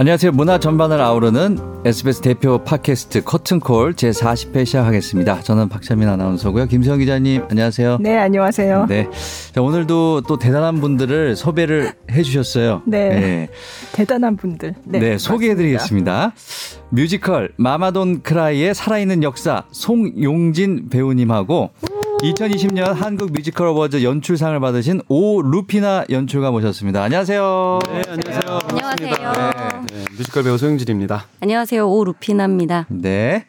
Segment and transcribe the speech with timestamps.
[0.00, 0.32] 안녕하세요.
[0.32, 5.42] 문화 전반을 아우르는 SBS 대표 팟캐스트 커튼콜 제40회 시작하겠습니다.
[5.42, 6.68] 저는 박찬민 아나운서고요.
[6.68, 7.98] 김수영 기자님, 안녕하세요.
[8.00, 8.86] 네, 안녕하세요.
[8.86, 9.06] 네.
[9.52, 12.80] 자, 오늘도 또 대단한 분들을 섭외를 해 주셨어요.
[12.86, 13.08] 네.
[13.10, 13.48] 네.
[13.92, 14.74] 대단한 분들.
[14.84, 16.32] 네, 네 소개해 드리겠습니다.
[16.88, 21.72] 뮤지컬 마마돈 크라이의 살아있는 역사 송용진 배우님하고
[22.22, 27.02] 2020년 한국 뮤지컬 어워즈 연출상을 받으신 오 루피나 연출가 모셨습니다.
[27.02, 27.78] 안녕하세요.
[27.90, 28.58] 네, 안녕하세요.
[28.68, 29.32] 안녕하세요.
[29.88, 31.26] 네, 네, 뮤지컬 배우 소영진입니다.
[31.40, 31.88] 안녕하세요.
[31.88, 32.86] 오 루피나입니다.
[32.90, 33.46] 네.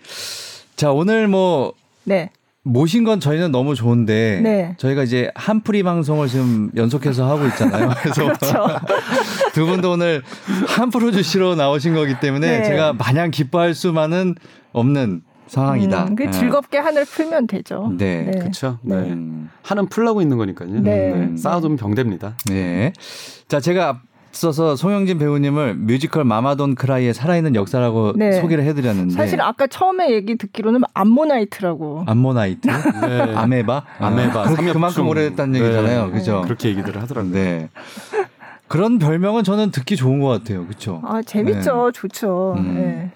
[0.77, 1.73] 자, 오늘 뭐
[2.05, 2.29] 네.
[2.63, 4.75] 모신 건 저희는 너무 좋은데 네.
[4.77, 7.89] 저희가 이제 한풀이 방송을 지금 연속해서 하고 있잖아요.
[8.01, 8.67] 그래서 그렇죠.
[9.53, 10.23] 두 분도 오늘
[10.67, 12.63] 한풀어 주시러 나오신 거기 때문에 네.
[12.63, 14.35] 제가 마냥 기뻐할 수만은
[14.71, 16.05] 없는 상황이다.
[16.05, 16.31] 음, 그 네.
[16.31, 17.91] 즐겁게 한을 풀면 되죠.
[17.97, 18.39] 네, 네.
[18.39, 18.79] 그렇죠.
[18.83, 18.95] 네.
[18.95, 19.49] 음.
[19.63, 20.79] 한은 풀라고 있는 거니까요.
[20.79, 21.11] 네.
[21.13, 21.37] 네.
[21.37, 22.35] 쌓아두면 병됩니다.
[22.45, 22.93] 네.
[23.49, 28.39] 자, 제가 앞서서 송영진 배우님을 뮤지컬 마마돈 크라이의 살아있는 역사라고 네.
[28.39, 33.35] 소개를 해드렸는데 사실 아까 처음에 얘기 듣기로는 암모나이트라고 암모나이트 네.
[33.35, 36.11] 아메바 아메바 그, 그만큼 오래됐다는 얘기잖아요 네.
[36.13, 37.69] 그죠 그렇게 얘기들을 하더라고요 네.
[38.69, 41.91] 그런 별명은 저는 듣기 좋은 것 같아요 그렇죠 아 재밌죠 네.
[41.91, 42.75] 좋죠 음.
[42.75, 43.11] 네.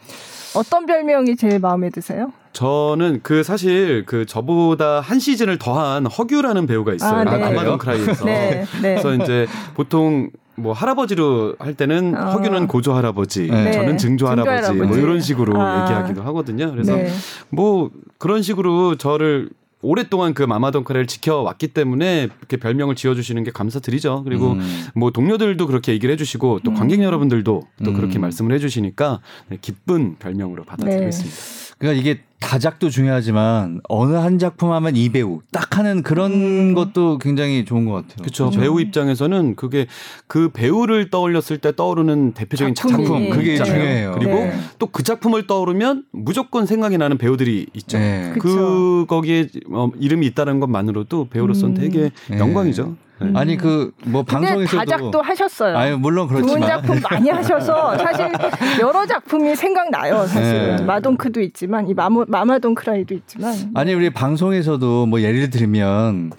[0.55, 2.31] 어떤 별명이 제일 마음에 드세요?
[2.53, 7.19] 저는 그 사실 그 저보다 한 시즌을 더한 허규라는 배우가 있어요.
[7.19, 7.43] 아, 네.
[7.43, 8.25] 아마존 크라이에서.
[8.25, 8.95] 네, 네.
[9.01, 12.31] 그래서 이제 보통 뭐 할아버지로 할 때는 어.
[12.31, 13.71] 허규는 고조 할아버지, 네.
[13.73, 15.83] 저는 증조 할아버지, 뭐 이런 식으로 아.
[15.83, 16.71] 얘기하기도 하거든요.
[16.71, 17.09] 그래서 네.
[17.49, 19.49] 뭐 그런 식으로 저를
[19.85, 24.23] 오랫동안 그 마마덩크를 지켜왔기 때문에 이렇게 별명을 지어주시는 게 감사드리죠.
[24.23, 24.85] 그리고 음.
[24.95, 27.03] 뭐 동료들도 그렇게 얘기를 해주시고 또 관객 음.
[27.03, 27.93] 여러분들도 또 음.
[27.93, 31.35] 그렇게 말씀을 해주시니까 네, 기쁜 별명으로 받아들이고 있습니다.
[31.35, 31.75] 네.
[31.77, 36.73] 그러니까 이게 다작도 중요하지만 어느 한 작품 하면 이 배우 딱 하는 그런 음.
[36.73, 38.17] 것도 굉장히 좋은 것 같아요.
[38.17, 38.49] 그렇죠.
[38.51, 39.87] 배우 입장에서는 그게
[40.27, 44.11] 그 배우를 떠올렸을 때 떠오르는 대표적인 작품, 작품 그게 중요해요.
[44.13, 44.53] 그리고 네.
[44.79, 47.97] 또그 작품을 떠오르면 무조건 생각이 나는 배우들이 있죠.
[47.97, 48.33] 네.
[48.39, 51.81] 그 거기에 어, 이름이 있다는 것만으로도 배우로서는 음.
[51.81, 52.37] 되게 네.
[52.37, 52.95] 영광이죠.
[53.21, 53.31] 네.
[53.33, 55.77] 아니 그 뭐 방송에서도 다작도 하셨어요.
[55.77, 58.31] 아니 물론 그렇지만 좋은 작품 많이 하셔서 사실
[58.79, 60.25] 여러 작품이 생각나요.
[60.27, 60.83] 사실 네.
[60.83, 66.31] 마동크도 있지만 이 마모, 마마동크라이도 있지만 아니 우리 방송에서도 뭐 예를 들면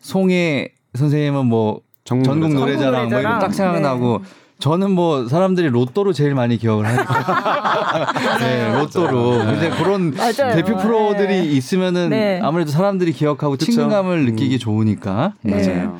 [0.00, 4.28] 송혜 선생님은 뭐 전국, 전국 노래자랑, 뭐 이런 딱 생각나고 네.
[4.58, 8.12] 저는 뭐 사람들이 로또로 제일 많이 기억을 하니까.
[8.38, 9.42] 네, 로또로.
[9.54, 10.54] 이제 그런 맞아요.
[10.54, 11.44] 대표 프로들이 네.
[11.44, 12.40] 있으면은 네.
[12.42, 13.66] 아무래도 사람들이 기억하고 그쵸?
[13.66, 14.24] 친근감을 음.
[14.26, 15.34] 느끼기 좋으니까.
[15.42, 15.52] 네.
[15.66, 15.98] 맞아요.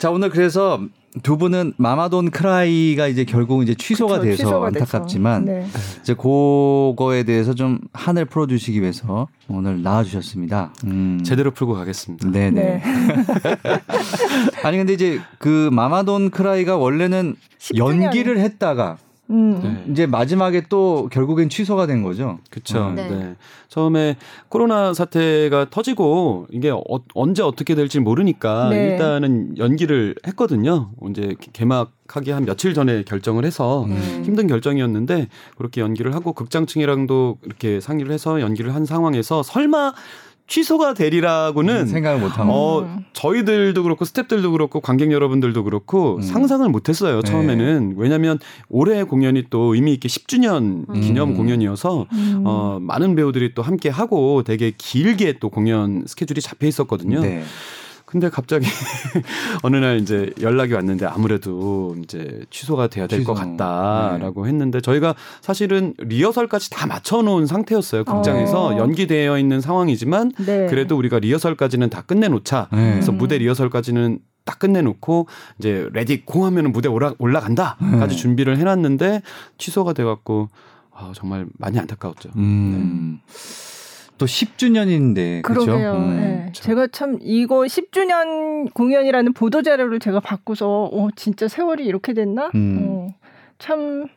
[0.00, 0.80] 자, 오늘 그래서
[1.22, 5.66] 두 분은 마마돈 크라이가 이제 결국 이제 취소가 그쵸, 돼서 취소가 안타깝지만 네.
[6.00, 10.72] 이제 그거에 대해서 좀 한을 풀어 주시기 위해서 오늘 나와 주셨습니다.
[10.84, 11.20] 음.
[11.22, 12.30] 제대로 풀고 가겠습니다.
[12.30, 12.50] 네네.
[12.50, 12.82] 네.
[14.64, 17.78] 아니 근데 이제 그 마마돈 크라이가 원래는 10주년.
[17.78, 18.96] 연기를 했다가
[19.30, 19.60] 음.
[19.62, 19.92] 네.
[19.92, 22.38] 이제 마지막에 또 결국엔 취소가 된 거죠.
[22.50, 22.90] 그렇죠.
[22.90, 23.08] 네.
[23.08, 23.36] 네.
[23.68, 24.16] 처음에
[24.48, 26.82] 코로나 사태가 터지고 이게 어,
[27.14, 28.90] 언제 어떻게 될지 모르니까 네.
[28.90, 30.90] 일단은 연기를 했거든요.
[31.08, 34.22] 이제 개막하기 한 며칠 전에 결정을 해서 음.
[34.24, 39.94] 힘든 결정이었는데 그렇게 연기를 하고 극장층이랑도 이렇게 상의를 해서 연기를 한 상황에서 설마
[40.50, 43.04] 취소가 되리라고는 음, 생각을 못한 어, 음.
[43.12, 46.22] 저희들도 그렇고 스탭들도 그렇고 관객 여러분들도 그렇고 음.
[46.22, 47.94] 상상을 못했어요 처음에는 네.
[47.96, 51.36] 왜냐하면 올해 공연이 또 의미 있게 10주년 기념 음.
[51.36, 52.42] 공연이어서 음.
[52.44, 57.20] 어, 많은 배우들이 또 함께 하고 되게 길게 또 공연 스케줄이 잡혀 있었거든요.
[57.20, 57.44] 네.
[58.10, 58.66] 근데 갑자기
[59.62, 64.48] 어느 날 이제 연락이 왔는데 아무래도 이제 취소가 돼야 될 것 같다라고 네.
[64.48, 68.02] 했는데 저희가 사실은 리허설까지 다 맞춰놓은 상태였어요.
[68.04, 68.78] 극장에서 어.
[68.78, 70.66] 연기되어 있는 상황이지만 네.
[70.66, 72.68] 그래도 우리가 리허설까지는 다 끝내놓자.
[72.72, 72.90] 네.
[72.92, 75.28] 그래서 무대 리허설까지는 딱 끝내놓고
[75.60, 78.16] 이제 레디 고 하면은 무대 올라 올라간다까지 네.
[78.16, 79.22] 준비를 해놨는데
[79.58, 80.48] 취소가 돼갖고
[80.92, 82.30] 아, 정말 많이 안타까웠죠.
[82.36, 83.20] 음.
[83.24, 83.32] 네.
[84.20, 85.92] 또 10주년인데 그러게요.
[85.92, 86.20] 음.
[86.20, 86.52] 네.
[86.52, 92.50] 제가 참 이거 10주년 공연이라는 보도 자료를 제가 받고서 어 진짜 세월이 이렇게 됐나?
[92.54, 92.78] 음.
[92.82, 93.14] 어,
[93.58, 94.08] 참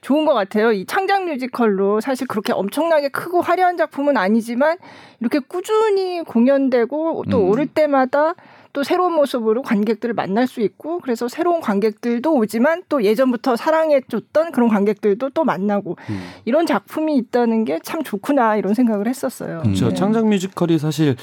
[0.00, 0.70] 좋은 것 같아요.
[0.70, 4.78] 이 창작 뮤지컬로 사실 그렇게 엄청나게 크고 화려한 작품은 아니지만
[5.18, 7.48] 이렇게 꾸준히 공연되고 또 음.
[7.48, 8.34] 오를 때마다
[8.78, 14.68] 또 새로운 모습으로 관객들을 만날 수 있고 그래서 새로운 관객들도 오지만 또 예전부터 사랑해줬던 그런
[14.68, 16.20] 관객들도 또 만나고 음.
[16.44, 19.62] 이런 작품이 있다는 게 참 좋구나 이런 생각을 했었어요.
[19.62, 19.88] 그렇죠.
[19.88, 19.94] 네.
[19.94, 21.16] 창작 뮤지컬이 사실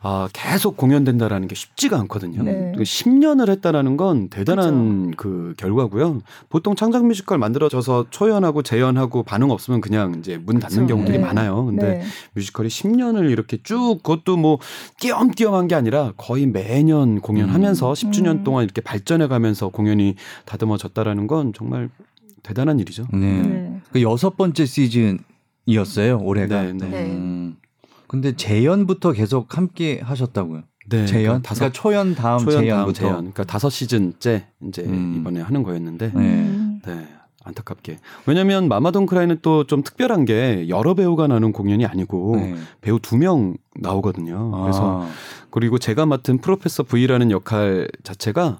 [0.00, 2.42] 아, 계속 공연된다라는 게 쉽지가 않거든요.
[2.42, 2.72] 네.
[2.76, 5.16] 10년을 그 했다라는 건 대단한 그렇죠.
[5.16, 6.20] 그 결과고요.
[6.48, 10.94] 보통 창작 뮤지컬 만들어져서 초연하고 재연하고 반응 없으면 그냥 이제 문 닫는 그렇죠.
[10.94, 11.24] 경우들이 네.
[11.24, 11.64] 많아요.
[11.64, 12.02] 근데 네.
[12.34, 14.58] 뮤지컬이 10년을 이렇게 쭉 그것도 뭐
[15.00, 17.92] 띄엄띄엄한 게 아니라 거의 매년 공연하면서 음.
[17.92, 18.44] 10주년 음.
[18.44, 20.14] 동안 이렇게 발전해 가면서 공연이
[20.44, 21.90] 다듬어졌다라는 건 정말
[22.42, 23.06] 대단한 일이죠.
[23.12, 23.42] 네.
[23.42, 23.80] 네.
[23.92, 26.62] 그 여섯 번째 시즌이었어요 올해가.
[26.62, 26.72] 네.
[26.72, 27.06] 네.
[27.06, 27.56] 음.
[28.08, 30.62] 근데 재연부터 계속 함께 하셨다고요?
[30.88, 31.04] 네.
[31.06, 31.42] 재연?
[31.42, 32.84] 그러니까, 그러니까 초연 다음 초연 재연부터.
[32.84, 33.16] 다음 재연.
[33.16, 35.16] 그러니까 다섯 시즌째 이제 음.
[35.20, 36.12] 이번에 하는 거였는데.
[36.14, 36.80] 네.
[36.86, 37.08] 네.
[37.44, 37.98] 안타깝게.
[38.26, 42.54] 왜냐면 마마돈 크라이는 또 좀 특별한 게 여러 배우가 나눈 공연이 아니고 네.
[42.82, 44.50] 배우 두 명 나오거든요.
[44.54, 44.60] 아.
[44.62, 45.06] 그래서
[45.50, 48.58] 그리고 제가 맡은 프로페서 V라는 역할 자체가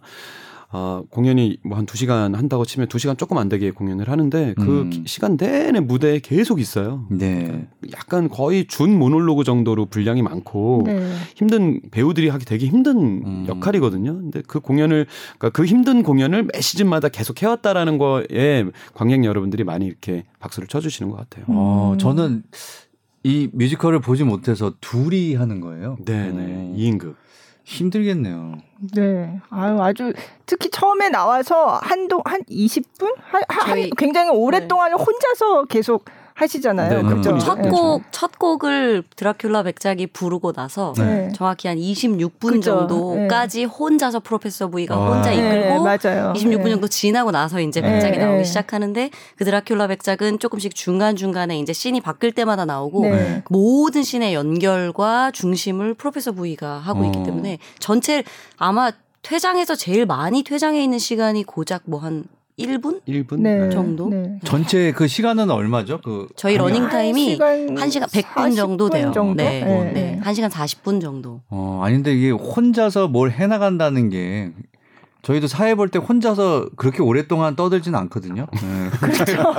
[0.71, 5.05] 어, 공연이 뭐한두 시간 한다고 치면 두 시간 조금 안 되게 공연을 하는데 그 음.
[5.07, 7.07] 시간 내내 무대에 계속 있어요.
[7.11, 7.45] 네.
[7.45, 11.11] 그러니까 약간 거의 준 모놀로그 정도로 분량이 많고 네.
[11.37, 13.45] 힘든 배우들이 하기 되게 힘든 음.
[13.49, 14.15] 역할이거든요.
[14.15, 15.07] 근데 그 공연을
[15.39, 21.11] 그러니까 그 힘든 공연을 매 시즌마다 계속 해왔다라는 거에 관객 여러분들이 많이 이렇게 박수를 쳐주시는
[21.11, 21.47] 것 같아요.
[21.49, 22.43] 어, 저는
[23.25, 25.97] 이 뮤지컬을 보지 못해서 둘이 하는 거예요.
[26.05, 26.75] 네, 네.
[26.77, 27.15] 2인극.
[27.69, 28.55] 힘들겠네요.
[28.95, 29.41] 네.
[29.51, 30.13] 아유, 아주
[30.47, 33.15] 특히 처음에 나와서 한동 한 20분?
[33.19, 34.97] 한, 한 굉장히 오랫동안 네.
[34.97, 36.07] 혼자서 계속
[36.39, 37.03] 하시잖아요.
[37.03, 37.37] 네, 그렇죠?
[37.39, 38.09] 첫곡 네.
[38.13, 41.31] 첫 곡을 드라큘라 백작이 부르고 나서 네.
[41.35, 42.87] 정확히 한 26분 그쵸?
[42.89, 43.65] 정도까지 네.
[43.65, 45.15] 혼자서 프로페서 V가 아.
[45.15, 46.33] 혼자 이끌고 맞아요.
[46.37, 51.73] 26분 정도 지나고 나서 이제 백작이 나오기 시작하는데 그 드라큘라 백작은 조금씩 중간 중간에 이제
[51.73, 53.05] 씬이 바뀔 때마다 나오고
[53.51, 57.07] 모든 씬의 연결과 중심을 프로페서 V가 하고 어.
[57.07, 58.23] 있기 때문에 전체
[58.57, 58.93] 아마
[59.23, 62.25] 퇴장해서 제일 많이 퇴장해 있는 시간이 고작 뭐 한
[62.59, 63.01] 1분?
[63.07, 63.71] 1분 네.
[63.71, 64.09] 정도?
[64.09, 64.39] 네.
[64.45, 66.01] 전체 그 시간은 얼마죠?
[66.03, 69.13] 그 저희 러닝 타임이 1시간, 100분 정도 돼요.
[69.13, 69.35] 정도?
[69.35, 69.61] 네.
[69.63, 69.93] 네.
[69.93, 70.21] 네.
[70.23, 71.41] 1시간 40분 정도.
[71.49, 74.51] 어, 아닌데 이게 혼자서 뭘 해 나간다는 게
[75.29, 78.47] 저희도 사회 볼 때 혼자서 그렇게 오랫동안 떠들지는 않거든요.
[78.53, 78.91] 네.
[78.99, 79.55] 그렇죠.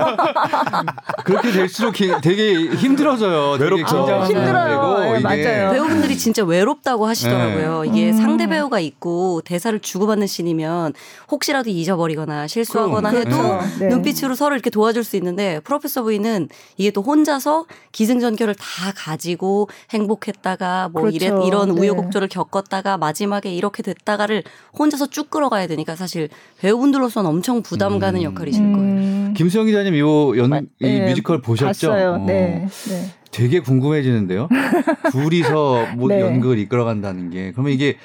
[1.26, 3.58] 그렇게 될수록 되게 힘들어져요.
[3.60, 3.98] 외롭죠.
[3.98, 5.14] 아, 힘들어요.
[5.14, 5.72] 네, 맞아요.
[5.72, 7.84] 배우분들이 진짜 외롭다고 하시더라고요.
[7.84, 7.90] 네.
[7.90, 8.14] 이게 음.
[8.18, 10.94] 상대 배우가 있고 대사를 주고받는 씬이면
[11.32, 13.80] 혹시라도 잊어버리거나 실수하거나 그럼, 해도 그렇죠.
[13.80, 13.88] 네.
[13.90, 20.90] 눈빛으로 서로 이렇게 도와줄 수 있는데 프로페서 V는 이게 또 혼자서 기승전결을 다 가지고 행복했다가
[20.94, 21.16] 뭐 그렇죠.
[21.16, 21.82] 이래, 이런 네.
[21.82, 24.44] 우여곡절을 겪었다가 마지막에 이렇게 됐다가를
[24.78, 26.30] 혼자서 쭉 끌어 끌어가야 되니까 사실
[26.60, 28.24] 배우분들로서는 엄청 부담 가는 음.
[28.24, 28.78] 역할이실 거예요.
[28.78, 29.34] 음.
[29.36, 31.90] 김수영 기자님 요 연, 이 네, 뮤지컬 보셨죠?
[31.90, 32.12] 봤어요.
[32.14, 32.26] 어.
[32.26, 32.68] 네.
[32.88, 33.06] 네.
[33.32, 34.48] 되게 궁금해지는데요.
[35.12, 36.22] 둘이서 뭐 네.
[36.22, 37.98] 연극을 이끌어간다는 게 그러면 이게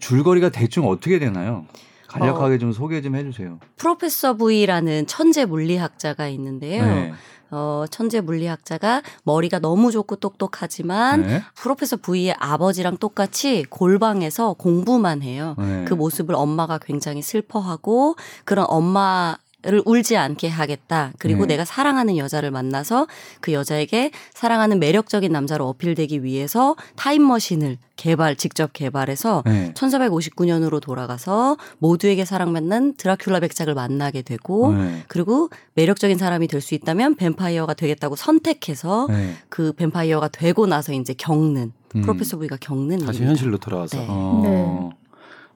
[0.00, 1.66] 줄거리가 대충 어떻게 되나요?
[2.08, 3.58] 간략하게 어, 좀 소개 좀 해주세요.
[3.76, 6.84] 프로페서 V라는 천재 물리학자가 있는데요.
[6.84, 7.12] 네.
[7.52, 11.42] 어, 천재 물리학자가 머리가 너무 좋고 똑똑하지만 네.
[11.54, 15.54] 프로페서 V의 아버지랑 똑같이 골방에서 공부만 해요.
[15.58, 15.84] 네.
[15.86, 21.12] 그 모습을 엄마가 굉장히 슬퍼하고 그런 엄마 를 울지 않게 하겠다.
[21.18, 21.54] 그리고 네.
[21.54, 23.06] 내가 사랑하는 여자를 만나서
[23.40, 29.72] 그 여자에게 사랑하는 매력적인 남자로 어필되기 위해서 타임머신을 개발, 직접 개발해서 네.
[29.74, 35.04] 1459년으로 돌아가서 모두에게 사랑받는 드라큘라 백작을 만나게 되고 네.
[35.06, 39.34] 그리고 매력적인 사람이 될 수 있다면 뱀파이어가 되겠다고 선택해서 네.
[39.48, 42.00] 그 뱀파이어가 되고 나서 이제 겪는 음.
[42.00, 43.30] 프로페서 V가 겪는 다시 일입니다.
[43.30, 43.98] 현실로 돌아와서.
[43.98, 44.06] 네.
[44.08, 44.90] 어.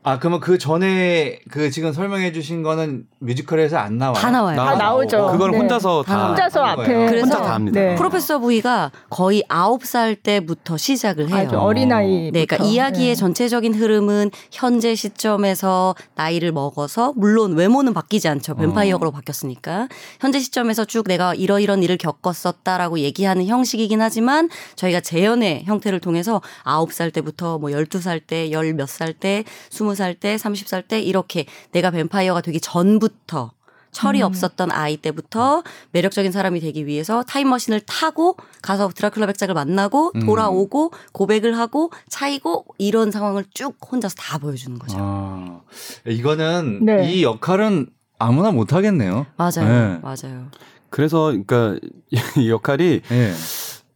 [0.06, 0.12] 네.
[0.12, 4.14] 아 그러면 그 전에 그 지금 설명해 주신 거는 뮤지컬에서 안 나와요?
[4.14, 4.56] 다 나와요.
[4.56, 5.26] 다 나오죠.
[5.32, 5.58] 그걸 네.
[5.58, 7.80] 혼자서 다 혼자서 앞에 그래서 혼자 다 합니다.
[7.80, 7.94] 네.
[7.96, 11.36] 프로페서 V가 거의 9살 때부터 시작을 해요.
[11.48, 12.30] 아주 어린아이.
[12.30, 13.14] 네, 그러니까 이야기의 네.
[13.16, 18.54] 전체적인 흐름은 현재 시점에서 나이를 먹어서 물론 외모는 바뀌지 않죠.
[18.54, 19.12] 뱀파이어 역으로 어.
[19.12, 19.88] 바뀌었으니까.
[20.20, 27.12] 현재 시점에서 쭉 내가 이러이런 일을 겪었었다라고 얘기하는 형식이긴 하지만 저희가 재연의 형태를 통해서 9살
[27.12, 29.42] 때부터 뭐 12살 때, 열 몇 살 때,
[29.72, 33.50] 20살 때, 30살 때 이렇게 내가 뱀파이어가 되기 전부터
[33.96, 34.26] 철이 음.
[34.26, 35.62] 없었던 아이 때부터
[35.92, 40.26] 매력적인 사람이 되기 위해서 타임머신을 타고 가서 드라큘라 백작을 만나고 음.
[40.26, 44.98] 돌아오고 고백을 하고 차이고 이런 상황을 쭉 혼자서 다 보여주는 거죠.
[45.00, 45.60] 아,
[46.06, 47.10] 이거는 네.
[47.10, 47.86] 이 역할은
[48.18, 49.26] 아무나 못 하겠네요.
[49.36, 49.64] 맞아요.
[49.64, 50.00] 네.
[50.02, 50.50] 맞아요.
[50.90, 51.76] 그래서 그러니까
[52.36, 53.32] 이 역할이 네.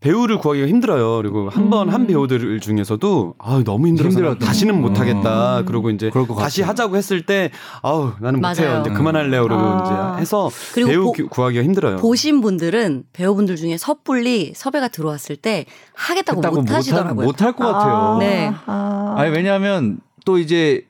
[0.01, 1.17] 배우를 구하기가 힘들어요.
[1.19, 2.07] 그리고 한 번한 음.
[2.07, 5.61] 배우들 중에서도 아 너무 힘들어서 다시는 못 하겠다.
[5.61, 5.65] 음.
[5.67, 7.51] 그러고 이제 다시 하자고 했을 때
[7.83, 8.81] 아우 나는 못 해요.
[8.81, 9.43] 이제 그만할래요.
[9.43, 10.15] 그러고 아.
[10.15, 11.97] 이제 해서 배우 보, 구하기가 힘들어요.
[11.99, 17.27] 보신 분들은 배우분들 중에 섣불리 섭외가 들어왔을 때 하겠다고 못 하시더라고요.
[17.27, 17.95] 못 할 것 같아요.
[17.95, 18.19] 아.
[18.19, 18.53] 네.
[18.67, 19.15] 아.
[19.19, 20.87] 아니 왜냐하면 또 이제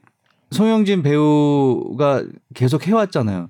[0.53, 2.23] 송영진 배우가
[2.55, 3.49] 계속 해왔잖아요.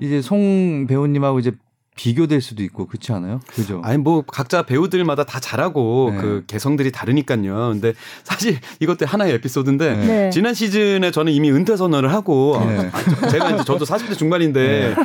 [0.00, 1.52] 이제 송 배우님하고 이제
[1.94, 3.40] 비교될 수도 있고 그렇지 않아요?
[3.46, 3.80] 그죠?
[3.84, 6.20] 아니 뭐 각자 배우들마다 다 잘하고 네.
[6.20, 7.70] 그 개성들이 다르니까요.
[7.72, 7.92] 근데
[8.24, 10.30] 사실 이것도 하나의 에피소드인데 네.
[10.30, 12.90] 지난 시즌에 저는 이미 은퇴 선언을 하고 네.
[13.30, 15.04] 제가 이제 저도 40대 중반인데 네.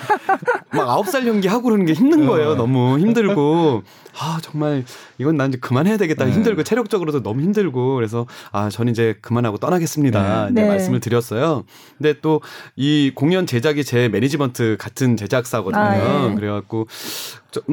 [0.72, 2.56] 막 아홉 살 연기 하고 그러는 게 힘든 거예요.
[2.56, 3.84] 너무 힘들고
[4.20, 4.84] 아 정말
[5.18, 6.32] 이건 난 이제 그만해야 되겠다 네.
[6.32, 10.50] 힘들고 체력적으로도 너무 힘들고 그래서 아 저는 이제 그만하고 떠나겠습니다.
[10.52, 10.62] 네.
[10.62, 10.68] 네.
[10.68, 11.64] 말씀을 드렸어요.
[11.98, 12.42] 근데 또
[12.76, 15.82] 이 공연 제작이 제 매니지먼트 같은 제작사거든요.
[15.82, 16.36] 아, 예.
[16.36, 16.88] 그래갖고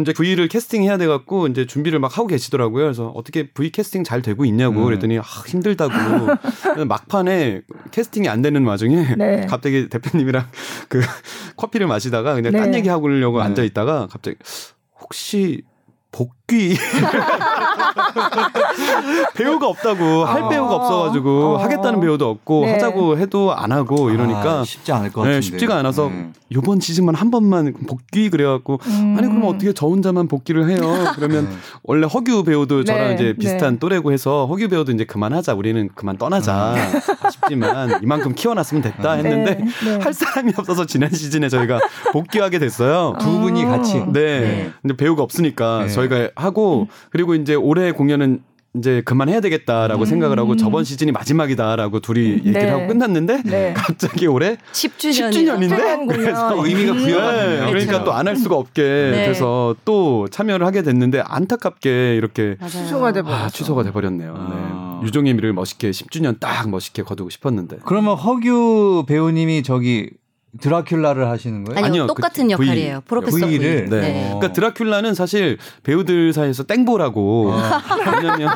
[0.00, 2.84] 이제 V를 캐스팅해야 돼갖고 이제 준비를 막 하고 계시더라고요.
[2.84, 4.84] 그래서 어떻게 V 캐스팅 잘 되고 있냐고 음.
[4.86, 5.92] 그랬더니 아, 힘들다고
[6.86, 9.46] 막판에 캐스팅이 안 되는 와중에 네.
[9.46, 10.46] 갑자기 대표님이랑
[10.88, 11.00] 그
[11.56, 12.58] 커피를 마시다가 그냥 네.
[12.58, 13.44] 딴 얘기 하려고 네.
[13.44, 14.36] 앉아 있다가 갑자기
[15.00, 15.62] 혹시
[16.14, 16.76] 복귀
[19.34, 20.48] 배우가 없다고 할 어.
[20.48, 21.56] 배우가 없어가지고 어.
[21.56, 22.72] 하겠다는 배우도 없고 네.
[22.74, 26.30] 하자고 해도 안 하고 이러니까 아, 쉽지 않을 것 같은데 네, 쉽지가 않아서 네.
[26.50, 29.16] 이번 시즌만 한 번만 복귀 그래갖고 음.
[29.18, 30.78] 아니 그러면 어떻게 저 혼자만 복귀를 해요
[31.16, 31.56] 그러면 네.
[31.82, 33.14] 원래 허규 배우도 저랑 네.
[33.14, 33.78] 이제 비슷한 네.
[33.80, 37.00] 또래고 해서 허규 배우도 이제 그만하자 우리는 그만 떠나자 음.
[37.22, 39.18] 아쉽지만 이만큼 키워놨으면 됐다 음.
[39.18, 39.64] 했는데
[40.00, 41.80] 할 사람이 없어서 지난 시즌에 저희가
[42.12, 46.86] 복귀하게 됐어요 두 분이 같이 네, 근데 배우가 없으니까 저희 저희가 하고 음.
[47.10, 48.42] 그리고 이제 올해 공연은
[48.76, 50.04] 이제 그만해야 되겠다라고 음.
[50.04, 52.38] 생각을 하고 저번 시즌이 마지막이다라고 둘이 음.
[52.38, 52.70] 얘기를 네.
[52.70, 53.72] 하고 끝났는데 네.
[53.78, 57.56] 갑자기 올해 10주년 10주년인데 그래서 의미가 부여가 네.
[57.70, 59.22] 그러니까 또 안 할 수가 없게 네.
[59.26, 62.70] 그래서 또 참여를 하게 됐는데 안타깝게 이렇게 맞아요.
[62.72, 64.34] 취소가 돼 아, 취소가 돼 버렸네요.
[64.36, 64.98] 아.
[65.00, 65.06] 네.
[65.06, 67.76] 유종의 미를 멋있게 10주년 딱 멋있게 거두고 싶었는데.
[67.84, 70.10] 그러면 허규 배우님이 저기
[70.60, 71.78] 드라큘라를 하시는 거예요?
[71.78, 73.00] 아니요, 아니요 똑같은 그 역할이에요.
[73.00, 73.88] v, 프로페서 V를.
[73.88, 74.00] 네.
[74.00, 74.34] 네.
[74.38, 77.52] 그러니까 드라큘라는 사실 배우들 사이에서 땡보라고.
[77.54, 77.82] 아.
[78.16, 78.48] 왜냐면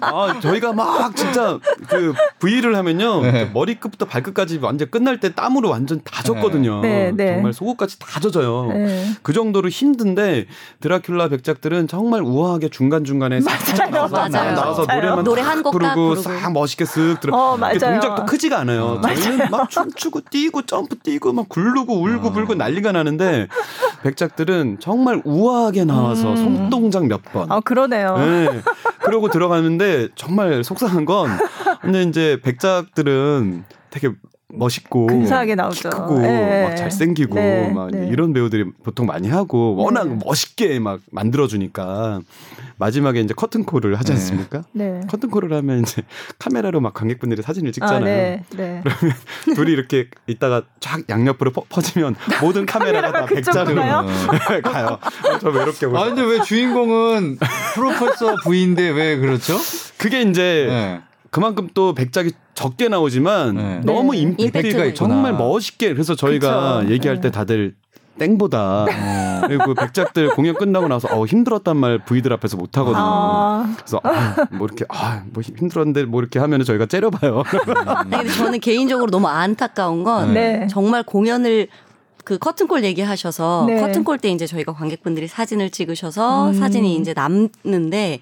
[0.00, 3.50] 아 저희가 막 진짜 그 V를 하면요 네.
[3.52, 6.80] 머리끝부터 발끝까지 완전 끝날 때 땀으로 완전 다 젖거든요.
[6.82, 7.34] 네, 네.
[7.34, 8.72] 정말 속옷까지 다 젖어요.
[8.72, 9.10] 네.
[9.22, 10.46] 그 정도로 힘든데
[10.80, 16.84] 드라큘라 백작들은 정말 우아하게 중간 중간에 싹 나와서, 나와서 노래만 노래 한곡 부르고 싹 멋있게
[16.84, 17.36] 쓱 들어.
[17.36, 19.00] 어, 동작도 크지가 않아요.
[19.02, 22.32] 저희는 막 춤추고 뛰고 점프 뛰고 뛰고 막 굴르고 울고 아.
[22.32, 23.48] 불고 난리가 나는데
[24.02, 26.36] 백작들은 정말 우아하게 나와서 음.
[26.36, 27.50] 손동작 몇 번.
[27.50, 28.16] 아 그러네요.
[28.18, 28.60] 네.
[29.00, 31.30] 그러고 들어가는데 정말 속상한 건
[31.80, 34.10] 근데 이제 백작들은 되게
[34.58, 35.90] 멋있고 근사하게 나오죠.
[35.90, 36.64] 크고 네.
[36.68, 37.70] 막 잘생기고 네.
[37.70, 38.08] 막 네.
[38.08, 40.18] 이런 배우들이 보통 많이 하고 워낙 네.
[40.24, 42.20] 멋있게 막 만들어 주니까
[42.76, 44.12] 마지막에 이제 커튼콜을 하지 네.
[44.12, 44.62] 않습니까?
[44.72, 45.00] 네.
[45.08, 46.02] 커튼콜을 하면 이제
[46.38, 47.96] 카메라로 막 관객분들이 사진을 찍잖아요.
[47.96, 48.42] 아, 네.
[48.56, 48.82] 네.
[48.84, 49.16] 그러면
[49.54, 53.80] 둘이 이렇게 있다가 쫙 양옆으로 퍼, 지면 모든 카메라가 다 백작으로
[54.62, 54.98] 가요.
[55.40, 57.38] 저 외롭게 아 근데 왜 주인공은
[57.74, 59.56] 프로페서 부인데 왜 그렇죠?
[59.98, 61.00] 그게 이제 네.
[61.34, 63.80] 그만큼 또 백작이 적게 나오지만 네.
[63.84, 64.18] 너무 네.
[64.18, 66.92] 임팩트가 정말 멋있게 그래서 저희가 그쵸.
[66.92, 67.74] 얘기할 때 다들
[68.20, 69.40] 땡보다 네.
[69.48, 73.02] 그리고 백작들 공연 끝나고 나서 어 힘들었단 말 부이들 앞에서 못 하거든요.
[73.04, 73.74] 아.
[73.76, 77.42] 그래서 아, 뭐 이렇게 아뭐 힘들었는데 뭐 이렇게 하면은 저희가 째려봐요.
[78.02, 80.68] 근데 저는 개인적으로 너무 안타까운 건 네.
[80.70, 81.66] 정말 공연을
[82.22, 83.80] 그 커튼콜 얘기하셔서 네.
[83.80, 86.54] 커튼콜 때 이제 저희가 관객분들이 사진을 찍으셔서 음.
[86.54, 88.20] 사진이 이제 남는데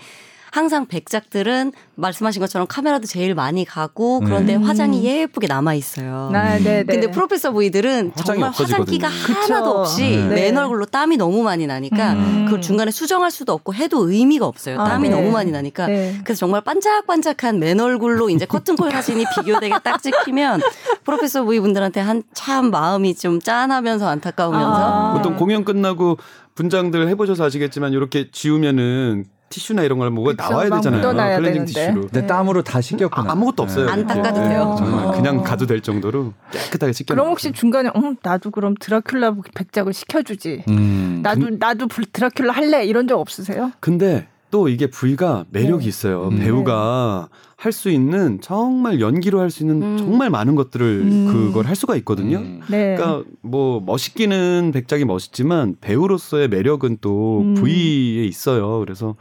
[0.52, 4.64] 항상 백작들은 말씀하신 것처럼 카메라도 제일 많이 가고 그런데 음.
[4.64, 6.30] 화장이 예쁘게 남아 있어요.
[6.34, 6.84] 아, 네, 네.
[6.84, 10.34] 근데 프로페서 부이들은 정말 화장기가 하나도 없이 네.
[10.34, 12.44] 맨 얼굴로 땀이 너무 많이 나니까 음.
[12.44, 14.80] 그걸 중간에 수정할 수도 없고 해도 의미가 없어요.
[14.80, 15.16] 아, 땀이 아, 네.
[15.16, 16.20] 너무 많이 나니까 네.
[16.22, 20.60] 그래서 정말 반짝반짝한 맨 얼굴로 이제 커튼콜 사진이 비교되게 딱 찍히면
[21.04, 25.12] 프로페서 부이 분들한테 한 참 마음이 좀 짠하면서 안타까우면서 아.
[25.14, 26.18] 보통 공연 끝나고
[26.54, 31.36] 분장들 해보셔서 아시겠지만 이렇게 지우면은 티슈나 이런 걸 뭐가 나와야 되잖아요.
[31.36, 32.00] 클렌징 티슈로.
[32.02, 32.26] 근데 네.
[32.26, 33.32] 땀으로 다 씻겼구나.
[33.32, 33.88] 아, 무것도 없어요.
[33.88, 34.48] 안 닦아도 네.
[34.48, 34.74] 돼요.
[34.78, 35.12] 정말 어.
[35.12, 37.14] 그냥 가도 될 정도로 깨끗하게 씻겨.
[37.14, 40.64] 그럼 혹시 중간에 음, 나도 그럼 드라큘라 백작을 시켜주지.
[40.68, 41.20] 음.
[41.22, 43.72] 나도 나도 드라큘라 할래 이런 적 없으세요?
[43.80, 45.88] 근데 또 이게 부위가 매력이 네.
[45.88, 46.28] 있어요.
[46.28, 46.38] 음.
[46.38, 49.96] 배우가 할 수 있는 정말 연기로 할 수 있는 음.
[49.96, 51.26] 정말 많은 것들을 음.
[51.32, 52.38] 그걸 할 수가 있거든요.
[52.38, 52.60] 음.
[52.68, 52.96] 네.
[52.96, 58.24] 그러니까 뭐 멋있기는 백작이 멋있지만 배우로서의 매력은 또 부위에 음.
[58.24, 58.78] 있어요.
[58.80, 59.14] 그래서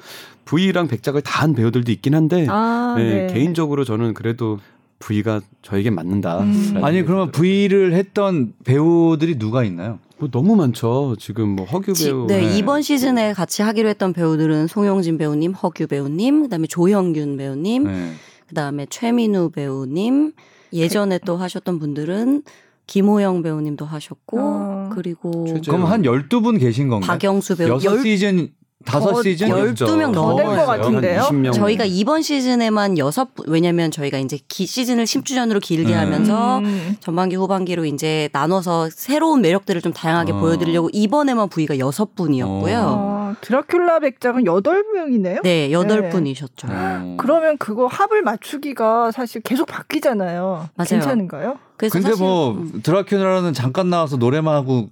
[0.46, 3.34] 부위랑 백작을 다 한 배우들도 있긴 한데 아, 네, 네.
[3.34, 4.60] 개인적으로 저는 그래도
[5.00, 6.42] 부위가 저에게 맞는다.
[6.42, 6.80] 음.
[6.84, 9.98] 아니 그러면 부위를 했던 배우들이 누가 있나요?
[10.22, 11.16] 뭐 너무 많죠.
[11.18, 12.28] 지금 뭐 허규 배우.
[12.28, 17.84] 네, 네, 이번 시즌에 같이 하기로 했던 배우들은 송영진 배우님, 허규 배우님, 그다음에 조형균 배우님,
[17.86, 18.14] 네.
[18.48, 20.34] 그다음에 최민우 배우님,
[20.74, 22.44] 예전에 또 하셨던 분들은
[22.86, 24.90] 김호영 배우님도 하셨고 어.
[24.94, 27.08] 그리고 그럼 한 12분 계신 건가요?
[27.08, 28.52] 박영수 배우 6시즌
[28.86, 31.52] 다섯 시즌 12명 더될것 같은데요.
[31.54, 36.00] 저희가 이번 시즌에만 여섯 왜냐면 저희가 이제 기 시즌을 10주년으로 길게 음.
[36.00, 36.62] 하면서
[37.00, 40.40] 전반기 후반기로 이제 나눠서 새로운 매력들을 좀 다양하게 어.
[40.40, 42.80] 보여드리려고 이번에만 부위가 여섯 분이었고요.
[42.80, 43.36] 어.
[43.42, 45.40] 드라큘라 백작은 여덟 명이네요.
[45.44, 46.10] 네, 여덟 네.
[46.10, 46.68] 분이셨죠.
[46.70, 47.16] 어.
[47.18, 50.70] 그러면 그거 합을 맞추기가 사실 계속 바뀌잖아요.
[50.76, 50.88] 맞아요.
[50.88, 51.58] 괜찮은가요?
[51.78, 52.82] 근데 뭐 음.
[52.84, 54.90] 드라큘라는 잠깐 나와서 노래만 하고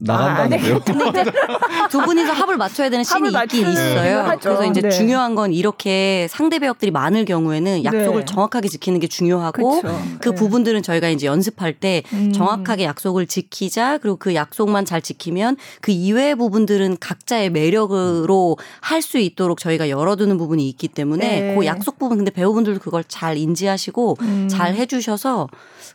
[0.00, 0.76] 나간다는데요.
[0.76, 1.24] 아, 근데 이제
[1.90, 4.26] 두 분이서 합을 맞춰야 되는 씬이 있긴 있어요.
[4.28, 4.90] 네, 그래서 이제 네.
[4.90, 8.24] 중요한 건 이렇게 상대 배역들이 많을 경우에는 약속을 네.
[8.24, 10.00] 정확하게 지키는 게 중요하고 그쵸.
[10.20, 10.34] 그 네.
[10.34, 12.32] 부분들은 저희가 이제 연습할 때 음.
[12.32, 19.16] 정확하게 약속을 지키자 그리고 그 약속만 잘 지키면 그 이외의 부분들은 각자의 매력으로 할 수
[19.18, 21.54] 있도록 저희가 열어두는 부분이 있기 때문에 네.
[21.56, 24.48] 그 약속 부분 근데 배우분들도 그걸 잘 인지하시고 음.
[24.48, 25.48] 잘 해주셔서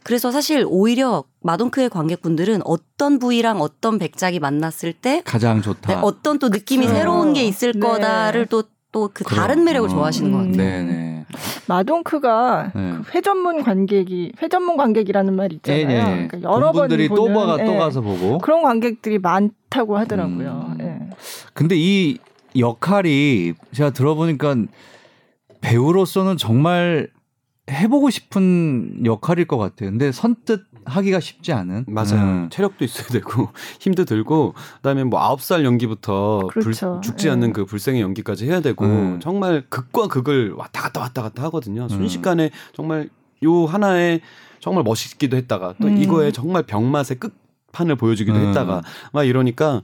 [0.05, 5.93] 그래서 사실 오히려 마동크의 관객분들은 어떤 부위랑 어떤 백작이 만났을 때 가장 좋다.
[5.93, 6.97] 네, 어떤 또 느낌이 그렇죠.
[6.97, 7.79] 새로운 게 있을 네.
[7.79, 8.63] 거다를 또
[8.95, 10.55] 또 그 다른 매력을 좋아하시는 것 같아요.
[10.55, 10.83] 네네.
[10.83, 11.25] 네.
[11.67, 12.93] 마동크가 네.
[13.03, 15.85] 그 회전문 관객이 회전문 관객이라는 말 있잖아요.
[15.85, 16.27] 네, 네.
[16.29, 20.75] 그러니까 여러 분들이 또 봐가 또 가서 보고 그런 관객들이 많다고 하더라고요.
[20.79, 21.09] 음.
[21.53, 22.19] 근데 이
[22.57, 24.55] 역할이 제가 들어보니까
[25.59, 27.09] 배우로서는 정말
[27.69, 29.89] 해보고 싶은 역할일 것 같아요.
[29.89, 31.85] 근데 선뜻 하기가 쉽지 않은.
[31.87, 32.21] 맞아요.
[32.21, 32.49] 음.
[32.51, 36.93] 체력도 있어야 되고 힘도 들고 그다음에 뭐 아홉 살 연기부터 그렇죠.
[36.93, 37.31] 불, 죽지 네.
[37.31, 39.19] 않는 그 불생의 연기까지 해야 되고 음.
[39.19, 41.83] 정말 극과 극을 왔다 갔다 왔다 갔다 하거든요.
[41.83, 41.89] 음.
[41.89, 43.09] 순식간에 정말
[43.43, 44.21] 요 하나에
[44.59, 45.97] 정말 멋있기도 했다가 또 음.
[45.97, 47.33] 이거에 정말 병맛의 끝
[47.75, 48.47] 판을 보여주기도 음.
[48.47, 49.81] 했다가 막 이러니까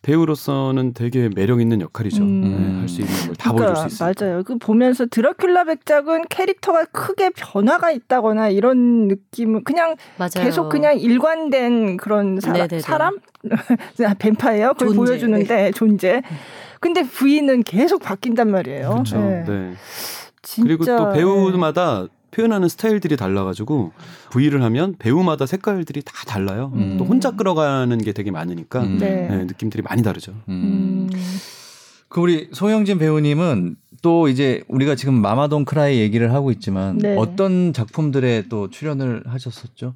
[0.00, 2.22] 배우로서는 되게 매력 있는 역할이죠.
[2.22, 2.40] 음.
[2.40, 4.12] 네, 할수 있는 걸다 그러니까, 보여줄 수 있어요.
[4.18, 4.42] 맞아요.
[4.44, 10.42] 그 보면서 드라큘라 백작은 캐릭터가 크게 변화가 있다거나 이런 느낌은 그냥 맞아요.
[10.42, 13.18] 계속 그냥 일관된 그런 사람, 사람?
[14.18, 14.96] 뱀파이어 그걸 존재.
[14.96, 15.70] 보여주는데 네.
[15.72, 16.22] 존재.
[16.80, 18.90] 근데 부인은 계속 바뀐단 말이에요.
[18.90, 19.18] 그렇죠.
[19.18, 19.44] 네.
[19.46, 19.74] 네.
[20.62, 23.92] 그리고 또 배우마다 표현하는 스타일들이 달라가지고
[24.30, 26.72] V를 하면 배우마다 색깔들이 다 달라요.
[26.74, 26.96] 음.
[26.98, 28.98] 또 혼자 끌어가는 게 되게 많으니까 음.
[28.98, 29.28] 네.
[29.28, 30.34] 네, 느낌들이 많이 다르죠.
[30.48, 31.08] 음.
[32.08, 37.16] 그 우리 소영진 배우님은 또 이제 우리가 지금 마마돈 크라이 얘기를 하고 있지만 네.
[37.16, 39.94] 어떤 작품들에 또 출연을 하셨었죠?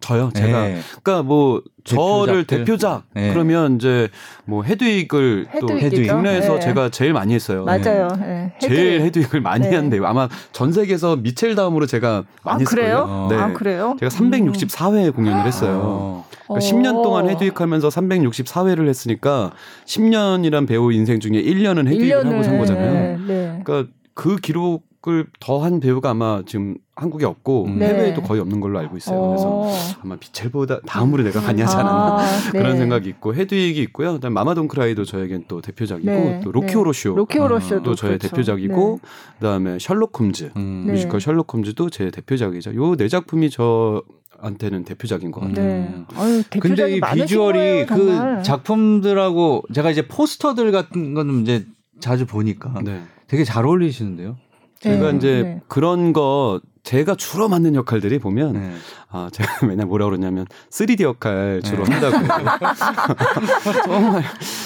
[0.00, 0.30] 저요.
[0.34, 0.80] 제가 네.
[1.02, 3.32] 그러니까 뭐 저를 대표작 네.
[3.32, 4.08] 그러면 이제
[4.44, 6.60] 뭐 헤드윅을 또 국내에서 네.
[6.60, 7.64] 제가 제일 많이 했어요.
[7.64, 8.08] 맞아요.
[8.18, 8.52] 네.
[8.60, 9.76] 제일 헤드윅을 많이 네.
[9.76, 12.66] 한데 아마 전 세계에서 미첼 다음으로 제가 많이 아, 했어요.
[12.66, 13.26] 그래요?
[13.30, 13.36] 네.
[13.36, 13.96] 아, 그래요?
[14.00, 15.12] 제가 364회 음.
[15.12, 16.24] 공연을 했어요.
[16.46, 19.52] 그러니까 10년 동안 헤드윅 하면서 364회를 했으니까
[19.86, 23.18] 10년이란 배우 인생 중에 1년은 헤드윅을 하고 산 거잖아요.
[23.26, 27.80] 그러니까 그 기록 을 더한 배우가 아마 지금 한국에 없고 음.
[27.80, 29.28] 해외에도 거의 없는 걸로 알고 있어요.
[29.28, 29.72] 그래서 어.
[30.02, 32.58] 아마 비첼보다 다음으로 내가 많이 하지 않았나 아, 네.
[32.58, 34.12] 그런 생각이 있고 헤드윅이 있고요.
[34.12, 36.40] 그다음 마마돈 크라이도 저에겐 또 대표작이고 네.
[36.44, 37.16] 또 로키 호로쇼 네.
[37.16, 38.36] 로키 호로쇼도 또 저의 그렇죠.
[38.36, 39.08] 대표작이고 네.
[39.38, 40.84] 그다음에 셜록 홈즈 음.
[40.86, 42.74] 뮤지컬 셜록 홈즈도 제 대표작이죠.
[42.74, 44.02] 요 네 작품이 저
[44.38, 45.64] 한테는 대표작인 것 같아요.
[45.66, 46.04] 네.
[46.14, 51.64] 아유, 근데 이 비주얼이 거예요, 그 작품들하고 제가 이제 포스터들 같은 거는 이제
[52.00, 53.00] 자주 보니까 네.
[53.28, 54.36] 되게 잘 어울리시는데요.
[54.80, 55.60] 제가 네, 이제 네.
[55.68, 58.72] 그런 거 제가 주로 맡는 역할들이 보면 네.
[59.10, 61.92] 아 제가 맨날 뭐라 그러냐면 3D 역할 주로 네.
[61.92, 62.16] 한다고
[63.84, 64.24] 정말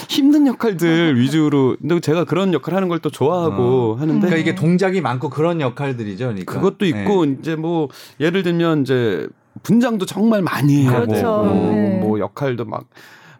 [0.08, 3.94] 힘든 역할들 위주로 근데 제가 그런 역할 하는 걸 또 좋아하고 어.
[3.96, 6.26] 하는데 그러니까 이게 동작이 많고 그런 역할들이죠.
[6.26, 6.54] 그러니까.
[6.54, 7.36] 그것도 있고 네.
[7.40, 7.88] 이제 뭐
[8.20, 9.28] 예를 들면 이제
[9.62, 11.14] 분장도 정말 많이 해야 그렇죠.
[11.14, 11.98] 되고 네.
[12.00, 12.84] 뭐 역할도 막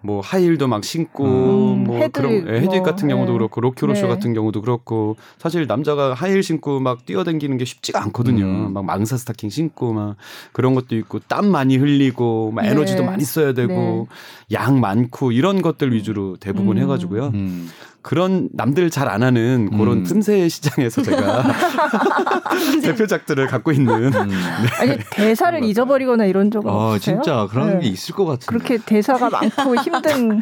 [0.05, 3.39] 뭐 하이힐도 막 신고 음, 뭐 헤드윅, 그런 예, 헤드윅 뭐, 같은 경우도 네.
[3.39, 4.09] 그렇고 로키로쇼 네.
[4.09, 8.45] 같은 경우도 그렇고 사실 남자가 하이힐 신고 막 뛰어다니는 게 쉽지가 않거든요.
[8.45, 8.73] 음.
[8.75, 10.17] 막 망사 스타킹 신고 막
[10.53, 13.07] 그런 것도 있고 땀 많이 흘리고 막 에너지도 네.
[13.07, 14.09] 많이 써야 되고
[14.51, 14.57] 네.
[14.57, 16.83] 양 많고 이런 것들 위주로 대부분 음.
[16.83, 17.29] 해가지고요.
[17.33, 17.71] 음.
[18.03, 20.05] 그런 남들 잘 안 하는 그런 음.
[20.05, 21.43] 틈새 시장에서 제가
[22.83, 24.13] 대표작들을 갖고 있는.
[24.13, 24.29] 음.
[24.29, 24.37] 네.
[24.79, 27.23] 아니 대사를 잊어버리거나 이런 적은 어, 없으세요?
[27.23, 27.81] 진짜 그런 네.
[27.81, 28.47] 게 있을 것 같은데.
[28.47, 30.41] 그렇게 대사가 많고 힘 든.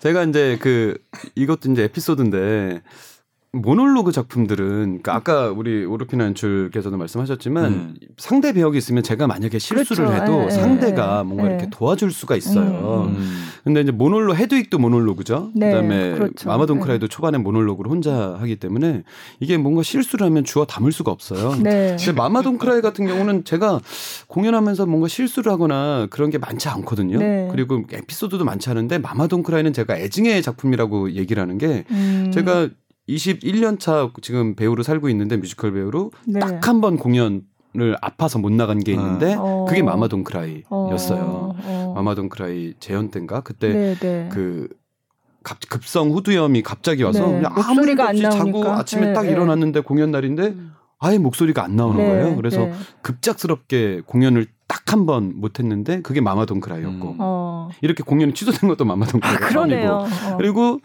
[0.00, 0.98] 제가 이제 그
[1.34, 2.82] 이것도 이제 에피소드인데
[3.52, 4.66] 모놀로그 작품들은
[5.02, 7.94] 그러니까 아까 우리 오르피나 연출께서도 말씀하셨지만 음.
[8.16, 10.22] 상대 배역이 있으면 제가 만약에 실수를 그렇죠.
[10.22, 11.54] 해도 네, 상대가 네, 뭔가 네.
[11.54, 13.06] 이렇게 도와줄 수가 있어요.
[13.08, 13.44] 음.
[13.64, 15.50] 근데 이제 모놀로 헤드윅도 모놀로그죠.
[15.56, 16.48] 네, 그다음에 그렇죠.
[16.48, 16.84] 마마돈 네.
[16.84, 19.02] 크라이도 초반에 모놀로그를 혼자 하기 때문에
[19.40, 21.56] 이게 뭔가 실수를 하면 주어 담을 수가 없어요.
[21.60, 21.96] 네.
[21.98, 23.80] 근데 마마돈 크라이 같은 경우는 제가
[24.28, 27.18] 공연하면서 뭔가 실수를 하거나 그런 게 많지 않거든요.
[27.18, 27.48] 네.
[27.50, 32.30] 그리고 에피소드도 많지 않은데 마마돈 크라이는 제가 애증의 작품이라고 얘기를 하는 게 음.
[32.32, 32.68] 제가
[33.16, 36.40] 21년 차 지금 배우로 살고 있는데 뮤지컬 배우로 네.
[36.40, 37.42] 딱한 번 공연
[37.78, 39.64] 을 아파서 못 나간 게 있는데 어.
[39.68, 41.20] 그게 마마돈 크라이였어요.
[41.20, 41.54] 어.
[41.62, 41.92] 어.
[41.94, 44.28] 마마돈 크라이 재연 때인가 그때 네, 네.
[44.32, 44.66] 그
[45.44, 47.34] 급성 후두염이 갑자기 와서 네.
[47.34, 49.30] 그냥 아무 일 없이 자고 아침에 네, 딱 네.
[49.30, 50.72] 일어났는데 공연 날인데 음.
[50.98, 52.34] 아예 목소리가 안 나오는 네, 거예요.
[52.34, 52.68] 그래서
[53.02, 57.16] 급작스럽게 공연을 딱 한 번 못했는데 그게 마마돈 크라이였고 음.
[57.20, 57.68] 어.
[57.80, 59.92] 이렇게 공연이 취소된 것도 마마돈 크라이고 아, 그러네요.
[59.92, 60.36] 어.
[60.36, 60.80] 그리고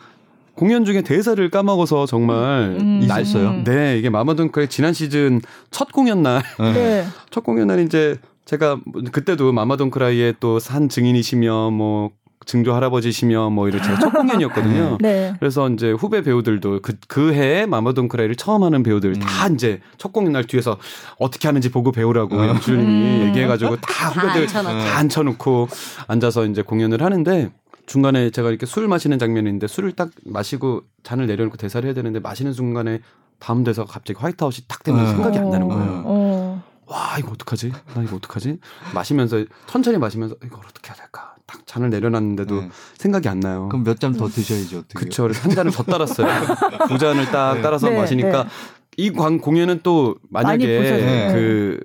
[0.55, 2.99] 공연 중에 대사를 까먹어서 정말 음.
[3.03, 3.63] 있었어요.
[3.65, 5.41] 네, 이게 마마돈크의 지난 시즌
[5.71, 6.73] 첫 공연 날, 네.
[6.73, 7.05] 네.
[7.29, 8.79] 첫 공연 날 이제 제가
[9.11, 12.11] 그때도 마마돈크라이의 또 산 증인이시며 뭐
[12.45, 14.99] 증조 할아버지시며 뭐 이런 제가 첫 공연이었거든요.
[15.01, 15.33] 네.
[15.39, 19.19] 그래서 이제 후배 배우들도 그, 그 해에 마마돈 크라이를 처음 하는 배우들 음.
[19.19, 20.77] 다 이제 첫 공연 날 뒤에서
[21.17, 22.47] 어떻게 하는지 보고 배우라고 음.
[22.49, 23.27] 영출님이 음.
[23.29, 25.67] 얘기해가지고 다 후배들 다, 다 앉혀놓고
[26.07, 27.49] 앉아서 이제 공연을 하는데
[27.85, 32.53] 중간에 제가 이렇게 술 마시는 장면인데 술을 딱 마시고 잔을 내려놓고 대사를 해야 되는데 마시는
[32.53, 32.99] 순간에
[33.39, 35.07] 다음 대사가 갑자기 화이트아웃이 딱 되면 어.
[35.07, 36.03] 생각이 안 나는 거예요.
[36.05, 36.63] 어.
[36.87, 37.71] 와 이거 어떡하지?
[37.95, 38.59] 나 이거 어떡하지?
[38.93, 41.33] 마시면서 천천히 마시면서 이걸 어떻게 해야 될까?
[41.47, 42.69] 딱 잔을 내려놨는데도 네.
[42.97, 43.69] 생각이 안 나요.
[43.69, 44.83] 그럼 몇 잔 더 드셔야죠.
[44.93, 45.23] 그쵸.
[45.23, 46.27] 그래서 한 잔을 더 따랐어요.
[46.89, 47.61] 두 잔을 딱 네.
[47.61, 47.97] 따라서 네.
[47.97, 48.49] 마시니까 네.
[48.97, 51.79] 이 광, 공연은 또 만약에 그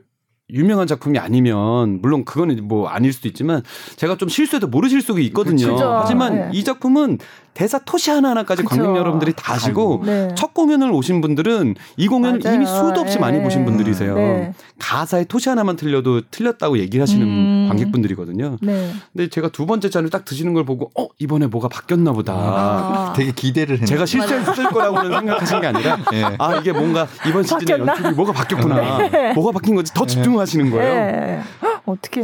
[0.52, 3.62] 유명한 작품이 아니면 물론 그거는 뭐 아닐 수도 있지만
[3.96, 5.74] 제가 좀 실수해도 모르실 수가 있거든요.
[5.74, 6.00] 그쵸.
[6.02, 6.50] 하지만 네.
[6.52, 7.18] 이 작품은
[7.60, 8.82] 대사 토시 하나하나까지 그쵸.
[8.82, 10.34] 관객 여러분들이 다 아시고 네.
[10.34, 12.54] 첫 공연을 오신 분들은 이 공연을 맞아요.
[12.56, 13.20] 이미 수도 없이 네.
[13.20, 14.14] 많이 보신 분들이세요.
[14.14, 14.54] 네.
[14.78, 17.66] 가사에 토시 하나만 틀려도 틀렸다고 얘기하시는 음.
[17.68, 18.56] 관객분들이거든요.
[18.62, 18.90] 네.
[19.12, 22.32] 근데 제가 두 번째 잔을 딱 드시는 걸 보고 어 이번에 뭐가 바뀌었나 보다.
[22.32, 23.12] 아.
[23.14, 26.24] 되게 기대를 했는데 제가 실수했을 거라고는 생각하신 게 아니라 네.
[26.40, 28.98] 아 이게 뭔가 이번 시즌에 연출이 뭐가 바뀌었구나.
[29.12, 29.32] 네.
[29.34, 31.42] 뭐가 바뀐 건지 더 집중하시는 거예요.
[31.84, 32.22] 어떻게?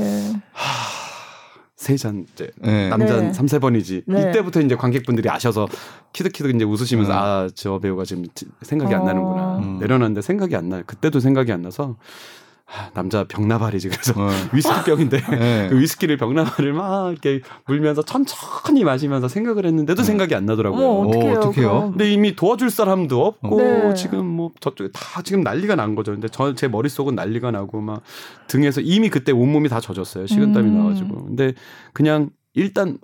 [1.76, 2.88] 세 잔째 네.
[2.88, 3.32] 남자는 네.
[3.34, 4.30] 3, 4번이지 네.
[4.30, 5.68] 이때부터 이제 관객분들이 아셔서
[6.14, 7.18] 키득키득 이제 웃으시면서 음.
[7.18, 8.24] 아저 배우가 지금
[8.62, 8.98] 생각이 어.
[8.98, 9.78] 안 나는구나 음.
[9.78, 11.96] 내려놨는데 생각이 안 나요 그때도 생각이 안 나서
[12.94, 14.28] 남자 병나발이지 그래서 어.
[14.52, 15.68] 위스키병인데 네.
[15.70, 20.04] 그 위스키를 병나발을 막 이렇게 물면서 천천히 마시면서 생각을 했는데도 음.
[20.04, 20.84] 생각이 안 나더라고요.
[20.84, 21.80] 어, 어떡해요, 어떡해요?
[21.92, 23.94] 근데 이미 도와줄 사람도 없고 네.
[23.94, 26.12] 지금 뭐 저쪽에 다 지금 난리가 난 거죠.
[26.12, 28.02] 근데 저 제 머릿속은 난리가 나고 막
[28.48, 30.26] 등에서 이미 그때 온몸이 다 젖었어요.
[30.26, 30.78] 식은땀이 음.
[30.78, 31.26] 나가지고.
[31.26, 31.52] 근데
[31.92, 32.98] 그냥 일단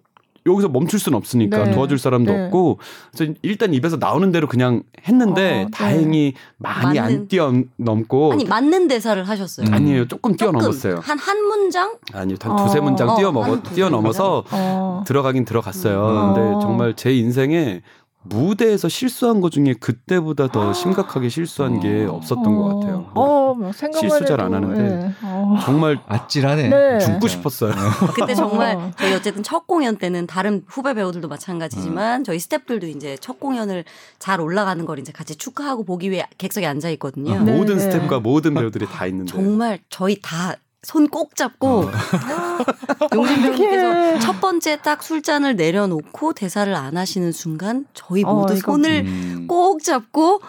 [0.46, 1.70] 여기서 멈출 수는 없으니까 네.
[1.72, 2.44] 도와줄 사람도 네.
[2.44, 2.78] 없고
[3.14, 5.66] 그래서 일단 입에서 나오는 대로 그냥 했는데 어, 네.
[5.72, 9.66] 다행히 많이 맞는, 안 뛰어넘고 아니 맞는 대사를 하셨어요.
[9.68, 9.74] 음.
[9.74, 10.08] 아니에요.
[10.08, 11.00] 조금 뛰어넘었어요.
[11.02, 11.96] 한 한 문장?
[12.12, 12.36] 아니요.
[12.40, 12.82] 한 두세 어.
[12.82, 15.04] 문장 어, 뛰어넘어 뛰어넘어서 어.
[15.06, 16.06] 들어가긴 들어갔어요.
[16.06, 16.34] 음.
[16.34, 17.82] 근데 정말 제 인생에
[18.24, 20.72] 무대에서 실수한 것 중에 그때보다 더 아.
[20.72, 22.12] 심각하게 실수한 게 어.
[22.12, 22.50] 없었던 어.
[22.56, 23.10] 것 같아요.
[23.14, 25.12] 어, 뭐 실수 잘 안 하는데 네.
[25.22, 25.58] 어.
[25.64, 26.68] 정말 아찔하네.
[26.68, 26.98] 네.
[26.98, 27.72] 죽고 싶었어요.
[28.14, 32.24] 그때 정말 저희 어쨌든 첫 공연 때는 다른 후배 배우들도 마찬가지지만 음.
[32.24, 33.84] 저희 스태프들도 이제 첫 공연을
[34.18, 37.42] 잘 올라가는 걸 이제 같이 축하하고 보기 위해 객석에 앉아 있거든요.
[37.42, 37.52] 네.
[37.56, 41.90] 모든 스태프가 모든 배우들이 다 있는데 정말 저희 다 손 꼭 잡고 어.
[43.14, 48.56] 용진 배우님께서 첫 번째 딱 술잔을 내려놓고 대사를 안 하시는 순간 저희 어, 모두 어,
[48.56, 49.46] 손을 음.
[49.48, 50.40] 꼭 잡고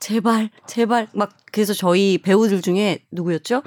[0.00, 3.62] 제발 제발 막 그래서 저희 배우들 중에 누구였죠?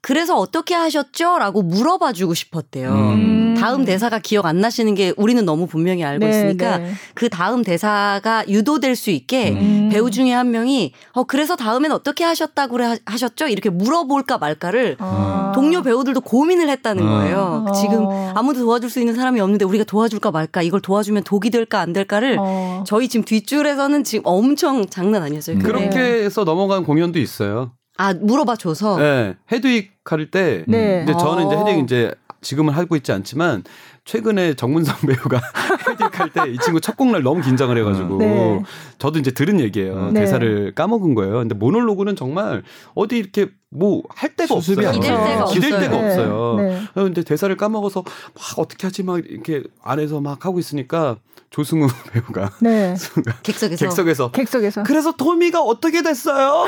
[0.00, 1.38] 그래서 어떻게 하셨죠?
[1.38, 2.90] 라고 물어봐 주고 싶었대요.
[2.92, 3.41] 음.
[3.54, 6.92] 다음 대사가 기억 안 나시는 게 우리는 너무 분명히 알고 네, 있으니까 네.
[7.14, 9.88] 그 다음 대사가 유도될 수 있게 음.
[9.92, 13.46] 배우 중에 한 명이 어 그래서 다음엔 어떻게 하셨다고 하셨죠?
[13.48, 15.52] 이렇게 물어볼까 말까를 아.
[15.54, 17.10] 동료 배우들도 고민을 했다는 아.
[17.10, 17.66] 거예요.
[17.68, 17.72] 아.
[17.72, 21.92] 지금 아무도 도와줄 수 있는 사람이 없는데 우리가 도와줄까 말까 이걸 도와주면 독이 될까 안
[21.92, 22.84] 될까를 아.
[22.86, 25.58] 저희 지금 뒷줄에서는 지금 엄청 장난 아니었어요.
[25.58, 27.72] 그렇게 해서 넘어간 공연도 있어요.
[27.98, 28.96] 아 물어봐 줘서.
[28.98, 30.64] 네, 헤드윅 할 때.
[30.66, 31.02] 네.
[31.04, 32.10] 이제 저는 이제 헤드윅 이제
[32.42, 33.64] 지금은 하고 있지 않지만
[34.04, 35.40] 최근에 정문성 배우가
[35.88, 38.62] 헤드윅 할때 이 친구 첫 곡날 너무 긴장을 해가지고 네.
[38.98, 40.10] 저도 이제 들은 얘기예요.
[40.10, 40.20] 네.
[40.20, 41.34] 대사를 까먹은 거예요.
[41.34, 42.62] 근데 모놀로그는 정말
[42.94, 44.76] 어디 이렇게 뭐 할 데가 없어요.
[44.90, 46.56] 기댈 데가, 기댈 데가 없어요.
[46.58, 46.68] 네.
[46.80, 46.86] 네.
[46.94, 51.16] 근데 대사를 까먹어서 막 어떻게 하지 막 이렇게 안에서 막 하고 있으니까
[51.50, 52.94] 조승우 배우가 네.
[53.42, 56.66] 객석에서 객석에서 객석에서 그래서 토미가 어떻게 됐어요?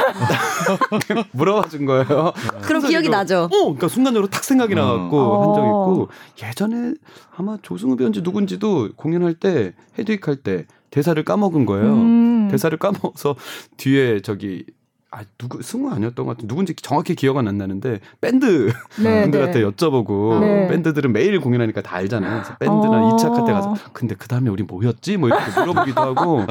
[1.33, 2.33] 물어봐 준 거예요.
[2.63, 3.45] 그럼 기억이 나죠.
[3.45, 5.43] 어, 그러니까 순간적으로 탁 생각이 나갖고 어.
[5.47, 6.09] 한적 있고
[6.43, 6.95] 예전에
[7.37, 11.93] 아마 조승우 배우인지 누군지도 공연할 때 헤드윅 할 때 대사를 까먹은 거예요.
[11.93, 12.49] 음.
[12.51, 13.35] 대사를 까먹어서
[13.77, 14.65] 뒤에 저기
[15.11, 19.65] 아 누구 승우 아니었던 것 같은 누군지 정확히 기억은 안 나는데 밴드 네, 분들한테 네.
[19.65, 20.67] 여쭤보고 네.
[20.69, 22.33] 밴드들은 매일 공연하니까 다 알잖아요.
[22.33, 23.17] 그래서 밴드나 어.
[23.17, 25.17] 2차 카테 가서 근데 그 다음에 우리 뭐였지?
[25.17, 26.45] 뭐 이렇게 물어보기도 하고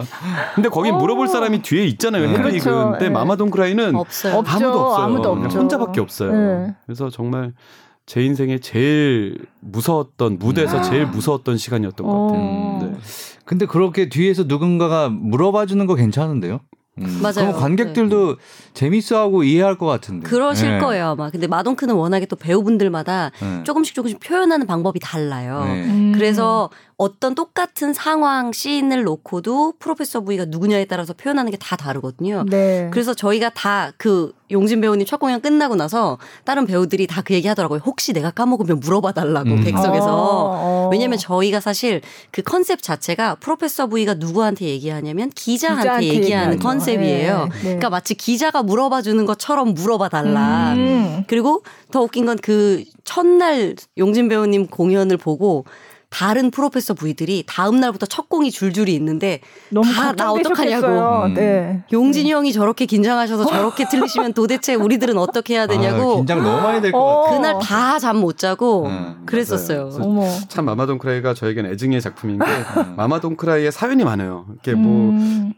[0.55, 0.97] 근데 거기 어.
[0.97, 2.23] 물어볼 사람이 뒤에 있잖아요.
[2.29, 2.91] 헤드리그 그렇죠.
[2.91, 3.09] 근데 네.
[3.09, 4.43] 마마돈크라이는 없어요.
[4.45, 5.05] 아무도 없어요.
[5.05, 5.59] 아무도 없죠.
[5.59, 6.31] 혼자밖에 없어요.
[6.31, 6.75] 네.
[6.85, 7.53] 그래서 정말
[8.05, 10.81] 제 인생에 제일 무서웠던 무대에서 아.
[10.81, 12.41] 제일 무서웠던 시간이었던 것 같아요.
[12.41, 12.79] 어.
[12.81, 12.93] 네.
[13.45, 16.59] 근데 그렇게 뒤에서 누군가가 물어봐 주는 거 괜찮은데요?
[16.99, 17.19] 음.
[17.23, 17.47] 맞아요.
[17.47, 18.43] 그럼 관객들도 네.
[18.73, 20.29] 재밌어하고 이해할 것 같은데.
[20.29, 20.79] 그러실 네.
[20.79, 21.29] 거예요 아마.
[21.31, 23.63] 근데 마동크는 워낙에 또 배우분들마다 네.
[23.63, 25.63] 조금씩 조금씩 표현하는 방법이 달라요.
[25.65, 25.85] 네.
[25.85, 26.11] 음.
[26.13, 32.43] 그래서 어떤 똑같은 상황 씬을 놓고도 프로페서 부이가 누구냐에 따라서 표현하는 게 다 다르거든요.
[32.49, 32.89] 네.
[32.91, 37.47] 그래서 저희가 다 그 용진 배우님 첫 공연 끝나고 나서 다른 배우들이 다 그 얘기
[37.47, 37.79] 하더라고요.
[37.85, 39.63] 혹시 내가 까먹으면 물어봐 달라고 음.
[39.63, 40.05] 객석에서.
[40.07, 40.51] 어,
[40.85, 40.89] 어.
[40.91, 42.01] 왜냐면 저희가 사실
[42.31, 47.45] 그 컨셉 자체가 프로페서 부이가 누구한테 얘기하냐면 기자한테, 기자한테 얘기하는 컨셉이에요.
[47.51, 47.59] 네.
[47.61, 50.73] 그러니까 마치 기자가 물어봐 주는 것처럼 물어봐 달라.
[50.75, 51.23] 음.
[51.27, 55.65] 그리고 더 웃긴 건 그 첫날 용진 배우님 공연을 보고
[56.13, 61.25] 다른 프로페서 부이들이 다음 날부터 첫 공이 줄줄이 있는데 너무 나 어떡하냐고.
[61.25, 61.33] 음.
[61.33, 61.83] 네.
[61.91, 62.31] 용진이 네.
[62.31, 66.13] 형이 저렇게 긴장하셔서 저렇게 틀리시면 도대체 우리들은 어떻게 해야 되냐고.
[66.13, 67.21] 아, 긴장 너무 많이 될것 어.
[67.23, 67.37] 같아요.
[67.41, 69.89] 그날 다 잠 못 자고 음, 그랬었어요.
[70.49, 72.45] 참 마마돈 크라이가 저에겐 애증의 작품인 게
[72.95, 74.45] 마마돈 크라이의 사연이 많아요.
[74.59, 75.53] 이게 뭐 음.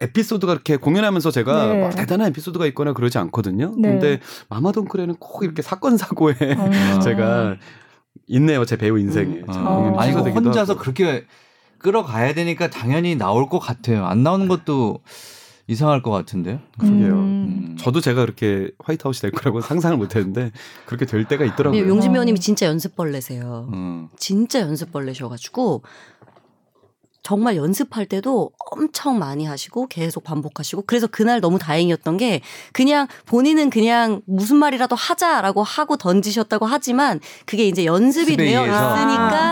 [0.00, 1.80] 에피소드가 이렇게 공연하면서 제가 네.
[1.82, 3.74] 막 대단한 에피소드가 있거나 그러지 않거든요.
[3.76, 3.88] 네.
[3.90, 7.00] 근데 마마돈크레는 꼭 이렇게 사건 사고에 음.
[7.02, 7.56] 제가
[8.30, 9.26] 있네요 제 배우 인생에.
[9.26, 9.44] 음.
[9.48, 9.94] 아.
[9.98, 10.82] 아니 그 혼자서 하고.
[10.82, 11.24] 그렇게
[11.78, 14.04] 끌어가야 되니까 당연히 나올 것 같아요.
[14.06, 15.00] 안 나오는 것도
[15.66, 16.58] 이상할 것 같은데요.
[16.78, 17.12] 그러게요.
[17.12, 17.18] 음.
[17.70, 17.76] 음.
[17.78, 20.50] 저도 제가 그렇게 화이트하우스 될 거라고 상상을 못했는데
[20.84, 21.88] 그렇게 될 때가 있더라고요.
[21.88, 23.68] 용진 배우님이 진짜 연습벌레세요.
[23.72, 24.08] 음.
[24.16, 25.82] 진짜 연습벌레셔가지고
[27.22, 32.40] 정말 연습할 때도 엄청 많이 하시고 계속 반복하시고 그래서 그날 너무 다행이었던 게
[32.72, 38.72] 그냥 본인은 그냥 무슨 말이라도 하자라고 하고 던지셨다고 하지만 그게 이제 연습이 되어 있으니까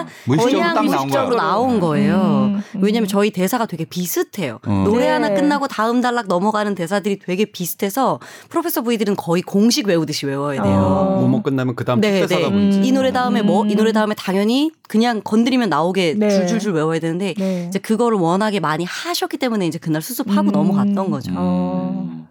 [0.01, 0.07] 아.
[0.27, 2.17] 그냥 무식적으로 나온 거예요.
[2.17, 2.81] 음, 음.
[2.83, 4.59] 왜냐면 저희 대사가 되게 비슷해요.
[4.67, 4.83] 어.
[4.85, 5.11] 노래 네.
[5.11, 10.75] 하나 끝나고 다음 단락 넘어가는 대사들이 되게 비슷해서 프로페서 V들은 거의 공식 외우듯이 외워야 돼요.
[10.75, 11.21] 어.
[11.21, 12.81] 뭐뭐 끝나면 그다음 네, 대사가 네.
[12.83, 16.31] 이 노래 다음에 뭐 이 노래 다음에 당연히 그냥 건드리면 나오게 네.
[16.31, 17.58] 줄줄줄 외워야 되는데 네.
[17.67, 20.53] 이제 그거를 워낙에 많이 하셨기 때문에 이제 그날 수습하고 음.
[20.53, 21.33] 넘어갔던 거죠.
[21.37, 22.27] 어.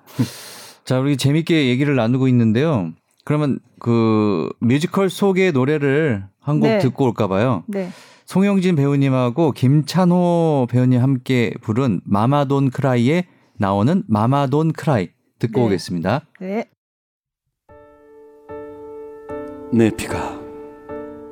[0.86, 2.94] 자, 우리 재밌게 얘기를 나누고 있는데요.
[3.26, 6.80] 그러면 그 뮤지컬 속의 노래를 한곡 네.
[6.80, 7.64] 듣고 올까 봐요.
[7.68, 7.90] 네.
[8.26, 13.26] 송영진 배우님하고 김찬호 배우님 함께 부른 마마돈 크라이에
[13.58, 15.10] 나오는 마마돈 크라이
[15.40, 15.66] 듣고 네.
[15.66, 16.22] 오겠습니다.
[16.40, 16.70] 네.
[19.74, 20.40] 내 피가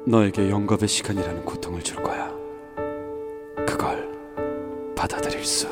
[0.06, 2.35] 너에게 영겁의 시간이라는 고통을 줄 거야.
[3.66, 4.10] 그걸
[4.96, 5.68] 받아들일 수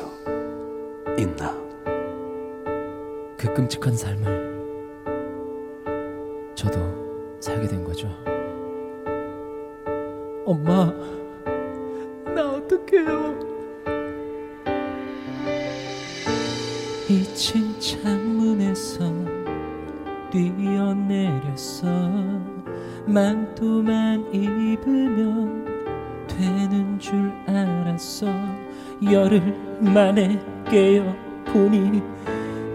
[1.18, 1.54] 있나?
[3.36, 4.54] 그 끔찍한 삶을
[6.54, 6.78] 저도
[7.40, 8.08] 살게 된 거죠.
[10.46, 10.92] 엄마,
[12.34, 13.34] 나 어떡해요?
[17.08, 19.04] 잊힌 창문에서
[20.30, 21.86] 뛰어내렸어
[23.06, 25.73] 망토만 입으면
[26.36, 28.26] 되는 줄 알았어
[29.10, 29.40] 열흘
[29.80, 31.14] 만에 깨어
[31.46, 32.02] 보니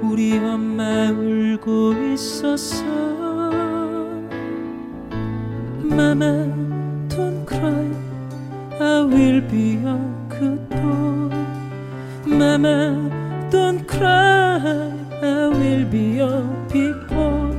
[0.02, 3.10] 우리 엄마 울고 있었어
[5.84, 6.48] Mama
[7.10, 7.92] don't cry
[8.80, 9.98] I will be a
[10.30, 11.30] good boy
[12.26, 13.10] Mama
[13.50, 14.60] don't cry
[15.22, 16.42] I will be a
[16.72, 17.54] big boy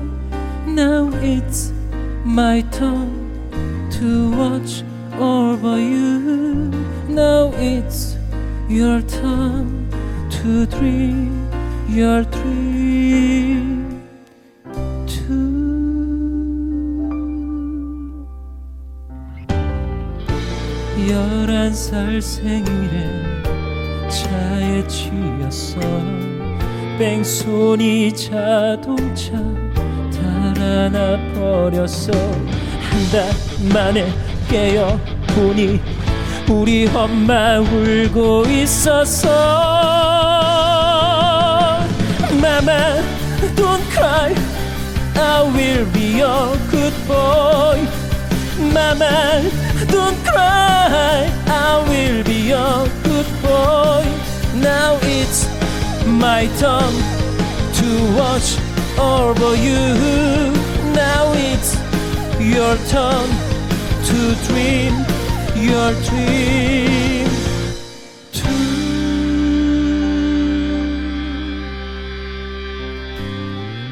[0.66, 1.72] Now it's
[2.24, 3.10] my turn
[3.98, 4.82] to watch
[5.20, 6.70] over you.
[7.08, 8.16] Now it's
[8.68, 9.88] your turn
[10.30, 11.48] to dream
[11.88, 14.02] your dream
[15.06, 15.58] too.
[21.08, 23.08] 열한 살 생일에
[24.08, 25.80] 차에 치였어
[26.98, 29.32] 뺑소니 자동차
[30.12, 33.32] 달아나 버렸어 한 달
[33.72, 35.79] 만에 깨어 보니
[36.49, 39.29] 우리 엄마 울고 있었어
[42.39, 43.01] Mama
[43.55, 44.35] don't cry
[45.15, 47.81] I will be a good boy
[48.73, 49.41] Mama
[49.89, 54.05] don't cry I will be a good boy
[54.61, 55.47] Now it's
[56.05, 56.93] my turn
[57.79, 58.57] to watch
[58.99, 60.53] over you
[60.93, 61.75] Now it's
[62.39, 63.27] your turn
[64.05, 64.94] to dream
[65.54, 65.92] your
[68.32, 68.50] too.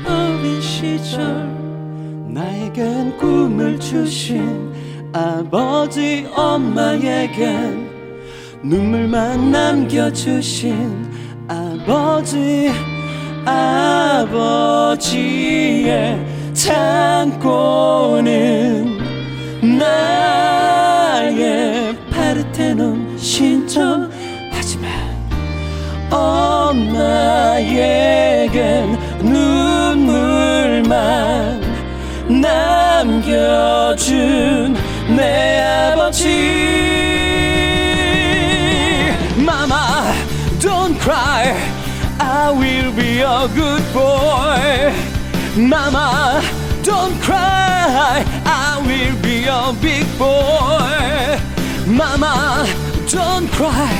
[0.07, 1.49] 어린 시절
[2.29, 4.73] 나에겐 꿈을 주신
[5.12, 7.88] 아버지 엄마에겐
[8.62, 11.09] 눈물만 남겨주신
[11.49, 12.73] 아버지
[13.44, 14.99] 아버지의
[16.53, 18.29] 창고는
[19.61, 21.18] 나의
[22.11, 24.09] 파르테논 신청
[24.53, 24.88] 하지만
[26.11, 27.59] 엄마에겐
[29.21, 30.88] 눈물만
[32.40, 33.97] 남겨준
[35.16, 36.29] 내 아버지
[39.38, 40.14] Mama
[40.61, 41.57] don't cry
[42.21, 44.92] I will be a good boy
[45.57, 46.42] Mama
[46.88, 51.38] don't cry I will be a big boy.
[51.87, 52.66] Mama,
[53.11, 53.96] don't cry.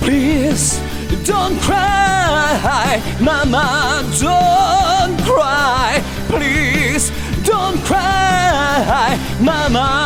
[0.00, 0.80] Please,
[1.24, 3.02] don't cry.
[3.20, 3.66] Mama,
[4.18, 6.02] don't cry.
[6.28, 7.10] Please,
[7.44, 9.18] don't cry.
[9.40, 10.01] Mama.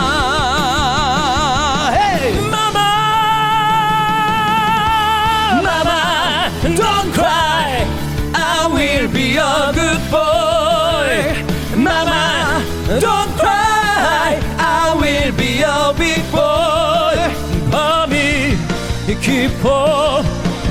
[19.26, 20.22] 깊어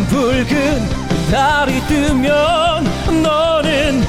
[0.08, 0.90] 붉은
[1.30, 2.86] 달이 뜨면
[3.22, 4.02] 너는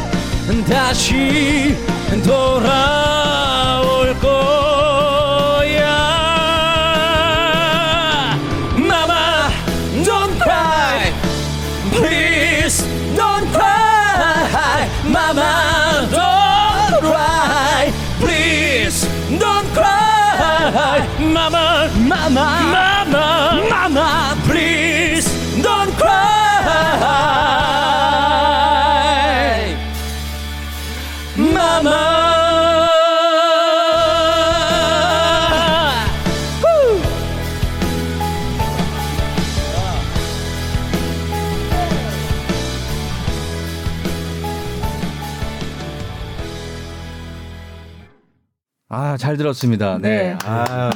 [0.68, 1.74] 다시
[2.24, 3.95] 돌아올
[49.36, 49.98] 잘 들었습니다.
[49.98, 50.08] 네.
[50.08, 50.38] 네.
[50.44, 50.90] 아.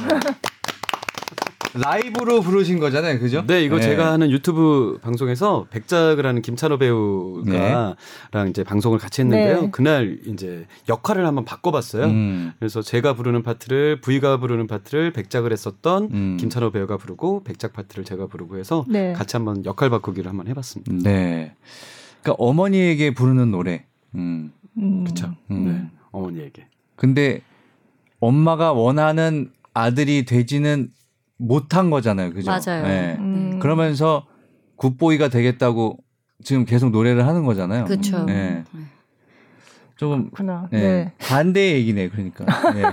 [1.73, 3.17] 라이브로 부르신 거잖아요.
[3.19, 3.45] 그죠?
[3.47, 3.83] 네, 이거 네.
[3.83, 7.95] 제가 하는 유튜브 방송에서 백작을 하는 김찬호 배우가랑
[8.49, 9.61] 이제 방송을 같이 했는데요.
[9.61, 9.69] 네.
[9.71, 12.05] 그날 이제 역할을 한번 바꿔봤어요.
[12.07, 12.51] 음.
[12.59, 16.37] 그래서 제가 부르는 파트를 V가 부르는 파트를 백작을 했었던 음.
[16.37, 19.13] 김찬호 배우가 부르고 백작 파트를 제가 부르고 해서 네.
[19.13, 20.91] 같이 한번 역할 바꾸기를 한번 해봤습니다.
[21.09, 21.55] 네.
[22.21, 23.85] 그러니까 어머니에게 부르는 노래.
[24.15, 24.51] 음.
[24.77, 25.03] 음.
[25.05, 25.33] 그렇죠.
[25.51, 25.65] 음.
[25.65, 26.65] 네, 어머니에게.
[26.97, 27.41] 근데
[28.21, 30.91] 엄마가 원하는 아들이 되지는
[31.37, 32.31] 못한 거잖아요.
[32.31, 32.51] 그죠?
[32.51, 32.87] 맞아요.
[32.87, 33.17] 네.
[33.19, 33.59] 음.
[33.59, 34.25] 그러면서
[34.77, 35.97] 굿보이가 되겠다고
[36.43, 37.85] 지금 계속 노래를 하는 거잖아요.
[37.85, 38.23] 그렇죠.
[38.25, 38.63] 네.
[39.97, 40.67] 조금 그렇구나.
[40.71, 40.79] 네.
[40.81, 41.13] 네.
[41.19, 42.09] 반대의 얘기네.
[42.09, 42.45] 그러니까.
[42.73, 42.83] 네.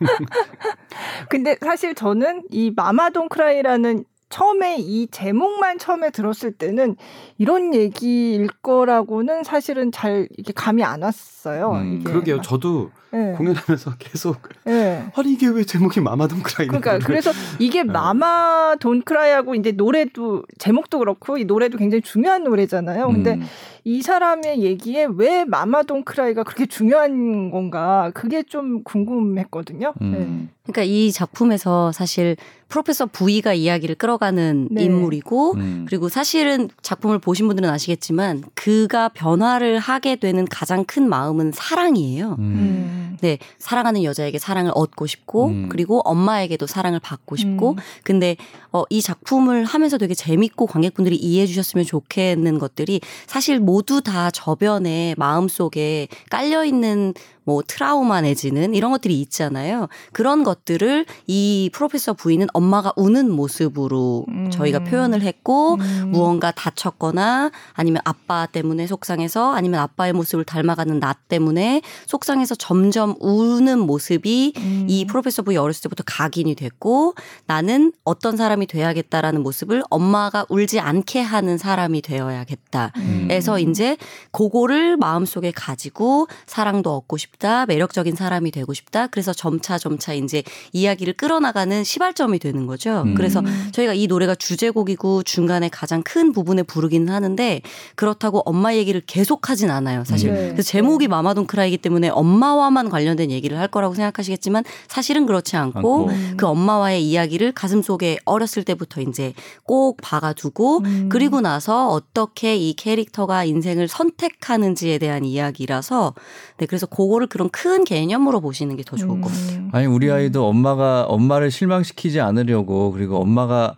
[1.28, 6.96] 근데 사실 저는 이 마마돈 크라이라는 처음에 이 제목만 처음에 들었을 때는
[7.38, 11.72] 이런 얘기일 거라고는 사실은 잘 이게 감이 안 왔어요.
[11.72, 12.36] 음, 이게 그러게요.
[12.36, 13.32] 막, 저도 네.
[13.32, 15.04] 공연하면서 계속 네.
[15.14, 17.92] 아니 이게 왜 제목이 마마 돈 크라이 그러니까 그래서 이게 네.
[17.92, 23.06] 마마 돈 크라이하고 이제 노래도 제목도 그렇고 이 노래도 굉장히 중요한 노래잖아요.
[23.08, 23.46] 근데 음.
[23.86, 29.92] 이 사람의 얘기에 왜 마마 돈 크라이가 그렇게 중요한 건가 그게 좀 궁금했거든요.
[30.00, 30.48] 음.
[30.62, 32.36] 그러니까 이 작품에서 사실
[32.68, 34.84] 프로페서 부이가 이야기를 끌어가는 네.
[34.84, 35.84] 인물이고 음.
[35.86, 42.30] 그리고 사실은 작품을 보신 분들은 아시겠지만 그가 변화를 하게 되는 가장 큰 마음은 사랑이에요.
[42.30, 42.44] 네.
[42.44, 43.04] 음.
[43.14, 43.16] 음.
[43.20, 45.68] 네, 사랑하는 여자에게 사랑을 얻고 싶고 음.
[45.70, 47.76] 그리고 엄마에게도 사랑을 받고 싶고 음.
[48.02, 48.36] 근데
[48.72, 55.16] 어, 이 작품을 하면서 되게 재밌고 관객분들이 이해해 주셨으면 좋겠는 것들이 사실 모두 다 저변에
[55.18, 57.12] 마음속에 깔려 있는
[57.44, 59.88] 뭐 트라우마 내지는 이런 것들이 있잖아요.
[60.12, 64.50] 그런 것들을 이 프로페서 부인은 엄마가 우는 모습으로 음.
[64.50, 66.10] 저희가 표현을 했고 음.
[66.10, 73.78] 무언가 다쳤거나 아니면 아빠 때문에 속상해서 아니면 아빠의 모습을 닮아가는 나 때문에 속상해서 점점 우는
[73.78, 74.86] 모습이 음.
[74.88, 77.14] 이 프로페서 부이 어렸을 때부터 각인이 됐고
[77.46, 82.92] 나는 어떤 사람이 돼야겠다라는 모습을 엄마가 울지 않게 하는 사람이 되어야겠다.
[82.96, 83.28] 음.
[83.30, 83.96] 에서 이제
[84.30, 87.66] 그거를 마음속에 가지고 사랑도 얻고 싶 다.
[87.66, 89.06] 매력적인 사람이 되고 싶다.
[89.08, 90.42] 그래서 점차 점차 이제
[90.72, 93.02] 이야기를 끌어나가는 시발점이 되는 거죠.
[93.02, 93.14] 음.
[93.14, 93.68] 그래서 음.
[93.72, 97.60] 저희가 이 노래가 주제곡이고 중간에 가장 큰 부분에 부르기는 하는데
[97.94, 100.04] 그렇다고 엄마 얘기를 계속 하진 않아요.
[100.04, 100.32] 사실.
[100.32, 100.52] 네.
[100.52, 106.08] 그래서 제목이 마마돈 크라이기 때문에 엄마와만 관련된 얘기를 할 거라고 생각하시겠지만 사실은 그렇지 않고 않고.
[106.08, 106.34] 음.
[106.36, 111.08] 그 엄마와의 이야기를 가슴속에 어렸을 때부터 이제 꼭 박아두고 음.
[111.10, 116.14] 그리고 나서 어떻게 이 캐릭터가 인생을 선택하는지에 대한 이야기라서
[116.58, 119.58] 네 그래서 그거를 그런 큰 개념으로 보시는 게 더 좋을 것 같아요.
[119.58, 119.70] 음.
[119.72, 123.76] 아니 우리 아이도 엄마가 엄마를 실망시키지 않으려고 그리고 엄마가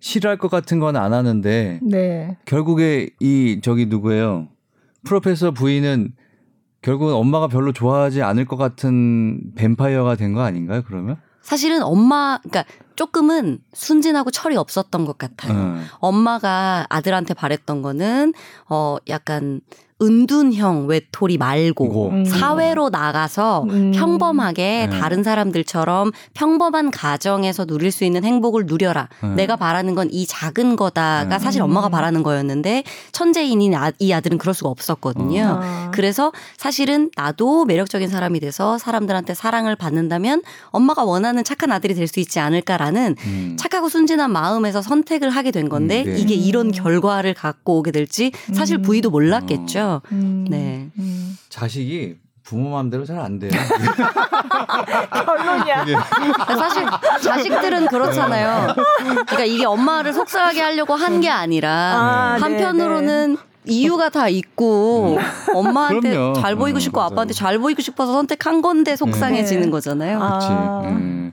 [0.00, 2.36] 싫어할 것 같은 건 안 하는데 네.
[2.44, 4.48] 결국에 이 저기 누구예요?
[5.04, 6.12] 프로페서 부인은
[6.82, 10.82] 결국은 엄마가 별로 좋아하지 않을 것 같은 뱀파이어가 된 거 아닌가요?
[10.86, 11.16] 그러면?
[11.42, 15.52] 사실은 엄마 그러니까 조금은 순진하고 철이 없었던 것 같아요.
[15.56, 15.86] 음.
[15.98, 18.32] 엄마가 아들한테 바랬던 거는
[18.68, 19.60] 어 약간
[20.02, 22.08] 은둔형 외톨이 말고 고.
[22.10, 22.24] 음.
[22.24, 23.92] 사회로 나가서 음.
[23.94, 24.98] 평범하게 네.
[24.98, 29.08] 다른 사람들처럼 평범한 가정에서 누릴 수 있는 행복을 누려라.
[29.22, 29.28] 네.
[29.34, 31.38] 내가 바라는 건 이 작은 거다가 네.
[31.38, 32.82] 사실 엄마가 바라는 거였는데
[33.12, 35.60] 천재인인 아- 이 아들은 그럴 수가 없었거든요.
[35.62, 35.90] 아.
[35.94, 42.18] 그래서 사실은 나도 매력적인 사람이 돼서 사람들한테 사랑을 받는다면 엄마가 원하는 착한 아들이 될 수
[42.20, 43.56] 있지 않을까라는 음.
[43.58, 46.18] 착하고 순진한 마음에서 선택을 하게 된 건데 음, 네.
[46.18, 46.72] 이게 이런 음.
[46.72, 48.82] 결과를 갖고 오게 될지 사실 음.
[48.82, 49.91] 부이도 몰랐겠죠.
[50.12, 50.46] 음.
[50.48, 50.88] 네.
[50.98, 51.36] 음.
[51.48, 53.50] 자식이 부모 마음대로 잘 안 돼요.
[55.12, 55.82] 결론이야.
[55.84, 55.94] 이게
[56.58, 56.84] 사실
[57.22, 58.74] 자식들은 그렇잖아요.
[59.04, 63.36] 그러니까 이게 엄마를 속상하게 하려고 한 게 아니라 아, 네, 한편으로는
[63.66, 65.18] 이유가 다 있고
[65.54, 66.32] 엄마한테 그럼요.
[66.40, 67.12] 잘 보이고 음, 싶고 맞아요.
[67.12, 69.70] 아빠한테 잘 보이고 싶어서 선택한 건데 속상해지는 네.
[69.70, 70.18] 거잖아요.
[70.20, 70.28] 아.
[70.30, 70.48] 그렇지.
[70.96, 71.32] 음.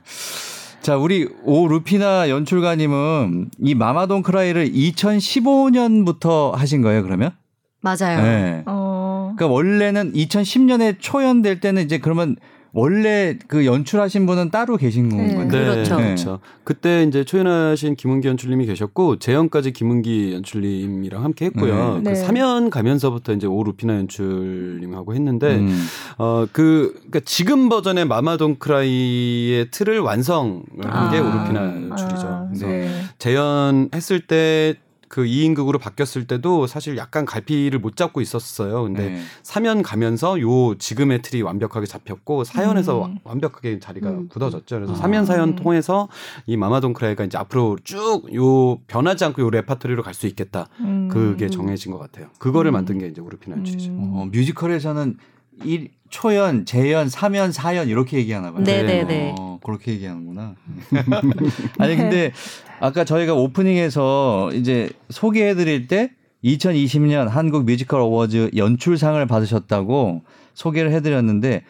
[0.84, 7.32] 자, 우리 오 루피나 연출가님은 이 마마돈 크라이를 2015년부터 하신 거예요, 그러면?
[7.82, 8.22] 맞아요.
[8.22, 8.64] 네.
[8.66, 9.34] 어...
[9.36, 12.36] 그러니까 원래는 2010년에 초연될 때는 이제 그러면
[12.72, 15.34] 원래 그 연출하신 분은 따로 계신 네.
[15.36, 15.48] 건가요?
[15.48, 15.98] 네, 그렇죠.
[15.98, 16.04] 네.
[16.04, 16.40] 그렇죠.
[16.64, 22.02] 그때 이제 초연하신 김은기 연출님이 계셨고 재연까지 김은기 연출님이랑 함께 했고요.
[22.04, 22.14] 네.
[22.14, 22.28] 그 네.
[22.28, 25.88] 3년 가면서부터 이제 오루피나 연출님하고 했는데 음.
[26.18, 31.10] 어그 그러니까 지금 버전의 마마돈 크라이의 틀을 완성한 아.
[31.10, 32.28] 게 오루피나 연출이죠.
[32.28, 32.48] 아.
[32.48, 32.90] 그래서 네.
[33.18, 34.76] 재연 했을 때
[35.10, 38.84] 그 2인극으로 바뀌었을 때도 사실 약간 갈피를 못 잡고 있었어요.
[38.84, 39.22] 근데 네.
[39.44, 43.18] 3연 가면서 요 지금의 틀이 완벽하게 잡혔고 4연에서 음.
[43.24, 44.30] 완벽하게 자리가 음.
[44.30, 44.76] 굳어졌죠.
[44.78, 44.96] 그래서 아.
[44.96, 46.08] 3연 4연 통해서
[46.46, 50.68] 이 마마돈 크라이가 이제 앞으로 쭉 요 변하지 않고 요 레파토리로 갈 수 있겠다.
[50.82, 51.08] 음.
[51.10, 52.28] 그게 정해진 것 같아요.
[52.38, 52.74] 그거를 음.
[52.74, 53.90] 만든 게 이제 우르피나 연출이죠.
[53.92, 54.12] 음.
[54.14, 55.18] 어, 뮤지컬에서는
[55.64, 58.64] 1 초연, 재연, 3연, 4연 이렇게 얘기하나 봐요.
[58.64, 59.04] 네네네.
[59.06, 59.36] 네.
[59.40, 60.56] 어, 그렇게 얘기하는구나.
[61.80, 62.32] 아니 근데
[62.80, 66.12] 아까 저희가 오프닝에서 이제 소개해드릴 때
[66.44, 70.22] 2020년 한국 뮤지컬 어워즈 연출상을 받으셨다고
[70.54, 71.64] 소개를 해드렸는데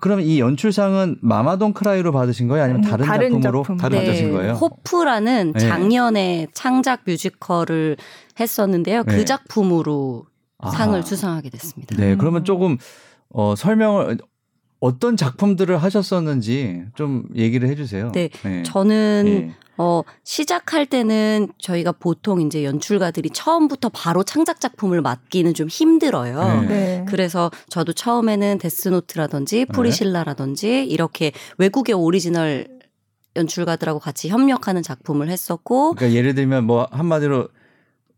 [0.00, 2.64] 그럼 이 연출상은 마마돈 크라이로 받으신 거예요?
[2.64, 3.76] 아니면 다른, 다른 작품으로 작품.
[3.76, 4.06] 다른 네.
[4.06, 4.52] 받으신 거예요?
[4.54, 5.58] 호프라는 네.
[5.58, 7.96] 작년에 창작 뮤지컬을
[8.40, 9.04] 했었는데요.
[9.04, 9.24] 그 네.
[9.24, 10.24] 작품으로
[10.72, 11.94] 상을 수상하게 됐습니다.
[11.96, 12.78] 네, 그러면 조금
[13.28, 14.18] 어, 설명을
[14.80, 18.12] 어떤 작품들을 하셨었는지 좀 얘기를 해주세요.
[18.12, 18.62] 네, 네.
[18.62, 19.54] 저는 네.
[19.78, 26.62] 어, 시작할 때는 저희가 보통 이제 연출가들이 처음부터 바로 창작 작품을 맡기는 좀 힘들어요.
[26.62, 26.66] 네.
[26.66, 27.04] 네.
[27.08, 29.64] 그래서 저도 처음에는 데스노트라든지 네.
[29.66, 32.68] 프리실라라든지 이렇게 외국의 오리지널
[33.36, 35.94] 연출가들하고 같이 협력하는 작품을 했었고.
[35.94, 37.48] 그러니까 예를 들면 뭐 한마디로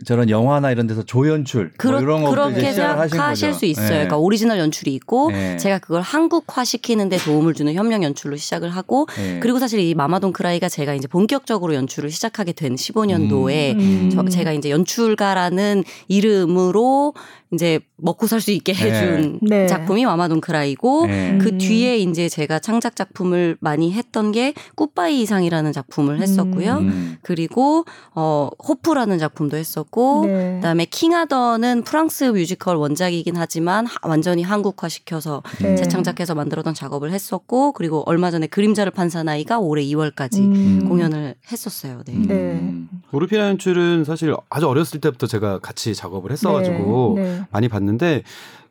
[0.04, 3.88] 저런 영화나 이런 데서 조연출 그렇, 뭐 그렇게 생각하실 수 있어요.
[3.88, 3.94] 네.
[3.94, 5.56] 그러니까 오리지널 연출이 있고 네.
[5.56, 9.40] 제가 그걸 한국화 시키는데 도움을 주는 협력 연출로 시작을 하고 네.
[9.40, 14.10] 그리고 사실 이 마마돈 크라이가 제가 이제 본격적으로 연출을 시작하게 된 15년도에 음.
[14.12, 17.14] 저, 제가 이제 연출가라는 이름으로
[17.52, 18.78] 이제 먹고 살 수 있게 네.
[18.78, 19.66] 해준 네.
[19.66, 21.38] 작품이 마마돈 크라이고 네.
[21.40, 26.76] 그 뒤에 이제 제가 창작 작품을 많이 했던 게 굿바이 이상이라는 작품을 했었고요.
[26.78, 27.16] 음.
[27.22, 27.84] 그리고
[28.14, 30.54] 어 호프라는 작품도 했었고 네.
[30.56, 35.74] 그다음에 킹하더는 프랑스 뮤지컬 원작이긴 하지만 완전히 한국화 시켜서 네.
[35.74, 40.88] 재창작해서 만들었던 작업을 했었고 그리고 얼마 전에 그림자를 판 사나이가 올해 2월까지 음.
[40.88, 42.02] 공연을 했었어요.
[42.06, 42.12] 네.
[42.14, 42.88] 음.
[43.10, 47.46] 오르피나 연출은 사실 아주 어렸을 때부터 제가 같이 작업을 했어가지고 네.
[47.50, 48.22] 많이 봤는데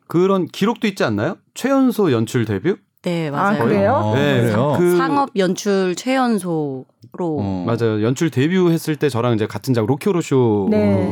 [0.06, 1.36] 그런 기록도 있지 않나요?
[1.54, 2.74] 최연소 연출 데뷔?
[3.02, 3.62] 네, 맞아요.
[3.62, 4.12] 아, 그래요?
[4.14, 4.74] 네, 그래요?
[4.78, 6.84] 그 상업 연출 최연소
[7.16, 7.64] 로 어.
[7.66, 8.02] 맞아요.
[8.02, 11.08] 연출 데뷔했을 때 저랑 이제 같은 작 로키오로쇼 네.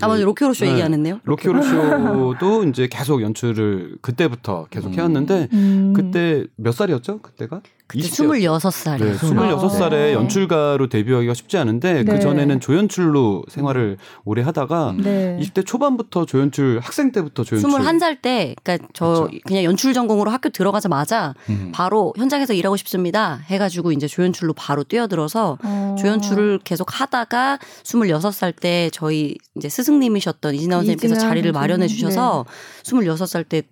[0.00, 0.70] 아 맞아 로키오로쇼 네.
[0.72, 1.20] 얘기하는데요.
[1.24, 4.94] 로키오로쇼도 이제 계속 연출을 그때부터 계속 음.
[4.94, 5.92] 해왔는데 음.
[5.94, 7.18] 그때 몇 살이었죠?
[7.20, 8.98] 그때가 그때 26살.
[8.98, 10.12] 네, 26살에 네.
[10.12, 12.16] 연출가로 데뷔하기가 쉽지 않은데 그 네.
[12.16, 15.38] 그 전에는 조연출로 생활을 오래 하다가 네.
[15.40, 19.38] 20대 초반부터 조연출 학생 때부터 조연출 21살 때 그러니까 저 그렇죠.
[19.44, 21.70] 그냥 연출 전공으로 학교 들어가자마자 음.
[21.72, 25.96] 바로 현장에서 일하고 싶습니다 해 가지고 이제 조연출로 바로 뛰어들어서 어.
[25.98, 32.46] 조연출을 계속 하다가 26살 때 저희 이제 스승님이셨던 이진아 선생님께서 자리를 마련해 주셔서
[32.84, 32.90] 네.
[32.90, 33.62] 26살 때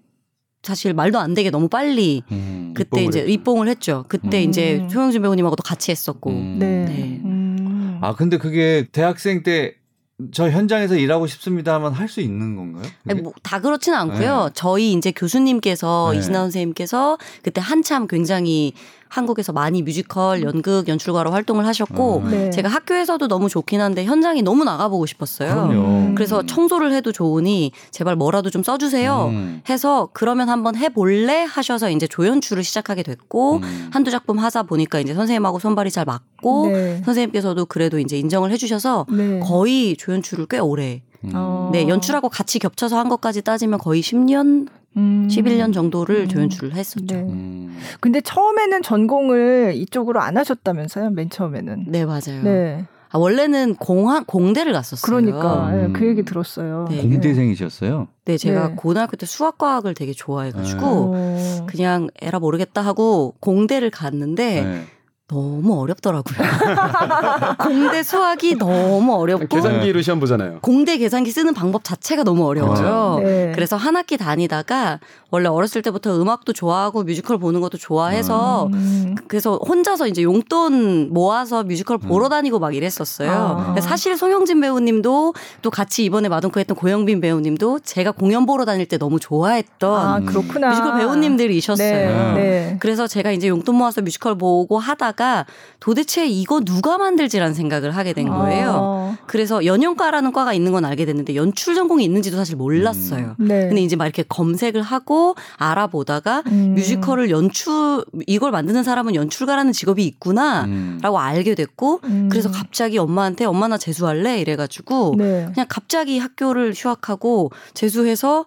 [0.65, 4.05] 사실 말도 안 되게 너무 빨리 음, 그때 이제 했 입봉을 했죠.
[4.09, 4.49] 그때 음.
[4.49, 6.31] 이제 조영준 배우님하고도 같이 했었고.
[6.31, 6.57] 음.
[6.59, 6.85] 네.
[6.85, 7.21] 네.
[7.25, 7.99] 음.
[8.01, 9.85] 아 근데 그게 대학생 때
[10.33, 12.85] 저 현장에서 일하고 싶습니다 하면 할수 있는 건가요?
[13.09, 14.45] 아니, 뭐, 다 그렇지는 않고요.
[14.45, 14.51] 네.
[14.55, 16.19] 저희 이제 교수님께서 네.
[16.19, 18.75] 이진아 선생님께서 그때 한참 굉장히
[19.15, 22.31] 한국에서 많이 뮤지컬, 연극, 연출가로 활동을 하셨고 음.
[22.31, 22.51] 네.
[22.51, 25.69] 제가 학교에서도 너무 좋긴 한데 현장이 너무 나가보고 싶었어요.
[25.69, 26.15] 그럼요.
[26.17, 29.63] 그래서 청소를 해도 좋으니 제발 뭐라도 좀 써주세요 음.
[29.69, 33.89] 해서 그러면 한번 해볼래 하셔서 이제 조연출을 시작하게 됐고 음.
[33.93, 37.03] 한두 작품 하다 보니까 이제 선생님하고 손발이 잘 맞고 네.
[37.05, 39.39] 선생님께서도 그래도 이제 인정을 해주셔서 네.
[39.39, 41.71] 거의 조연출을 꽤 오래 음.
[41.73, 45.29] 네, 연출하고 같이 겹쳐서 한 것까지 따지면 거의 10년 음.
[45.31, 46.29] 11년 정도를 음.
[46.29, 47.07] 조연출을 했었죠.
[47.07, 47.23] 네.
[47.23, 47.77] 음.
[48.01, 51.11] 근데 처음에는 전공을 이쪽으로 안 하셨다면서요?
[51.11, 51.87] 맨 처음에는.
[51.89, 52.43] 네, 맞아요.
[52.43, 52.85] 네.
[53.15, 55.03] 아, 원래는 공학 공대를 갔었어요.
[55.05, 56.89] 그러니까 네, 그 얘기 들었어요.
[56.91, 57.01] 네.
[57.01, 58.09] 공대생이셨어요?
[58.25, 58.75] 네, 제가 네.
[58.75, 61.61] 고등학교 때 수학과학을 되게 좋아해가지고 네.
[61.69, 64.85] 그냥 에라 모르겠다 하고 공대를 갔는데 네.
[65.27, 66.37] 너무 어렵더라고요.
[67.59, 70.59] 공대 수학이 너무 어렵고 계산기로 시험 보잖아요.
[70.61, 73.21] 공대 계산기 쓰는 방법 자체가 너무 어려워요.
[73.23, 73.53] 네.
[73.55, 75.01] 그래서 한 학기 다니다가
[75.31, 79.15] 원래 어렸을 때부터 음악도 좋아하고 뮤지컬 보는 것도 좋아해서 음.
[79.27, 82.29] 그래서 혼자서 이제 용돈 모아서 뮤지컬 보러 음.
[82.29, 83.75] 다니고 막 이랬었어요.
[83.77, 83.81] 아.
[83.81, 88.99] 사실 송용진 배우님도 또 같이 이번에 마돈크 했던 고영빈 배우님도 제가 공연 보러 다닐 때
[88.99, 90.69] 너무 좋아했던 아, 그렇구나.
[90.69, 92.35] 뮤지컬 배우님들이셨어요.
[92.35, 92.35] 네.
[92.35, 92.77] 네.
[92.79, 95.47] 그래서 제가 이제 용돈 모아서 뮤지컬 보고 하다가 하다가
[95.81, 98.75] 도대체 이거 누가 만들지라는 생각을 하게 된 거예요.
[98.77, 99.17] 어.
[99.27, 103.37] 그래서 연영과라는 과가 있는 건 알게 됐는데 연출 전공이 있는지도 사실 몰랐어요.
[103.41, 103.49] 음.
[103.49, 103.69] 네.
[103.69, 106.75] 근데 이제 막 이렇게 검색을 하고 알아보다가 음.
[106.75, 111.01] 뮤지컬을 연출 이걸 만드는 사람은 연출가라는 직업이 있구나라고 음.
[111.17, 112.29] 알게 됐고 음.
[112.31, 115.49] 그래서 갑자기 엄마한테 엄마 나 재수할래 이래가지고 네.
[115.53, 118.45] 그냥 갑자기 학교를 휴학하고 재수해서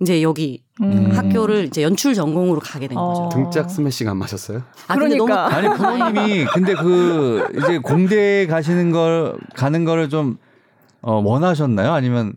[0.00, 1.12] 이제 여기 음.
[1.14, 3.22] 학교를 이제 연출 전공으로 가게 된 거죠.
[3.22, 3.28] 어.
[3.28, 4.62] 등짝 스매싱 안 맞으셨어요?
[4.88, 10.36] 아, 그러니까 아니 부모님이 근데 그 이제 공대 가시는 걸 가는 거를 좀
[11.00, 11.92] 어, 원하셨나요?
[11.92, 12.32] 아니면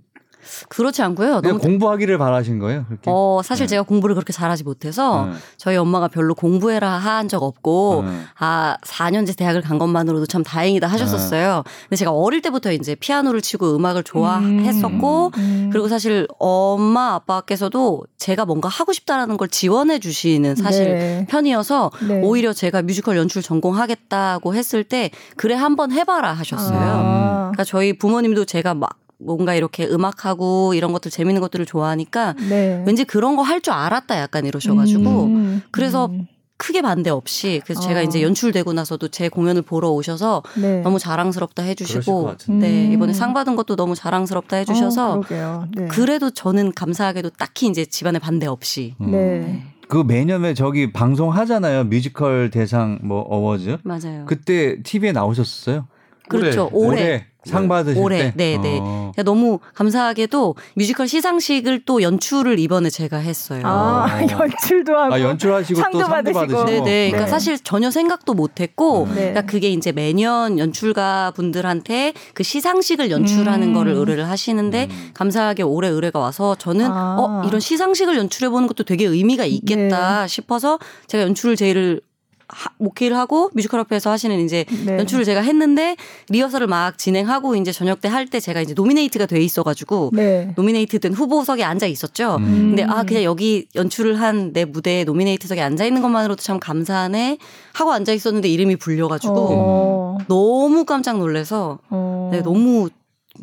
[0.69, 1.41] 그렇지 않고요.
[1.41, 2.85] 너무 공부하기를 바라신 거예요?
[2.87, 3.03] 그렇게?
[3.05, 3.71] 어, 사실 네.
[3.71, 5.33] 제가 공부를 그렇게 잘하지 못해서 네.
[5.57, 8.21] 저희 엄마가 별로 공부해라 한 적 없고 네.
[8.39, 11.63] 아, 4년제 대학을 간 것만으로도 참 다행이다 하셨었어요.
[11.65, 11.71] 네.
[11.89, 15.39] 근데 제가 어릴 때부터 이제 피아노를 치고 음악을 좋아했었고 음.
[15.39, 15.69] 음.
[15.71, 21.25] 그리고 사실 엄마 아빠께서도 제가 뭔가 하고 싶다라는 걸 지원해 주시는 사실 네.
[21.29, 22.21] 편이어서 네.
[22.23, 26.79] 오히려 제가 뮤지컬 연출 전공하겠다고 했을 때 그래 한번 해봐라 하셨어요.
[26.79, 27.37] 아.
[27.51, 32.83] 그러니까 저희 부모님도 제가 막 뭔가 이렇게 음악하고 이런 것들 재밌는 것들을 좋아하니까 네.
[32.85, 35.61] 왠지 그런 거 할 줄 알았다 약간 이러셔가지고 음.
[35.71, 36.27] 그래서 음.
[36.57, 37.83] 크게 반대 없이 그래서 어.
[37.87, 40.81] 제가 이제 연출되고 나서도 제 공연을 보러 오셔서 네.
[40.81, 45.87] 너무 자랑스럽다 해주시고 네 이번에 상 받은 것도 너무 자랑스럽다 해주셔서 어, 네.
[45.87, 49.11] 그래도 저는 감사하게도 딱히 이제 집안에 반대 없이 음.
[49.11, 49.39] 네.
[49.39, 49.63] 네.
[49.87, 55.87] 그 매년에 저기 방송 하잖아요 뮤지컬 대상 뭐 어워즈 맞아요 그때 TV에 나오셨어요
[56.27, 57.25] 그렇죠 올해, 올해.
[57.47, 58.17] 상 받으실 올해.
[58.17, 58.33] 때.
[58.35, 58.79] 네, 네.
[58.81, 59.11] 어.
[59.23, 63.61] 너무 감사하게도 뮤지컬 시상식을 또 연출을 이번에 제가 했어요.
[63.65, 64.21] 아, 어.
[64.29, 65.13] 연출도 하고.
[65.13, 66.65] 아, 연출하시고 상도 또 상도 받으시고.
[66.65, 67.09] 네, 네.
[67.09, 67.27] 그러니까 네.
[67.27, 69.09] 사실 전혀 생각도 못 했고 음.
[69.09, 69.15] 네.
[69.15, 73.73] 그러니까 그게 이제 매년 연출가 분들한테 그 시상식을 연출하는 음.
[73.73, 75.09] 거를 의뢰를 하시는데 음.
[75.13, 77.17] 감사하게 올해 의뢰가 와서 저는 아.
[77.19, 80.27] 어, 이런 시상식을 연출해 보는 것도 되게 의미가 있겠다 네.
[80.27, 82.01] 싶어서 제가 연출을 제일
[82.49, 84.97] 하, 목회를 하고 뮤지컬 협회에서 하시는 이제 네.
[84.97, 85.95] 연출을 제가 했는데
[86.29, 90.53] 리허설을 막 진행하고 이제 저녁 때 할 때 제가 이제 노미네이트가 돼 있어가지고 네.
[90.55, 92.37] 노미네이트된 후보석에 앉아 있었죠.
[92.39, 92.73] 음.
[92.75, 97.37] 근데 아 그냥 여기 연출을 한 내 무대에 노미네이트석에 앉아 있는 것만으로도 참 감사하네
[97.73, 100.17] 하고 앉아 있었는데 이름이 불려가지고 어.
[100.27, 102.29] 너무 깜짝 놀래서 어.
[102.31, 102.89] 네, 너무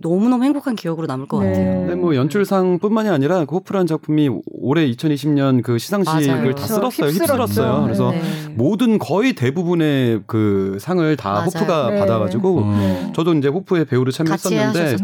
[0.01, 1.49] 너무너무 행복한 기억으로 남을 것 네.
[1.49, 1.81] 같아요.
[1.81, 4.31] 근데 뭐 연출상뿐만이 아니라 그 호프라는 작품이
[4.61, 6.55] 올해 2020년 그 시상식을 맞아요.
[6.55, 7.11] 다 쓸었어요.
[7.11, 7.83] 휩쓸었어요.
[7.85, 8.21] 그래서 네.
[8.55, 11.47] 모든 거의 대부분의 그 상을 다 맞아요.
[11.47, 11.99] 호프가 네.
[11.99, 13.13] 받아가지고 음.
[13.15, 14.97] 저도 이제 호프의 배우를 참여했었는데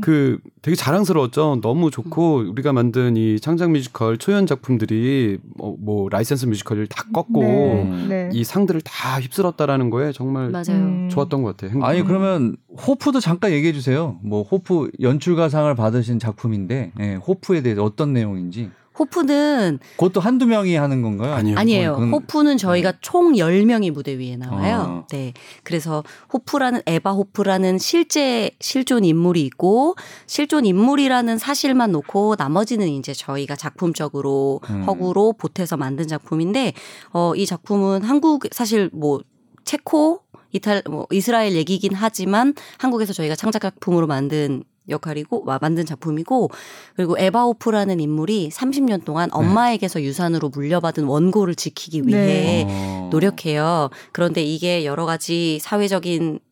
[0.00, 1.60] 그 되게 자랑스러웠죠.
[1.62, 2.50] 너무 좋고 음.
[2.50, 8.06] 우리가 만든 이 창작 뮤지컬 초연 작품들이 뭐, 뭐 라이센스 뮤지컬을 다 꺾고 네.
[8.08, 8.30] 네.
[8.32, 11.08] 이 상들을 다 휩쓸었다라는 거에 정말 맞아요.
[11.08, 11.70] 좋았던 것 같아요.
[11.70, 11.86] 행복.
[11.88, 14.18] 아니 그러면 호프도 잠깐 얘기해 주세요.
[14.22, 18.70] 뭐 호프 연출가상을 받으신 작품인데 네, 호프에 대해서 어떤 내용인지.
[19.00, 21.34] 호프는 그것도 한두 명이 하는 건가요?
[21.34, 21.56] 아니요.
[21.58, 21.94] 아니에요.
[21.94, 22.10] 그건...
[22.10, 22.98] 호프는 저희가 네.
[23.00, 24.76] 총 10명이 무대 위에 나와요.
[24.88, 25.06] 어.
[25.10, 25.32] 네.
[25.64, 29.96] 그래서 호프라는 에바 호프라는 실제 실존 인물이 있고
[30.26, 34.84] 실존 인물이라는 사실만 놓고 나머지는 이제 저희가 작품적으로 음.
[34.84, 36.74] 허구로 보태서 만든 작품인데
[37.12, 39.20] 어 이 작품은 한국 사실 뭐
[39.64, 40.20] 체코
[40.52, 46.50] 이탈 뭐 이스라엘 얘기긴 하지만 한국에서 저희가 창작 작품으로 만든 역할이고 만든 작품이고
[46.96, 49.38] 그리고 에바 오프라는 인물이 30년 동안 네.
[49.38, 53.08] 엄마에게서 유산으로 물려받은 원고를 지키기 위해 네.
[53.10, 53.90] 노력해요.
[54.12, 56.49] 그런데 이게 여러 가지 사회적인 그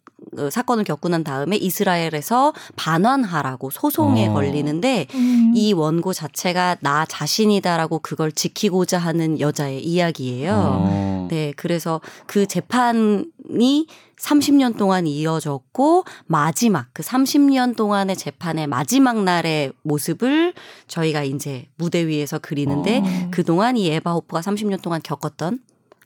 [0.50, 4.32] 사건을 겪고 난 다음에 이스라엘에서 반환하라고 소송에 어.
[4.32, 5.52] 걸리는데 음.
[5.54, 10.52] 이 원고 자체가 나 자신이다라고 그걸 지키고자 하는 여자의 이야기예요.
[10.54, 11.28] 어.
[11.30, 13.86] 네, 그래서 그 재판이
[14.18, 20.54] 30년 동안 이어졌고 마지막 그 30년 동안의 재판의 마지막 날의 모습을
[20.88, 23.28] 저희가 이제 무대 위에서 그리는데 어.
[23.30, 25.60] 그동안 이 에바 호프가 30년 동안 겪었던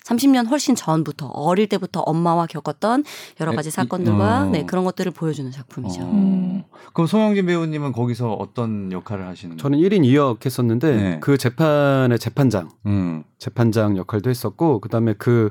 [0.04, 3.04] 30년 훨씬 전부터 어릴 때부터 엄마와 겪었던
[3.40, 4.44] 여러 가지 사건들과 어.
[4.46, 6.02] 네, 그런 것들을 보여주는 작품이죠.
[6.02, 6.10] 어.
[6.12, 6.64] 음.
[6.92, 9.62] 그럼 송영진 배우님은 거기서 어떤 역할을 하시는 거예요?
[9.62, 11.18] 저는 1인 2역 했었는데 네.
[11.20, 13.24] 그 재판의 재판장, 음.
[13.38, 15.50] 재판장 역할도 했었고 그다음에 그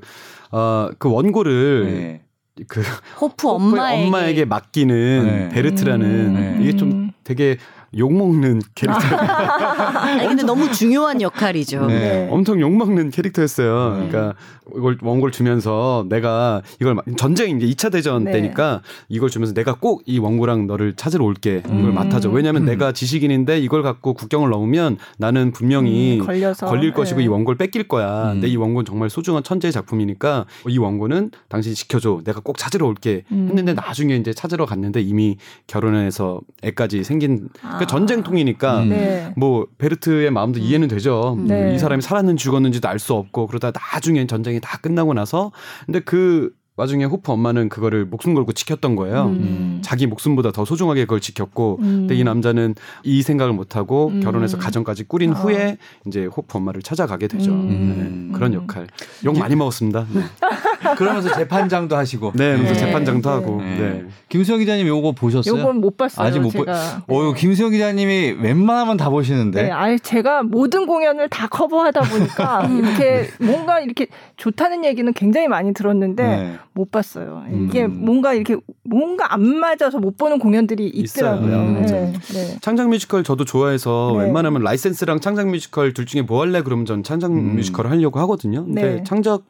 [0.51, 2.21] 어, 그 원고를 네.
[2.67, 2.81] 그
[3.19, 5.49] 호프 엄마에게, 엄마에게 맡기는 네.
[5.49, 6.59] 베르트라는 음.
[6.61, 7.57] 이게 좀 되게
[7.97, 8.99] 욕먹는 캐릭터.
[9.17, 11.85] 아니, 근데 너무 중요한 역할이죠.
[11.87, 11.99] 네.
[11.99, 12.27] 네.
[12.31, 13.97] 엄청 욕먹는 캐릭터였어요.
[13.99, 14.07] 네.
[14.09, 14.35] 그러니까
[14.75, 18.31] 이걸 원고를 주면서 내가 이걸 전쟁 이제 2차 대전 네.
[18.31, 21.61] 때니까 이걸 주면서 내가 꼭 이 원고랑 너를 찾으러 올게.
[21.65, 21.93] 이걸 음.
[21.93, 22.29] 맡아줘.
[22.29, 22.65] 왜냐하면 음.
[22.65, 27.29] 내가 지식인인데 이걸 갖고 국경을 넘으면 나는 분명히 음, 걸릴 것이고 이 네.
[27.29, 28.29] 원고를 뺏길 거야.
[28.29, 28.33] 음.
[28.35, 32.21] 근데 이 원고는 정말 소중한 천재의 작품이니까 이 원고는 당신이 지켜줘.
[32.23, 33.23] 내가 꼭 찾으러 올게.
[33.31, 33.47] 음.
[33.49, 35.37] 했는데 나중에 이제 찾으러 갔는데 이미
[35.67, 37.77] 결혼해서 애까지 생긴 아.
[37.81, 38.89] 그러니까 전쟁통이니까 음.
[38.89, 39.33] 네.
[39.35, 41.37] 뭐 베르트의 마음도 이해는 되죠.
[41.39, 41.73] 네.
[41.75, 45.51] 이 사람이 살았는지 죽었는지도 알 수 없고 그러다 나중엔 전쟁이 다 끝나고 나서
[45.87, 46.51] 근데 그
[46.81, 49.25] 와중에 호프 엄마는 그거를 목숨 걸고 지켰던 거예요.
[49.27, 49.81] 음.
[49.83, 51.83] 자기 목숨보다 더 소중하게 그걸 지켰고, 음.
[51.83, 52.73] 근데 이 남자는
[53.03, 54.19] 이 생각을 못 하고 음.
[54.19, 55.33] 결혼해서 가정까지 꾸린 어.
[55.35, 55.77] 후에
[56.07, 57.51] 이제 호프 엄마를 찾아가게 되죠.
[57.51, 58.29] 음.
[58.31, 58.35] 네.
[58.35, 58.87] 그런 역할.
[59.25, 60.07] 욕 많이 먹었습니다.
[60.11, 60.21] 네.
[60.97, 62.31] 그러면서 재판장도 하시고.
[62.35, 62.79] 네, 그래서 네.
[62.79, 63.35] 재판장도 네.
[63.35, 63.61] 하고.
[63.61, 63.77] 네.
[63.77, 64.05] 네.
[64.29, 65.59] 김수영 기자님 요거 보셨어요?
[65.59, 66.25] 요건 못 봤어요.
[66.25, 67.03] 아직 못 제가.
[67.05, 67.29] 보.
[67.29, 69.63] 어, 김수영 기자님이 웬만하면 다 보시는데.
[69.63, 74.07] 네, 아니 제가 모든 공연을 다 커버하다 보니까 이렇게 뭔가 이렇게
[74.37, 76.59] 좋다는 얘기는 굉장히 많이 들었는데 네.
[76.73, 77.43] 못 봤어요.
[77.51, 78.05] 이게 음.
[78.05, 81.57] 뭔가 이렇게 뭔가 안 맞아서 못 보는 공연들이 있더라고요.
[81.57, 81.85] 음.
[81.85, 82.11] 네.
[82.11, 82.57] 네.
[82.61, 84.25] 창작 뮤지컬 저도 좋아해서 네.
[84.25, 87.55] 웬만하면 라이센스랑 창작 뮤지컬 둘 중에 뭐 할래 그러면 전 창작 음.
[87.55, 88.65] 뮤지컬을 하려고 하거든요.
[88.65, 89.03] 근데 네.
[89.03, 89.43] 창작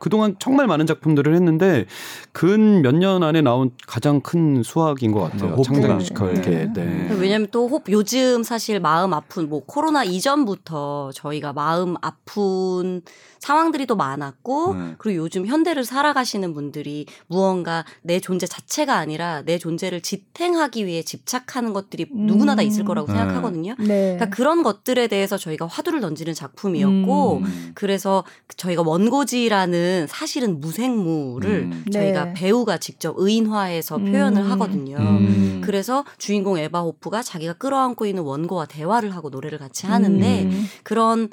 [0.00, 1.86] 그동안 정말 많은 작품들을 했는데
[2.32, 5.54] 근 몇 년 안에 나온 가장 큰 수확인 것 같아요.
[5.56, 6.68] 음, 창작 뮤지컬 네.
[6.74, 7.08] 네.
[7.18, 13.02] 왜냐하면 또홉 요즘 사실 마음 아픈 뭐 코로나 이전부터 저희가 마음 아픈
[13.38, 14.94] 상황들이 또 많았고 네.
[14.98, 21.72] 그리고 요즘 현대를 살아가시는 분들이 무언가 내 존재 자체가 아니라 내 존재를 지탱하기 위해 집착하는
[21.72, 22.26] 것들이 음.
[22.26, 23.18] 누구나 다 있을 거라고 네.
[23.18, 23.76] 생각하거든요.
[23.78, 24.16] 네.
[24.18, 27.70] 그러니까 그런 것들에 대해서 저희가 화두를 던지는 작품이었고 음.
[27.74, 28.24] 그래서
[28.56, 31.84] 저희가 원고지라는 사실은 무생물을 음.
[31.92, 32.32] 저희가 네.
[32.34, 34.50] 배우가 직접 의인화해서 표현을 음.
[34.52, 34.96] 하거든요.
[34.98, 35.60] 음.
[35.64, 40.50] 그래서 주인공 에바 호프가 자기가 끌어안고 있는 원고와 대화를 하고 노래를 같이 하는데
[40.82, 41.28] 그런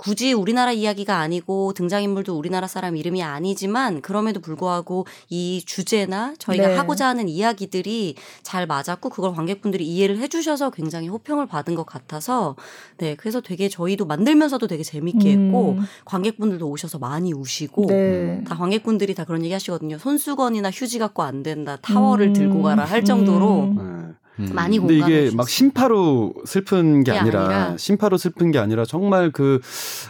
[0.00, 6.74] 굳이 우리나라 이야기가 아니고 등장인물도 우리나라 사람 이름이 아니지만 그럼에도 불구하고 이 주제나 저희가 네.
[6.74, 12.56] 하고자 하는 이야기들이 잘 맞았고 그걸 관객분들이 이해를 해주셔서 굉장히 호평을 받은 것 같아서
[12.96, 15.84] 네 그래서 되게 저희도 만들면서도 되게 재밌게 했고 음.
[16.06, 18.42] 관객분들도 오셔서 많이 우시고 네.
[18.48, 22.32] 다 관객분들이 다 그런 얘기 하시거든요 손수건이나 휴지 갖고 안 된다 타월을 음.
[22.32, 24.16] 들고 가라 할 정도로 음.
[24.40, 24.54] 음.
[24.54, 29.60] 많이 근데 이게 막 심파로 슬픈 게 아니라, 아니라, 심파로 슬픈 게 아니라 정말 그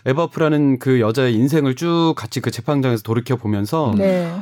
[0.06, 4.32] 에바프라는 그 여자의 인생을 쭉 같이 그 재판장에서 돌이켜 보면서 네.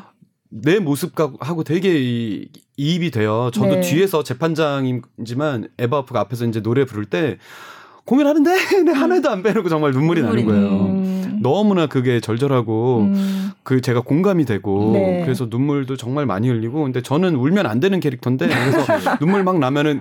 [0.50, 3.50] 내 모습하고 되게 이입이 돼요.
[3.52, 3.80] 저도 네.
[3.80, 7.38] 뒤에서 재판장이지만 에바프가 앞에서 이제 노래 부를 때
[8.08, 8.50] 공연하는데
[8.88, 8.88] 음.
[8.88, 10.86] 하나도 안 빼놓고 정말 눈물이, 눈물이 나는 거예요.
[10.86, 11.38] 음.
[11.42, 13.52] 너무나 그게 절절하고 음.
[13.62, 15.20] 그 제가 공감이 되고 네.
[15.24, 18.86] 그래서 눈물도 정말 많이 흘리고 근데 저는 울면 안 되는 캐릭터인데 그래서
[19.20, 20.00] 눈물 막 나면은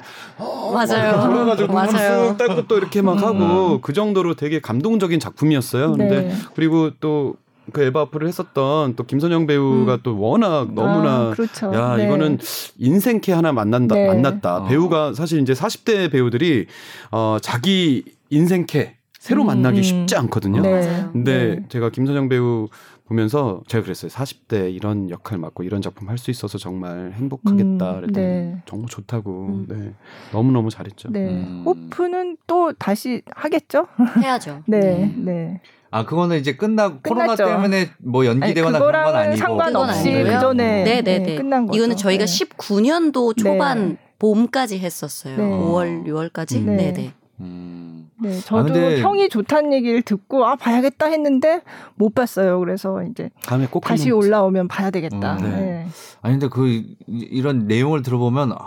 [0.73, 1.21] 맞아요.
[1.21, 3.81] 돌아가지고 눈물 쓱 닦고 또 이렇게 막 하고 음.
[3.81, 5.91] 그 정도로 되게 감동적인 작품이었어요.
[5.91, 6.33] 근데 네.
[6.55, 7.35] 그리고 또
[7.73, 9.99] 그 에바프를 했었던 또 김선영 배우가 음.
[10.03, 11.73] 또 워낙 너무나 아, 그렇죠.
[11.73, 12.05] 야 네.
[12.05, 12.39] 이거는
[12.77, 14.07] 인생캐 하나 만난다 네.
[14.07, 14.63] 만났다 어.
[14.67, 16.67] 배우가 사실 이제 40대 배우들이
[17.11, 19.47] 어 자기 인생캐 새로 음.
[19.47, 20.61] 만나기 쉽지 않거든요.
[20.61, 21.07] 네.
[21.11, 21.65] 근데 네.
[21.69, 22.67] 제가 김선영 배우
[23.07, 24.09] 보면서 제가 그랬어요.
[24.11, 27.63] 40대 이런 역할 맡고 이런 작품 할 수 있어서 정말 행복하겠다.
[27.91, 28.61] 음, 그랬더니 네.
[28.65, 29.47] 정말 좋다고.
[29.47, 29.65] 음.
[29.69, 29.93] 네.
[30.33, 31.09] 너무너무 잘했죠.
[31.11, 31.29] 네.
[31.29, 31.63] 음.
[31.65, 33.87] 호프는 또 다시 하겠죠?
[34.21, 34.63] 해야죠.
[34.67, 35.13] 네.
[35.15, 35.61] 네.
[35.91, 35.97] 네.
[35.97, 41.01] 아 그거는 이제 끝나고 코로나 때문에 뭐 연기되거나 그런 건 아니고 상관없이 그 전에 네,
[41.01, 41.35] 네, 네.
[41.35, 41.77] 끝난 거죠.
[41.77, 42.45] 이거는 저희가 네.
[42.45, 43.97] 19년도 초반 네.
[44.19, 45.37] 봄까지 했었어요.
[45.37, 45.43] 네.
[45.43, 46.61] 5월, 6월까지.
[46.63, 46.91] 네, 네.
[46.93, 47.13] 네.
[47.39, 47.86] 음.
[48.19, 49.01] 네, 아, 저도 아, 근데...
[49.01, 51.61] 평이 좋다는 얘기를 듣고 아 봐야겠다 했는데
[51.95, 52.59] 못 봤어요.
[52.59, 55.37] 그래서 이제 다음에 꼭 다시 올라오면 봐야 되겠다.
[55.37, 55.49] 음, 네.
[55.49, 55.87] 네.
[56.21, 58.57] 아니 근데 그 이런 내용을 들어보면 아,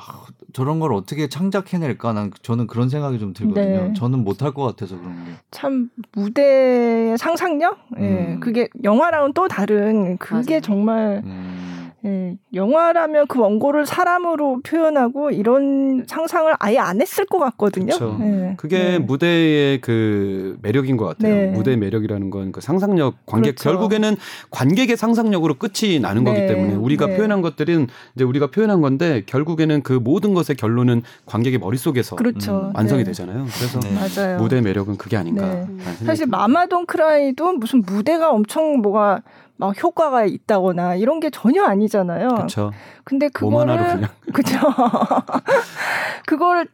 [0.53, 2.13] 저런 걸 어떻게 창작해낼까?
[2.13, 3.89] 난 저는 그런 생각이 좀 들거든요.
[3.89, 3.93] 네.
[3.95, 5.33] 저는 못할 것 같아서 그런 게.
[5.51, 8.41] 참 무대의 상상력, 예, 음.
[8.41, 10.61] 그게 영화랑은 또 다른 그게 맞아요.
[10.61, 11.23] 정말.
[11.25, 11.80] 음.
[12.05, 17.95] 예, 영화라면 그 원고를 사람으로 표현하고 이런 상상을 아예 안 했을 것 같거든요.
[18.23, 18.99] 예, 그게 네.
[18.99, 21.35] 무대의 그 매력인 것 같아요.
[21.35, 21.47] 네.
[21.47, 23.71] 무대 매력이라는 건 그 상상력, 관객 그렇죠.
[23.71, 24.17] 결국에는
[24.51, 26.31] 관객의 상상력으로 끝이 나는 네.
[26.33, 27.17] 거기 때문에 우리가 네.
[27.17, 32.69] 표현한 것들은 이제 우리가 표현한 건데 결국에는 그 모든 것의 결론은 관객의 머릿속에서 그렇죠.
[32.69, 33.11] 음, 완성이 네.
[33.11, 33.47] 되잖아요.
[33.57, 35.67] 그래서 무대 매력은 그게 아닌가.
[36.05, 39.23] 사실 마마돈 크라이도 무슨 무대가 엄청 뭐가
[39.61, 42.29] 막 효과가 있다거나 이런 게 전혀 아니잖아요.
[42.29, 42.73] 그렇죠.
[43.05, 44.57] 근데 그거를 그죠.
[46.27, 46.67] 그걸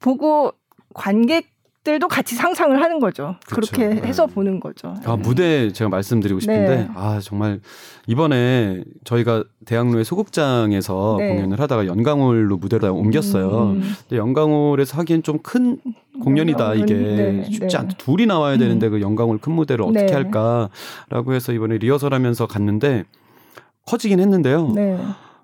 [0.00, 0.52] 보고
[0.94, 1.55] 관객
[1.86, 3.36] 들도 같이 상상을 하는 거죠.
[3.46, 3.72] 그렇죠.
[3.76, 4.34] 그렇게 해서 네.
[4.34, 4.94] 보는 거죠.
[5.04, 6.88] 아, 무대 제가 말씀드리고 싶은데 네.
[6.96, 7.60] 아 정말
[8.08, 11.28] 이번에 저희가 대학로의 소극장에서 네.
[11.36, 13.74] 공연을 하다가 연강홀로 무대를 옮겼어요.
[13.76, 13.82] 음.
[14.08, 15.78] 근데 연강홀에서 하기엔 좀 큰
[16.22, 17.44] 공연이다 이게 네.
[17.52, 17.96] 쉽지 않다.
[17.98, 18.92] 둘이 나와야 되는데 음.
[18.92, 20.12] 그 연강홀 큰 무대를 어떻게 네.
[20.12, 23.04] 할까라고 해서 이번에 리허설하면서 갔는데
[23.86, 24.72] 커지긴 했는데요.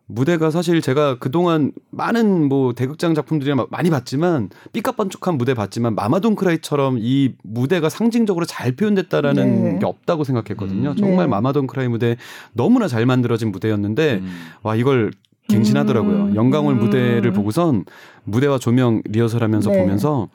[0.07, 0.14] 네.
[0.14, 6.98] 무대가 사실 제가 그동안 많은 뭐 대극장 작품들이 많이 봤지만 삐까뻔쩍한 무대 봤지만 마마돈 크라이처럼
[7.00, 9.78] 이 무대가 상징적으로 잘 표현됐다라는 네.
[9.78, 10.90] 게 없다고 생각했거든요.
[10.90, 10.96] 음.
[10.96, 11.30] 정말 네.
[11.30, 12.16] 마마돈 크라이 무대
[12.53, 14.32] 너무나 잘 만들어진 무대였는데 음.
[14.62, 15.12] 와 이걸
[15.48, 16.16] 갱신하더라고요.
[16.16, 16.34] 음.
[16.34, 17.84] 영광홀 무대를 보고선
[18.24, 19.78] 무대와 조명 리허설하면서 네.
[19.78, 20.28] 보면서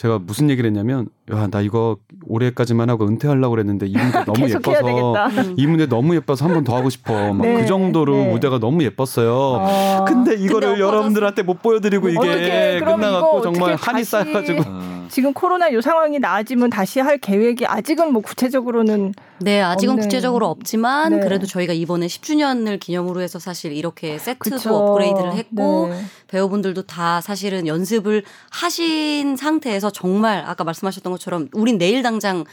[0.00, 5.14] 제가 무슨 얘기를 했냐면 야 나 이거 올해까지만 하고 은퇴하려고 그랬는데 이 무대 너무 예뻐서
[5.56, 7.32] 이 무대 너무 예뻐서 한 번 더 하고 싶어.
[7.34, 8.32] 막그 네, 정도로 네.
[8.32, 9.34] 무대가 너무 예뻤어요.
[9.34, 10.04] 어...
[10.08, 14.62] 근데 이거를 근데 여러분들한테 못 보여드리고 이게 끝나갖고 정말 한이 쌓여가지고
[15.10, 20.06] 지금 코로나 요 상황이 나아지면 다시 할 계획이 아직은 뭐 구체적으로는 네 아직은 없는...
[20.06, 21.20] 구체적으로 없지만 네.
[21.20, 24.74] 그래도 저희가 이번에 10주년을 기념으로 해서 사실 이렇게 세트도 그쵸.
[24.74, 26.02] 업그레이드를 했고 네.
[26.28, 32.44] 배우분들도 다 사실은 연습을 하신 상태에서 정말 아까 말씀하셨던 것처럼 우린 내일 당장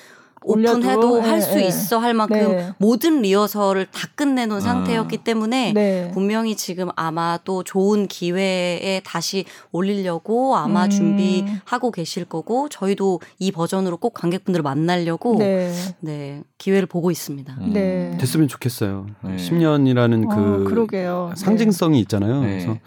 [0.43, 1.67] 오픈해도 네, 할수 네.
[1.67, 2.69] 있어 할 만큼 네.
[2.77, 4.61] 모든 리허설을 다 끝내놓은 아.
[4.61, 6.11] 상태였기 때문에 네.
[6.13, 10.89] 분명히 지금 아마 또 좋은 기회에 다시 올리려고 아마 음.
[10.89, 17.55] 준비하고 계실 거고 저희도 이 버전으로 꼭 관객분들을 만나려고 네, 네 기회를 보고 있습니다.
[17.59, 17.73] 음.
[17.73, 18.17] 네.
[18.19, 19.07] 됐으면 좋겠어요.
[19.23, 22.41] 10년이라는 그 어, 상징성이 있잖아요.
[22.41, 22.77] 그래서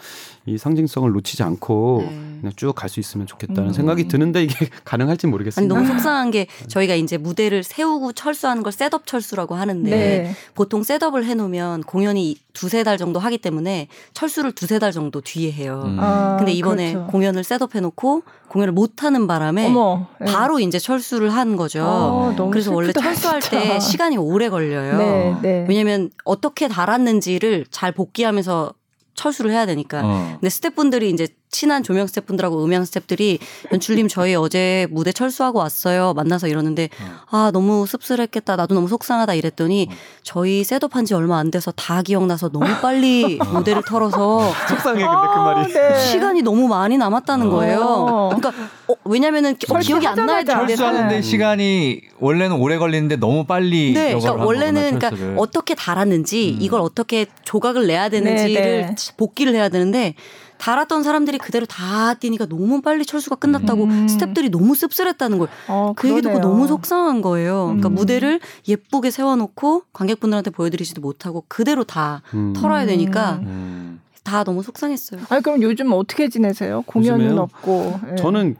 [0.46, 2.20] 이 상징성을 놓치지 않고 네.
[2.40, 3.72] 그냥 쭉 갈 수 있으면 좋겠다는 음.
[3.74, 5.74] 생각이 드는데 이게 가능할지 모르겠습니다.
[5.74, 10.34] 아니, 너무 속상한 게 저희가 이제 무대를 세우고 철수하는 걸 셋업 철수라고 하는데 네.
[10.54, 15.82] 보통 셋업을 해놓으면 공연이 두세 달 정도 하기 때문에 철수를 두세 달 정도 뒤에 해요.
[15.84, 15.98] 음.
[16.00, 17.10] 아, 근데 이번에 그렇죠.
[17.10, 20.32] 공연을 셋업해놓고 공연을 못 하는 바람에 어머, 네.
[20.32, 21.84] 바로 이제 철수를 한 거죠.
[21.84, 23.60] 아, 그래서 슬프다, 원래 철수할 진짜.
[23.60, 24.96] 때 시간이 오래 걸려요.
[24.98, 25.66] 네, 네.
[25.68, 28.72] 왜냐하면 어떻게 달았는지를 잘 복귀하면서
[29.14, 30.02] 철수를 해야 되니까.
[30.04, 30.28] 어.
[30.40, 33.38] 근데 스태프분들이 이제 친한 조명 스태프분들하고 음향 스태프들이
[33.72, 36.14] 연출님 저희 어제 무대 철수하고 왔어요.
[36.14, 37.36] 만나서 이러는데 어.
[37.36, 38.56] 아 너무 씁쓸했겠다.
[38.56, 39.94] 나도 너무 속상하다 이랬더니 어.
[40.22, 43.44] 저희 셋업 한 지 얼마 안 돼서 다 기억나서 너무 빨리 어.
[43.46, 45.98] 무대를 털어서 속상해 근데 그 말이 아, 네.
[45.98, 47.50] 시간이 너무 많이 남았다는 어.
[47.50, 48.30] 거예요.
[48.36, 48.52] 그러니까
[48.86, 51.22] 어, 왜냐면은 기억이 안 나야 되는데 철수하는데 네.
[51.22, 56.62] 시간이 원래는 오래 걸리는데 너무 빨리 네, 그러니까 원래는 그러니까 어떻게 달았는지 음.
[56.62, 58.94] 이걸 어떻게 조각을 내야 되는지를 네, 네.
[59.16, 60.14] 복기를 해야 되는데
[60.60, 64.06] 달았던 사람들이 그대로 다 뛰니까 너무 빨리 철수가 끝났다고 음.
[64.06, 65.48] 스탭들이 너무 씁쓸했다는 걸.
[65.68, 67.64] 어, 그 얘기 듣고 너무 속상한 거예요.
[67.64, 67.94] 그러니까 음.
[67.94, 72.52] 무대를 예쁘게 세워놓고 관객분들한테 보여드리지도 못하고 그대로 다 음.
[72.52, 74.02] 털어야 되니까 음.
[74.22, 75.22] 다 너무 속상했어요.
[75.30, 76.82] 아니 그럼 요즘 어떻게 지내세요?
[76.82, 77.40] 공연은 요즘에요?
[77.40, 78.00] 없고.
[78.12, 78.16] 예.
[78.16, 78.56] 저는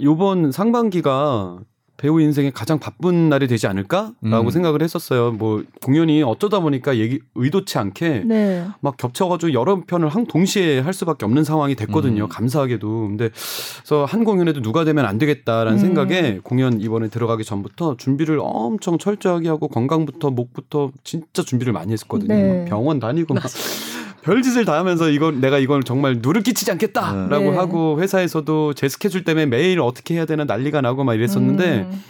[0.00, 1.58] 요번 상반기가
[1.96, 4.50] 배우 인생에 가장 바쁜 날이 되지 않을까라고 음.
[4.50, 5.30] 생각을 했었어요.
[5.32, 8.66] 뭐 공연이 어쩌다 보니까 얘기 의도치 않게 네.
[8.80, 12.24] 막 겹쳐가지고 여러 편을 한 동시에 할 수밖에 없는 상황이 됐거든요.
[12.24, 12.28] 음.
[12.28, 12.88] 감사하게도.
[13.08, 13.30] 근데
[13.78, 15.78] 그래서 한 공연에도 누가 되면 안 되겠다라는 음.
[15.78, 22.34] 생각에 공연 이번에 들어가기 전부터 준비를 엄청 철저하게 하고 건강부터 목부터 진짜 준비를 많이 했었거든요.
[22.34, 22.64] 네.
[22.68, 23.44] 병원 다니고 막.
[24.22, 27.56] 별짓을 다 하면서 이건 내가 이걸 정말 누를 끼치지 않겠다라고 네.
[27.56, 32.02] 하고 회사에서도 제 스케줄 때문에 매일 어떻게 해야 되나 난리가 나고 막 이랬었는데 음.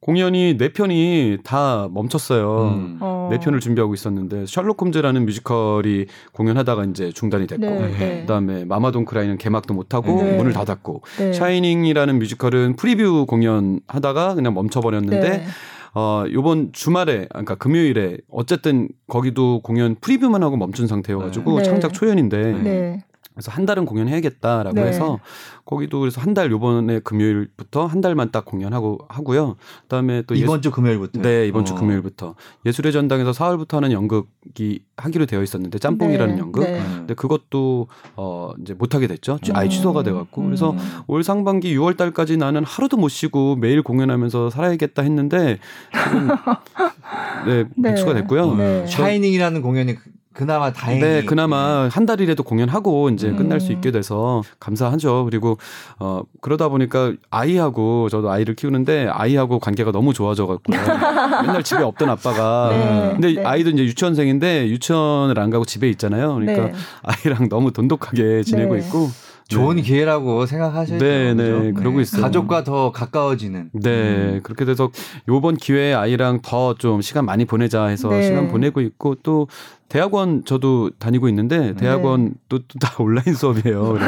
[0.00, 2.74] 공연이 네 편이 다 멈췄어요.
[2.74, 2.98] 음.
[3.00, 3.28] 어.
[3.30, 8.20] 네 편을 준비하고 있었는데 셜록 홈즈라는 뮤지컬이 공연하다가 이제 중단이 됐고 네, 네.
[8.22, 10.36] 그다음에 마마돈 크라이는 개막도 못 하고 네.
[10.38, 11.32] 문을 닫았고 네.
[11.34, 15.46] 샤이닝이라는 뮤지컬은 프리뷰 공연 하다가 그냥 멈춰 버렸는데 네.
[15.94, 21.64] 어, 요번 주말에, 그러니까 금요일에 어쨌든 거기도 공연 프리뷰만 하고 멈춘 상태여가지고 네.
[21.64, 23.04] 창작 초연인데 네.
[23.40, 24.82] 그래서 한 달은 공연해야겠다라고 네.
[24.82, 25.18] 해서
[25.64, 29.56] 거기도 그래서 한 달 요번에 금요일부터 한 달만 딱 공연하고 하고요.
[29.82, 31.64] 그다음에 또 이번 예수, 주 금요일부터 네 이번 어.
[31.64, 32.34] 주 금요일부터
[32.66, 36.40] 예술의 전당에서 사흘부터 하는 연극이 하기로 되어 있었는데 짬뽕이라는 네.
[36.40, 36.60] 연극.
[36.62, 36.80] 네.
[36.80, 39.38] 근데 그것도 어 이제 못 하게 됐죠.
[39.48, 39.56] 음.
[39.56, 40.44] 아예 취소가 돼 갖고.
[40.44, 40.78] 그래서 음.
[41.08, 45.58] 올 상반기 6월 달까지 나는 하루도 못 쉬고 매일 공연하면서 살아야겠다 했는데
[46.04, 46.28] 지금
[47.46, 47.90] 네, 네.
[47.90, 48.54] 백수가 됐고요.
[48.54, 48.86] 네.
[48.86, 49.96] 샤이닝이라는 공연이
[50.32, 53.36] 그나마 다행히 네, 그나마 한 달이라도 공연하고 이제 음.
[53.36, 55.24] 끝날 수 있게 돼서 감사하죠.
[55.24, 55.58] 그리고
[55.98, 60.62] 어 그러다 보니까 아이하고 저도 아이를 키우는데 아이하고 관계가 너무 좋아져 갖고
[61.44, 63.44] 맨날 집에 없던 아빠가 네, 근데 네.
[63.44, 66.34] 아이도 이제 유치원생인데 유치원을 안 가고 집에 있잖아요.
[66.34, 66.72] 그러니까 네.
[67.02, 68.86] 아이랑 너무 돈독하게 지내고 네.
[68.86, 69.10] 있고
[69.50, 69.82] 좋은 네.
[69.82, 71.04] 기회라고 생각하셔야죠.
[71.04, 72.22] 네, 네, 네, 그러고 있어요.
[72.22, 73.70] 가족과 더 가까워지는.
[73.72, 74.40] 네, 음.
[74.42, 74.90] 그렇게 돼서
[75.28, 78.22] 요번 기회에 아이랑 더 좀 시간 많이 보내자 해서 네.
[78.22, 79.48] 시간 보내고 있고 또
[79.88, 82.34] 대학원 저도 다니고 있는데 대학원 네.
[82.48, 83.98] 또다 온라인 수업이에요.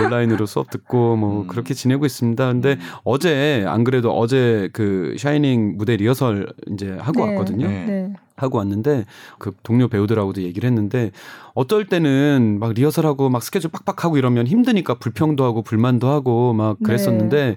[0.00, 1.46] 온라인으로 수업 듣고 뭐 음.
[1.46, 2.46] 그렇게 지내고 있습니다.
[2.46, 2.78] 근데 음.
[3.04, 7.32] 어제 안 그래도 어제 그 샤이닝 무대 리허설 이제 하고 네.
[7.32, 8.16] 왔거든요.
[8.36, 8.42] 네.
[8.46, 9.04] 하고 왔는데
[9.38, 11.10] 그 동료 배우들하고도 얘기를 했는데
[11.54, 17.56] 어떨 때는 막 리허설하고 막 스케줄 빡빡하고 이러면 힘드니까 불평도 하고 불만도 하고 막 그랬었는데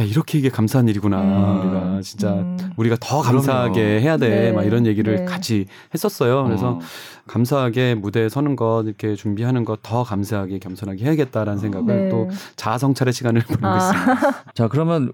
[0.00, 1.60] 야 이렇게 이게 감사한 일이구나 음.
[1.60, 2.56] 우리가 진짜 음.
[2.76, 4.00] 우리가 더 감사하게 그럼요.
[4.00, 4.66] 해야 돼막 네.
[4.66, 5.24] 이런 얘기를 네.
[5.24, 6.44] 같이 했었어요.
[6.44, 6.78] 그래서 어.
[7.26, 12.08] 감사하게 무대에 서는 것 이렇게 준비하는 것 더 감사하게 겸손하게 해야겠다라는 생각을 네.
[12.08, 13.76] 또 자아 성찰의 시간을 보내고 아.
[13.78, 14.44] 있습니다.
[14.54, 15.12] 자 그러면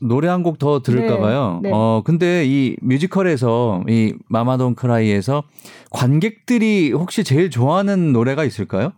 [0.00, 1.20] 노래 한 곡 더 들을까 네.
[1.20, 1.60] 봐요.
[1.62, 1.70] 네.
[1.72, 5.44] 어 근데 이 뮤지컬에서 이 마마돈 크라이에서
[5.90, 8.92] 관객들이 혹시 제일 좋아하는 노래가 있을까요?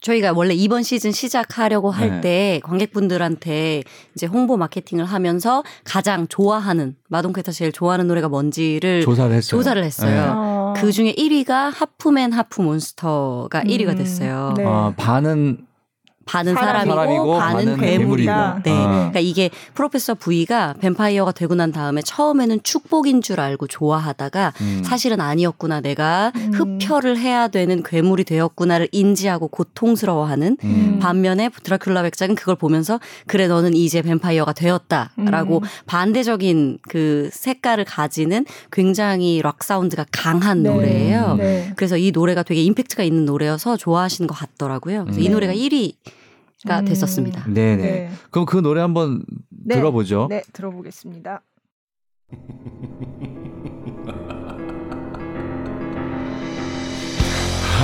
[0.00, 2.60] 저희가 원래 이번 시즌 시작하려고 할때 네.
[2.62, 3.82] 관객분들한테
[4.14, 9.58] 이제 홍보 마케팅을 하면서 가장 좋아하는 마동캐터 제일 좋아하는 노래가 뭔지를 조사를 했어요.
[9.58, 10.10] 조사를 했어요.
[10.10, 10.26] 네.
[10.28, 10.74] 아.
[10.76, 13.64] 그 중에 1위가 하프맨 하프 몬스터가 음.
[13.68, 14.54] 1위가 됐어요.
[14.56, 14.64] 네.
[14.66, 15.66] 아, 반은
[16.26, 18.32] 반은 사람이고, 사람이고 반은, 반은 괴물이고.
[18.64, 18.72] 네.
[18.72, 18.90] 아.
[18.90, 24.82] 그러니까 이게 프로페서 V가 뱀파이어가 되고 난 다음에 처음에는 축복인 줄 알고 좋아하다가 음.
[24.84, 25.80] 사실은 아니었구나.
[25.80, 26.50] 내가 음.
[26.52, 30.98] 흡혈을 해야 되는 괴물이 되었구나를 인지하고 고통스러워하는 음.
[31.00, 35.68] 반면에 드라큘라 백작은 그걸 보면서 그래 너는 이제 뱀파이어가 되었다라고 음.
[35.86, 40.70] 반대적인 그 색깔을 가지는 굉장히 락 사운드가 강한 네.
[40.70, 41.34] 노래예요.
[41.36, 41.72] 네.
[41.76, 45.04] 그래서 이 노래가 되게 임팩트가 있는 노래여서 좋아하시는 것 같더라고요.
[45.04, 45.32] 그래서 이 음.
[45.32, 45.94] 노래가 1위
[46.66, 46.84] 가 음.
[46.84, 47.44] 됐었습니다.
[47.46, 47.82] 네네.
[47.82, 48.10] 네.
[48.30, 49.76] 그럼 그 노래 한번 네.
[49.76, 50.26] 들어보죠.
[50.28, 51.42] 네, 들어보겠습니다.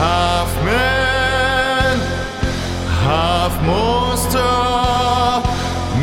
[0.03, 1.99] half man,
[3.05, 4.43] half monster,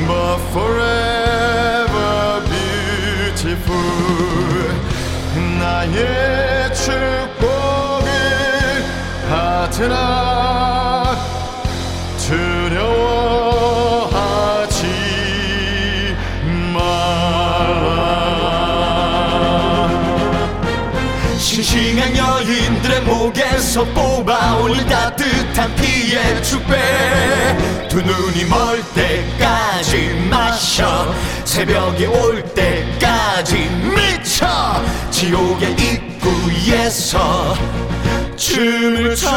[0.07, 3.75] but forever beautiful.
[5.59, 8.07] 나의 축복을
[9.29, 10.88] 받으라.
[21.69, 27.87] 싱싱한 여인들의 목에서 뽑아올린 따뜻한 피의 축배.
[27.87, 31.13] 두 눈이 멀 때까지 마셔.
[31.45, 34.47] 새벽이 올 때까지 미쳐.
[35.11, 37.53] 지옥의 입구에서
[38.35, 39.29] 춤을 춰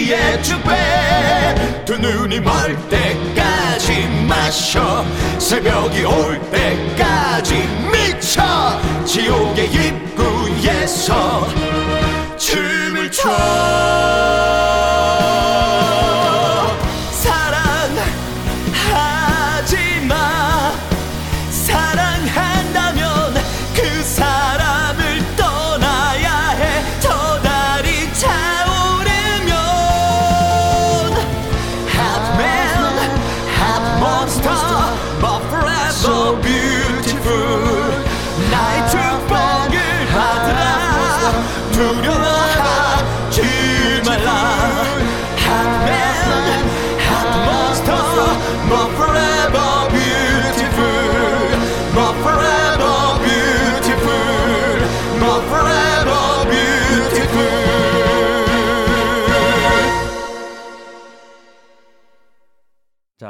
[0.00, 1.84] 피의 축배.
[1.84, 5.04] 두 눈이 멀 때까지 마셔.
[5.38, 8.80] 새벽이 올 때까지 미쳐.
[9.04, 11.46] 지옥의 입구에서
[12.38, 13.28] 춤을 춰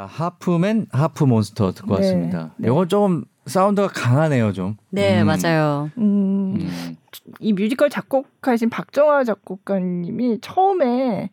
[0.07, 2.03] 하프맨 하프 몬스터 듣고 네.
[2.03, 2.55] 왔습니다.
[2.57, 2.68] 네.
[2.68, 4.76] 이거 좀 사운드가 강하네요, 좀.
[4.90, 5.26] 네, 음.
[5.26, 5.90] 맞아요.
[5.98, 6.96] 음, 음.
[7.40, 11.30] 이 뮤지컬 작곡하신 박정화 작곡가님이 처음에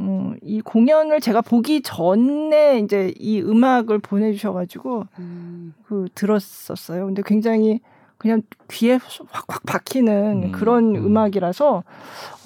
[0.00, 5.74] 음, 이 공연을 제가 보기 전에 이제 이 음악을 보내주셔가지고 음.
[5.86, 7.06] 그 들었었어요.
[7.06, 7.80] 근데 굉장히
[8.24, 8.98] 그냥 귀에
[9.30, 11.14] 확확 박히는 음, 그런 음.
[11.14, 11.84] 악이라서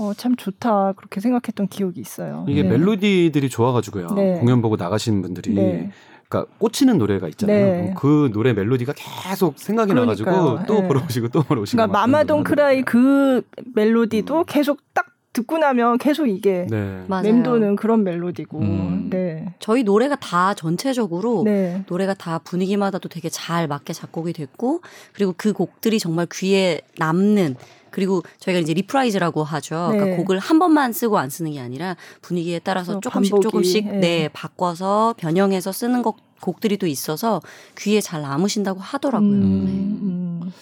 [0.00, 2.44] 어, 참 좋다 그렇게 생각했던 기억이 있어요.
[2.48, 2.70] 이게 네.
[2.70, 4.08] 멜로디들이 좋아가지고요.
[4.16, 4.40] 네.
[4.40, 5.92] 공연 보고 나가시는 분들이 네.
[6.28, 7.56] 그러니까 꽂히는 노래가 있잖아요.
[7.56, 7.94] 네.
[7.96, 10.26] 그 노래 멜로디가 계속 생각이 그러니까요.
[10.26, 10.88] 나가지고 또 네.
[10.88, 11.76] 보러 오시고 또 보러 오시고.
[11.76, 13.42] 그러니까 마마동 크라이 그
[13.76, 14.44] 멜로디도 음.
[14.48, 15.06] 계속 딱
[15.38, 17.04] 듣고 나면 계속 이게 네.
[17.08, 18.58] 맴도는 그런 멜로디고.
[18.58, 19.10] 음.
[19.10, 19.54] 네.
[19.60, 21.84] 저희 노래가 다 전체적으로 네.
[21.88, 24.80] 노래가 다 분위기마다 도 되게 잘 맞게 작곡이 됐고
[25.12, 27.56] 그리고 그 곡들이 정말 귀에 남는
[27.90, 29.90] 그리고 저희가 이제 reprise라고 하죠.
[29.92, 29.98] 네.
[29.98, 33.42] 그러니까 곡을 한 번만 쓰고 안 쓰는 게 아니라 분위기에 따라서 조금씩 반복이.
[33.42, 34.00] 조금씩 네.
[34.00, 34.28] 네.
[34.32, 37.40] 바꿔서 변형해서 쓰는 곡, 곡들이 또 있어서
[37.78, 39.30] 귀에 잘 남으신다고 하더라고요.
[39.30, 39.64] 음.
[39.64, 39.72] 네.
[39.72, 40.52] 음.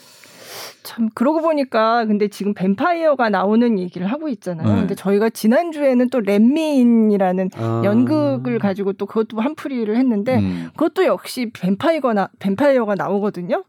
[0.87, 4.68] 참 그러고 보니까 근데 지금 뱀파이어가 나오는 얘기를 하고 있잖아요.
[4.68, 4.74] 네.
[4.80, 7.82] 근데 저희가 지난 주에는 또 렛미인이라는 아.
[7.84, 10.70] 연극을 가지고 또 그것도 한풀이를 했는데 음.
[10.76, 13.64] 그것도 역시 뱀파이어가 나, 뱀파이어가 나오거든요.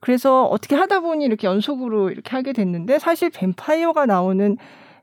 [0.00, 4.56] 그래서 어떻게 하다 보니 이렇게 연속으로 이렇게 하게 됐는데 사실 뱀파이어가 나오는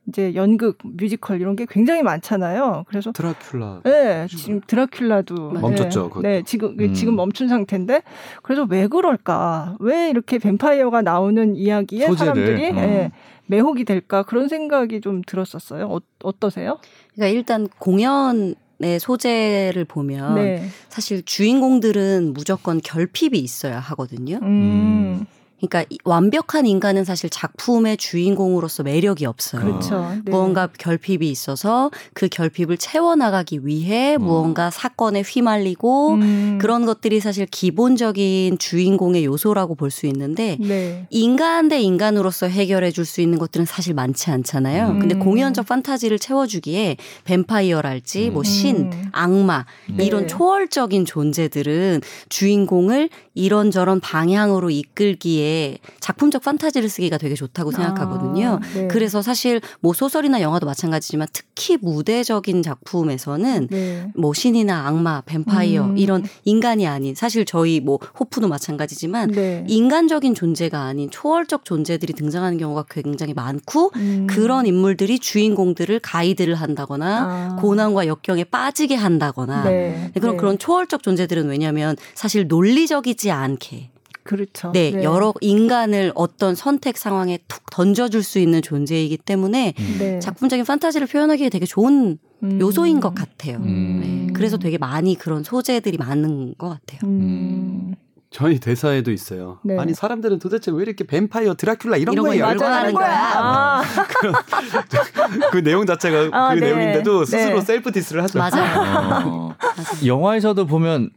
[0.07, 2.83] 이제 연극, 뮤지컬 이런 게 굉장히 많잖아요.
[2.87, 3.83] 그래서 드라큘라.
[3.83, 6.11] 네, 지금 드라큘라도 멈췄죠.
[6.21, 6.93] 네, 네 지금 음.
[6.93, 8.01] 지금 멈춘 상태인데
[8.41, 9.77] 그래서 왜 그럴까?
[9.79, 12.73] 왜 이렇게 뱀파이어가 나오는 이야기에 소재를, 사람들이 어.
[12.73, 13.11] 네,
[13.45, 15.87] 매혹이 될까 그런 생각이 좀 들었었어요.
[15.87, 16.79] 어, 어떠세요?
[17.13, 20.67] 그러니까 일단 공연 의 소재를 보면 네.
[20.89, 24.39] 사실 주인공들은 무조건 결핍이 있어야 하거든요.
[24.41, 25.25] 음.
[25.67, 29.61] 그러니까 완벽한 인간은 사실 작품의 주인공으로서 매력이 없어요.
[29.61, 30.11] 그렇죠.
[30.25, 30.31] 네.
[30.31, 34.23] 무언가 결핍이 있어서 그 결핍을 채워나가기 위해 음.
[34.23, 36.57] 무언가 사건에 휘말리고 음.
[36.59, 41.05] 그런 것들이 사실 기본적인 주인공의 요소라고 볼 수 있는데 네.
[41.11, 44.87] 인간 대 인간으로서 해결해 줄 수 있는 것들은 사실 많지 않잖아요.
[44.87, 44.99] 음.
[44.99, 49.09] 근데 공연적 판타지를 채워주기에 뱀파이어랄지 뭐 신, 음.
[49.11, 50.05] 악마 네.
[50.05, 55.52] 이런 초월적인 존재들은 주인공을 이런저런 방향으로 이끌기에
[55.99, 58.59] 작품적 판타지를 쓰기가 되게 좋다고 아, 생각하거든요.
[58.61, 58.87] 아, 네.
[58.87, 64.11] 그래서 사실 뭐 소설이나 영화도 마찬가지지만 특히 무대적인 작품에서는 네.
[64.15, 65.97] 뭐 신이나 악마, 뱀파이어 음.
[65.97, 69.63] 이런 인간이 아닌 사실 저희 뭐 호프도 마찬가지지만 네.
[69.67, 74.27] 인간적인 존재가 아닌 초월적 존재들이 등장하는 경우가 굉장히 많고 음.
[74.29, 77.55] 그런 인물들이 주인공들을 가이드를 한다거나 아.
[77.61, 80.11] 고난과 역경에 빠지게 한다거나 네.
[80.13, 80.37] 그런 네.
[80.37, 83.92] 그런 초월적 존재들은 왜냐하면 사실 논리적이지 않게
[84.23, 84.71] 그렇죠.
[84.71, 89.95] 네, 네, 여러 인간을 어떤 선택 상황에 툭 던져줄 수 있는 존재이기 때문에 음.
[89.99, 90.19] 네.
[90.19, 92.61] 작품적인 판타지를 표현하기에 되게 좋은 음.
[92.61, 93.57] 요소인 것 같아요.
[93.57, 94.27] 음.
[94.27, 96.99] 네, 그래서 되게 많이 그런 소재들이 많은 것 같아요.
[97.03, 97.95] 음.
[98.33, 99.59] 저희 대사에도 있어요.
[99.63, 99.77] 네.
[99.77, 103.31] 아니 사람들은 도대체 왜 이렇게 뱀파이어, 드라큘라 이런, 이런 거에 열광하는 거야?
[103.35, 103.81] 아.
[104.19, 104.31] 그,
[105.51, 106.65] 그, 내용 자체가 아, 그 네.
[106.65, 107.61] 내용인데도 스스로 네.
[107.61, 108.39] self diss를 하죠.
[108.39, 109.27] 맞아요.
[109.27, 109.55] 어.
[110.03, 111.11] 영화에서도 보면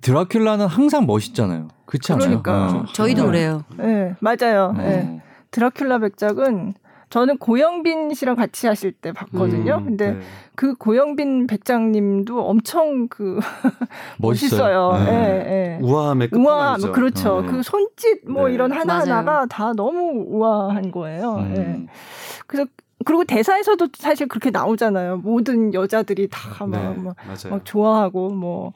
[0.00, 1.68] 드라큘라는 항상 멋있잖아요.
[1.86, 2.42] 그렇지 않아요?
[2.42, 2.84] 그러니까 어.
[2.92, 3.26] 저희도 네.
[3.26, 3.64] 그래요.
[3.76, 4.72] 네, 맞아요.
[4.76, 4.82] 네.
[4.84, 5.22] 네.
[5.50, 6.74] 드라큘라 백작은
[7.10, 9.78] 저는 고영빈 씨랑 같이 하실 때 봤거든요.
[9.78, 10.20] 음, 근데 네.
[10.54, 13.38] 그 고영빈 백장님도 엄청 그
[14.18, 14.90] 멋있어요.
[15.00, 15.44] 예, 네.
[15.44, 15.78] 네.
[15.80, 17.44] 우아함의 우아함, 그렇죠.
[17.48, 21.36] 그 손짓 뭐 이런 하나 하나가 다 너무 우아한 거예요.
[21.36, 21.54] 음.
[21.56, 21.92] 예.
[22.46, 22.68] 그래서
[23.06, 25.18] 그리고 대사에서도 사실 그렇게 나오잖아요.
[25.18, 27.16] 모든 여자들이 다 막 네, 막,
[27.48, 28.72] 막 좋아하고 뭐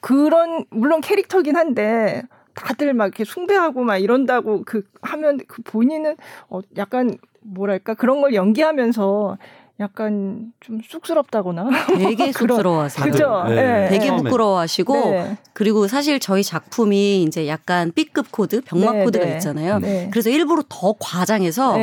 [0.00, 2.22] 그런 물론 캐릭터긴 한데
[2.54, 6.16] 다들 막 이렇게 숭배하고 막 이런다고 그 하면 그 본인은
[6.48, 9.38] 어 약간 뭐랄까 그런 걸 연기하면서
[9.80, 11.68] 약간 좀 쑥스럽다거나
[11.98, 13.10] 되게 쑥스러워하세요.
[13.10, 13.44] 그죠?
[13.48, 13.54] 네.
[13.54, 13.88] 네.
[13.88, 15.36] 되게 부끄러워하시고 네.
[15.52, 19.32] 그리고 사실 저희 작품이 이제 약간 B급 코드, 병맛 네, 코드가 네.
[19.32, 19.80] 있잖아요.
[19.80, 20.08] 네.
[20.12, 21.74] 그래서 일부러 더 과장해서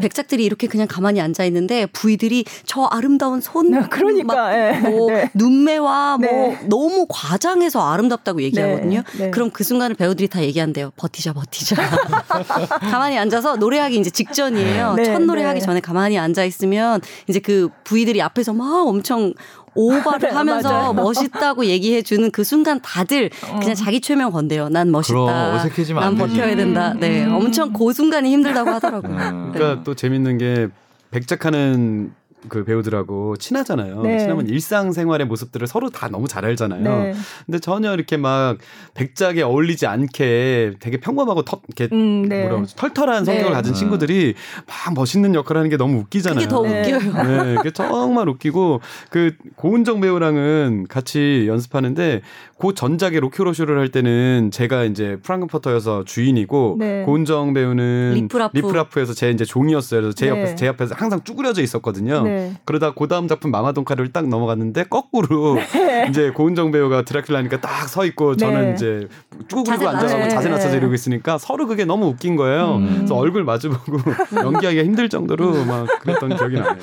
[0.00, 7.06] 백작들이 이렇게 그냥 가만히 앉아 있는데 부위들이 저 아름다운 손, 그러니까 뭐 눈매와 뭐 너무
[7.08, 9.02] 과장해서 아름답다고 얘기하거든요.
[9.32, 10.92] 그럼 그 순간을 배우들이 다 얘기한대요.
[10.96, 11.76] 버티자, 버티자.
[12.90, 14.96] 가만히 앉아서 노래하기 이제 직전이에요.
[15.04, 17.00] 첫 노래하기 전에 가만히 앉아 있으면
[17.34, 19.34] 이제 그 부위들이 앞에서 막 엄청
[19.74, 23.58] 오바를 네, 하면서 멋있다고 얘기해 주는 그 순간 다들 어.
[23.58, 24.68] 그냥 자기 최면 건대요.
[24.68, 25.56] 난 멋있다.
[25.56, 26.94] 어색해지면 난 버텨야 된다.
[26.94, 27.24] 네.
[27.24, 27.34] 음.
[27.34, 29.16] 엄청 그 순간이 힘들다고 하더라고요.
[29.16, 29.52] 음.
[29.52, 30.68] 그러니까 또 재밌는 게
[31.10, 32.12] 백작하는
[32.48, 34.02] 그 배우들하고 친하잖아요.
[34.02, 34.18] 네.
[34.18, 36.82] 친하면 일상생활의 모습들을 서로 다 너무 잘 알잖아요.
[36.82, 37.14] 네.
[37.46, 38.58] 근데 전혀 이렇게 막
[38.94, 42.46] 백작에 어울리지 않게 되게 평범하고 터, 이렇게 음, 네.
[42.46, 43.54] 뭐라 털털한 성격을 네.
[43.54, 43.74] 가진 음.
[43.74, 44.34] 친구들이
[44.66, 46.36] 막 멋있는 역할을 하는 게 너무 웃기잖아요.
[46.36, 47.44] 그게 더 웃겨요.
[47.44, 48.80] 네, 그게 정말 웃기고
[49.10, 52.22] 그 고훈정 배우랑은 같이 연습하는데
[52.58, 57.02] 고 전작의 록키호러쇼를 할 때는 제가 이제 프랑큰퍼터여서 주인이고 네.
[57.04, 58.56] 고훈정 배우는 리프라프.
[58.56, 60.00] 리프라프에서 제 이제 종이었어요.
[60.00, 60.30] 그래서 제 네.
[60.30, 62.22] 옆에서 제 옆에서 항상 쭈그려져 있었거든요.
[62.34, 62.52] 네.
[62.64, 66.06] 그러다 그 다음 작품 마마돈크라이를 딱 넘어갔는데 거꾸로 네.
[66.08, 68.72] 이제 고훈정 배우가 드라큘라니까 딱 서 있고 저는 네.
[68.74, 69.08] 이제
[69.48, 72.76] 쭈그리고 앉아서 자세 낮춰서 이러고 있으니까 서로 그게 너무 웃긴 거예요.
[72.76, 72.94] 음.
[72.96, 73.98] 그래서 얼굴 마주보고
[74.34, 76.74] 연기하기가 힘들 정도로 막 그랬던 기억이 나요.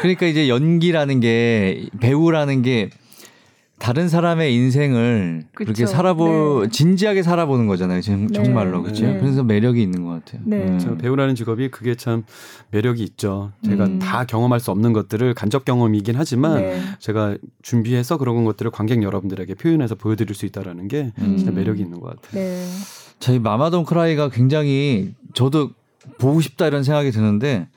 [0.00, 2.90] 그러니까 이제 연기라는 게 배우라는 게
[3.78, 5.72] 다른 사람의 인생을 그쵸.
[5.72, 6.70] 그렇게 살아보 네.
[6.70, 8.00] 진지하게 살아보는 거잖아요.
[8.00, 8.26] 네.
[8.32, 9.06] 정말로 그렇죠.
[9.06, 9.18] 네.
[9.18, 10.42] 그래서 매력이 있는 것 같아요.
[10.44, 10.56] 네.
[10.56, 10.98] 음.
[10.98, 12.24] 배우라는 직업이 그게 참
[12.70, 13.52] 매력이 있죠.
[13.64, 13.98] 제가 음.
[13.98, 16.80] 다 경험할 수 없는 것들을 간접 경험이긴 하지만 네.
[16.98, 21.36] 제가 준비해서 그런 것들을 관객 여러분들에게 표현해서 보여드릴 수 있다라는 게 음.
[21.36, 22.42] 진짜 매력이 있는 것 같아요.
[22.42, 22.64] 네.
[23.20, 25.70] 저희 마마돈 크라이가 굉장히 저도
[26.18, 27.68] 보고 싶다 이런 생각이 드는데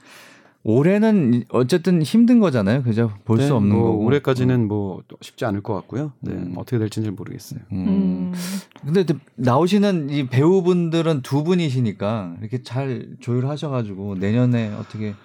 [0.64, 2.84] 올해는 어쨌든 힘든 거잖아요.
[2.84, 3.12] 그죠?
[3.26, 4.06] 볼수 네, 없는 뭐 거고.
[4.06, 4.68] 올해까지는 음.
[4.68, 6.14] 뭐 쉽지 않을 것 같고요.
[6.20, 6.34] 네.
[6.34, 6.54] 음.
[6.56, 7.60] 어떻게 될지는 잘 모르겠어요.
[7.72, 7.88] 음.
[7.88, 8.34] 음.
[8.86, 9.06] 근데
[9.36, 15.16] 나오시는 이 배우분들은 두 분이시니까 이렇게 잘 조율하셔 가지고 내년에 어떻게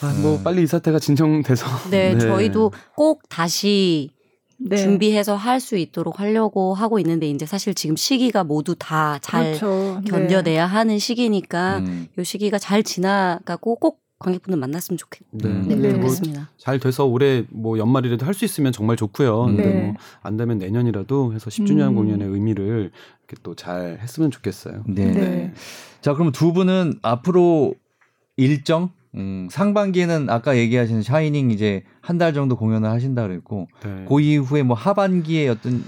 [0.00, 2.20] 아, 뭐 빨리 이 사태가 진정돼서 네, 네.
[2.20, 4.10] 저희도 꼭 다시
[4.58, 4.76] 네.
[4.76, 10.00] 준비해서 할 수 있도록 하려고 하고 있는데 이제 사실 지금 시기가 모두 다잘 그렇죠.
[10.06, 10.72] 견뎌내야 네.
[10.72, 12.06] 하는 시기니까 음.
[12.18, 15.62] 이 시기가 잘 지나가고 꼭 관객분들 만났으면 좋겠네요.
[15.66, 15.92] 네, 네.
[15.92, 15.98] 네.
[15.98, 19.46] 뭐잘 돼서 올해 뭐 연말이라도 할 수 있으면 정말 좋고요.
[19.50, 19.56] 네.
[19.56, 21.94] 근데 뭐 안 되면 내년이라도 해서 10주년 음.
[21.96, 22.90] 공연의 의미를
[23.28, 24.84] 이렇게 또 잘 했으면 좋겠어요.
[24.86, 25.12] 네.
[25.12, 25.52] 네.
[26.00, 27.74] 자, 그럼 두 분은 앞으로
[28.36, 34.04] 일정 음, 상반기에는 아까 얘기하신 샤이닝 이제 한 달 정도 공연을 하신다 그랬고 네.
[34.08, 35.84] 그 이후에 뭐 하반기에 어떤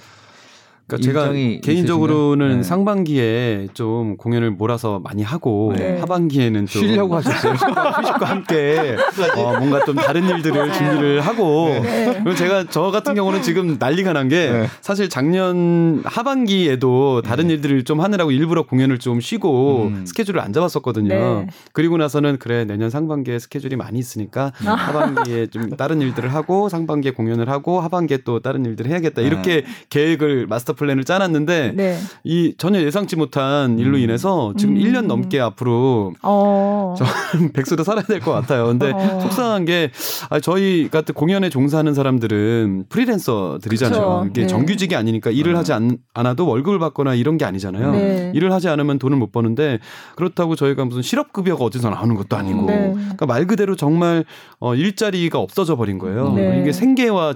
[0.89, 1.33] 그러니까 제가
[1.63, 2.63] 개인적으로는 네.
[2.63, 5.99] 상반기에 좀 공연을 몰아서 많이 하고 네.
[5.99, 7.55] 하반기에는 좀 쉬려고 하셨어요.
[7.99, 8.97] 휴식과 함께
[9.37, 12.21] 어, 뭔가 좀 다른 일들을 준비를 하고 네.
[12.23, 14.67] 그리고 제가 저 같은 경우는 지금 난리가 난게 네.
[14.81, 17.55] 사실 작년 하반기에도 다른 네.
[17.55, 20.07] 일들을 좀 하느라고 일부러 공연을 좀 쉬고 음.
[20.07, 21.09] 스케줄을 안 잡았었거든요.
[21.09, 21.47] 네.
[21.73, 24.71] 그리고 나서는 그래 내년 상반기에 스케줄이 많이 있으니까 아.
[24.71, 30.47] 하반기에 좀 다른 일들을 하고 상반기에 공연을 하고 하반기에 또 다른 일들을 해야겠다 이렇게 계획을
[30.47, 31.99] 마스터 플랜을 짜놨는데 네.
[32.25, 34.03] 이 전혀 예상치 못한 일로 음.
[34.03, 34.81] 인해서 지금 음.
[34.83, 36.95] 1년 넘게 앞으로 어.
[36.97, 38.67] 저는 백수로 살아야 될 것 같아요.
[38.67, 39.21] 근데 어.
[39.21, 39.91] 속상한 게
[40.31, 44.01] 아, 저희 같은 공연에 종사하는 사람들은 프리랜서들이잖아요.
[44.01, 44.27] 그쵸.
[44.31, 44.47] 이게 네.
[44.47, 45.57] 정규직이 아니니까 일을 음.
[45.57, 47.93] 하지 않, 않아도 월급을 받거나 이런 게 아니잖아요.
[47.93, 48.33] 네.
[48.35, 49.79] 일을 하지 않으면 돈을 못 버는데
[50.17, 52.93] 그렇다고 저희가 무슨 실업급여가 어디서 나오는 것도 아니고 네.
[52.95, 54.25] 그러니까 말 그대로 정말
[54.59, 56.33] 어, 일자리가 없어져 버린 거예요.
[56.35, 56.61] 네.
[56.61, 57.35] 이게 생계와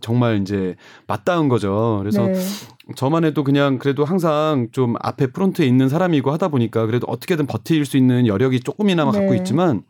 [0.00, 0.76] 정말 이제
[1.06, 1.98] 맞닿은 거죠.
[2.00, 2.34] 그래서 네.
[2.96, 7.86] 저만 해도 그냥 그래도 항상 좀 앞에 프론트에 있는 사람이고 하다 보니까 그래도 어떻게든 버틸
[7.86, 9.18] 수 있는 여력이 조금이나마 네.
[9.20, 9.82] 갖고 있지만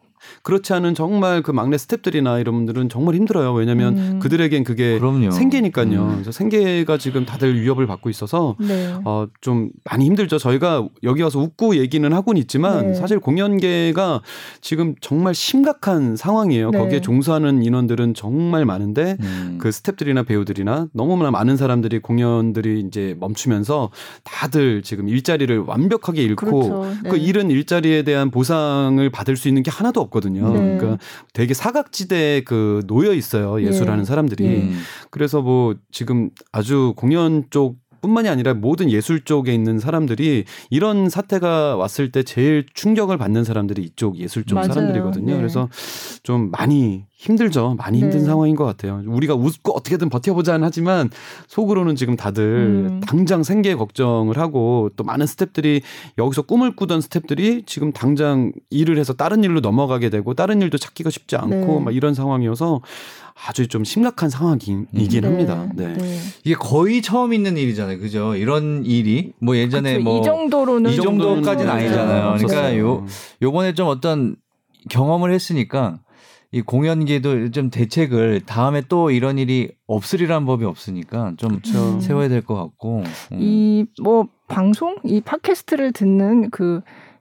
[0.43, 3.53] 그렇지 않은 정말 그 막내 스탭들이나 이런 분들은 정말 힘들어요.
[3.53, 4.19] 왜냐하면 음.
[4.21, 5.31] 그들에겐 그게 그럼요.
[5.31, 6.03] 생계니까요.
[6.03, 6.13] 음.
[6.15, 8.95] 그래서 생계가 지금 다들 위협을 받고 있어서 네.
[9.05, 10.39] 어, 좀 많이 힘들죠.
[10.39, 12.95] 저희가 여기 와서 웃고 얘기는 하고는 있지만 네.
[12.95, 14.23] 사실 공연계가
[14.61, 16.71] 지금 정말 심각한 상황이에요.
[16.71, 16.79] 네.
[16.79, 19.59] 거기에 종사하는 인원들은 정말 많은데 음.
[19.61, 23.91] 그 스탭들이나 배우들이나 너무나 많은 사람들이 공연들이 이제 멈추면서
[24.25, 26.95] 다들 지금 일자리를 완벽하게 잃고 그렇죠.
[27.09, 30.53] 그 잃은 일자리에 대한 보상을 받을 수 있는 게 하나도 없 없거든요.
[30.53, 30.77] 네.
[30.77, 30.99] 그러니까
[31.33, 33.63] 되게 사각지대에 그 놓여 있어요.
[33.63, 34.05] 예술하는 네.
[34.05, 34.45] 사람들이.
[34.45, 34.73] 네.
[35.11, 41.77] 그래서 뭐 지금 아주 공연 쪽 뿐만이 아니라 모든 예술 쪽에 있는 사람들이 이런 사태가
[41.77, 44.73] 왔을 때 제일 충격을 받는 사람들이 이쪽 예술 쪽 맞아요.
[44.73, 45.33] 사람들이거든요.
[45.33, 45.37] 네.
[45.37, 45.69] 그래서
[46.23, 47.75] 좀 많이 힘들죠.
[47.77, 48.25] 많이 힘든 네.
[48.25, 49.03] 상황인 것 같아요.
[49.07, 51.11] 우리가 웃고 어떻게든 버텨보자는 하지만
[51.49, 53.01] 속으로는 지금 다들 음.
[53.01, 55.83] 당장 생계 걱정을 하고 또 많은 스탭들이
[56.17, 61.11] 여기서 꿈을 꾸던 스탭들이 지금 당장 일을 해서 다른 일로 넘어가게 되고 다른 일도 찾기가
[61.11, 61.85] 쉽지 않고 네.
[61.85, 62.81] 막 이런 상황이어서
[63.47, 65.21] 아주 좀 심각한 상황이긴 네.
[65.21, 65.69] 합니다.
[65.75, 65.93] 네.
[65.93, 66.19] 네.
[66.45, 67.99] 이게 거의 처음 있는 일이잖아요.
[67.99, 68.35] 그죠?
[68.35, 72.37] 이런 일이 뭐 예전에 뭐이 정도로는 이 정도까지는 아니잖아요.
[72.39, 73.05] 그러니까 요
[73.43, 74.37] 요번에 좀 어떤
[74.89, 75.99] 경험을 했으니까
[76.53, 82.01] 이 공연계도 좀 대책을 다음에 또 이런 일이 없으리란 법이 없으니까 좀 그쵸.
[82.01, 83.39] 세워야 될 것 같고 음.
[83.41, 86.81] 이뭐 방송 이 팟캐스트를 듣는 그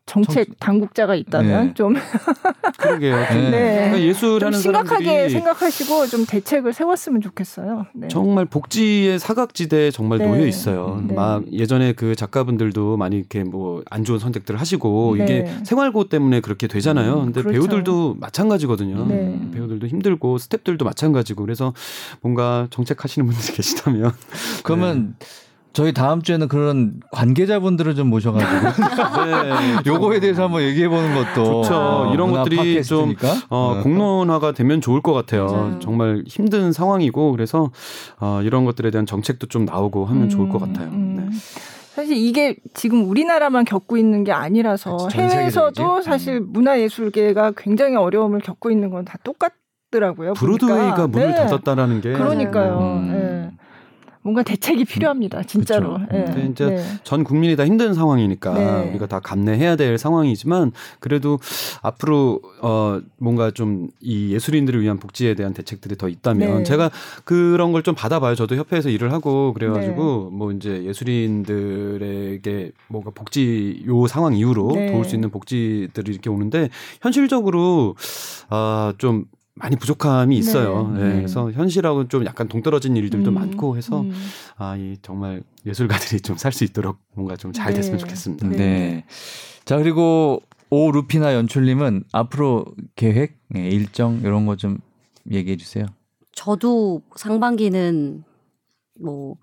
[0.09, 0.55] 정책 정...
[0.59, 1.73] 당국자가 있다면 네.
[1.73, 1.95] 좀
[2.77, 3.15] 그러게요.
[3.31, 3.49] 네.
[3.49, 3.75] 네.
[3.75, 7.85] 그러니까 예술하는 좀 심각하게 사람들이 생각하시고 좀 대책을 세웠으면 좋겠어요.
[7.93, 8.07] 네.
[8.07, 10.27] 정말 복지의 사각지대에 정말 네.
[10.27, 11.03] 놓여 있어요.
[11.07, 11.13] 네.
[11.13, 15.23] 막 예전에 그 작가분들도 많이 이렇게 뭐 안 좋은 선택들을 하시고 네.
[15.23, 17.19] 이게 생활고 때문에 그렇게 되잖아요.
[17.19, 17.59] 음, 근데 그렇죠.
[17.59, 19.07] 배우들도 마찬가지거든요.
[19.51, 21.73] 배우들도 힘들고 스탭들도 마찬가지고 그래서
[22.21, 24.11] 뭔가 정책하시는 분들이 계시다면
[24.63, 25.15] 그러면
[25.71, 28.49] 저희 다음 주에는 그런 관계자분들을 좀 모셔가지고
[29.25, 29.75] 네.
[29.85, 31.75] 요거에 대해서 한번 얘기해 보는 것도 좋죠.
[31.75, 33.15] 어, 이런 것들이 좀
[33.49, 33.83] 어, 네.
[33.83, 35.45] 공론화가 되면 좋을 것 같아요.
[35.45, 35.79] 맞아요.
[35.79, 37.71] 정말 힘든 상황이고 그래서
[38.19, 40.87] 어, 이런 것들에 대한 정책도 좀 나오고 하면 음, 좋을 것 같아요.
[40.89, 41.15] 음.
[41.29, 41.37] 네.
[41.93, 46.01] 사실 이게 지금 우리나라만 겪고 있는 게 아니라서 그치, 해외에서도 음.
[46.01, 50.33] 사실 문화예술계가 굉장히 어려움을 겪고 있는 건 다 똑같더라고요.
[50.33, 51.35] 브로드웨이가 문을 네.
[51.35, 52.79] 닫았다라는 게 그러니까요.
[52.79, 53.51] 음.
[54.29, 54.33] 네.
[54.33, 55.43] 뭔가 대책이 필요합니다.
[55.43, 55.97] 진짜로.
[56.07, 56.33] 그렇죠.
[56.33, 56.47] 네.
[56.51, 56.83] 이제 네.
[57.03, 58.89] 전 국민이 다 힘든 상황이니까 네.
[58.91, 61.39] 우리가 다 감내해야 될 상황이지만 그래도
[61.81, 66.63] 앞으로 어 뭔가 좀 이 예술인들을 위한 복지에 대한 대책들이 더 있다면 네.
[66.63, 66.91] 제가
[67.23, 68.35] 그런 걸 좀 받아봐요.
[68.35, 70.37] 저도 협회에서 일을 하고 그래가지고 네.
[70.37, 74.91] 뭐 이제 예술인들에게 뭔가 복지 요 상황 이후로 네.
[74.91, 76.69] 도울 수 있는 복지들이 이렇게 오는데
[77.01, 77.95] 현실적으로
[78.49, 79.25] 아좀
[79.59, 80.91] 많이 부족함이 있어요.
[80.95, 81.03] 네.
[81.03, 81.15] 네.
[81.17, 83.33] 그래서 현실하고는 좀 약간 동떨어진 일들도 음.
[83.35, 84.11] 많고 해서 음.
[84.57, 87.75] 아, 이 정말 예술가들이 좀 살 수 있도록 뭔가 좀잘 네.
[87.75, 88.47] 됐으면 좋겠습니다.
[88.47, 88.57] 네.
[88.57, 89.05] 네.
[89.65, 92.65] 자 그리고 오루피나 연출님은 앞으로
[92.95, 94.77] 계획, 네, 일정 이런 거 좀
[95.31, 95.85] 얘기해 주세요.
[96.31, 98.23] 저도 상반기는
[99.01, 99.35] 뭐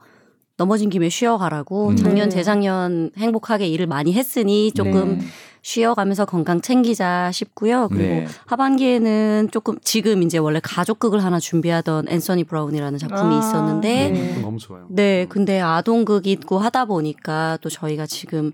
[0.57, 1.97] 넘어진 김에 쉬어가라고 음.
[1.97, 2.37] 작년 네.
[2.37, 5.25] 재작년 행복하게 일을 많이 했으니 조금 네.
[5.67, 7.89] 쉬어가면서 건강 챙기자 싶고요.
[7.89, 8.27] 그리고 네.
[8.47, 14.41] 하반기에는 조금 지금 이제 원래 가족극을 하나 준비하던 앤서니 브라운이라는 작품이 아, 있었는데 네.
[14.41, 14.87] 너무 좋아요.
[14.91, 18.53] 네, 근데 아동극 있고 하다 보니까 또 저희가 지금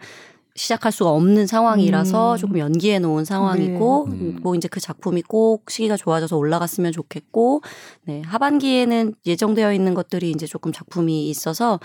[0.55, 2.37] 시작할 수가 없는 상황이라서 음.
[2.39, 4.17] 조금 연기해 놓은 상황이고 네.
[4.17, 4.39] 음.
[4.43, 7.61] 뭐 이제 그 작품이 꼭 시기가 좋아져서 올라갔으면 좋겠고
[8.05, 11.79] 네 하반기에는 예정되어 있는 것들이 이제 조금 작품이 있어서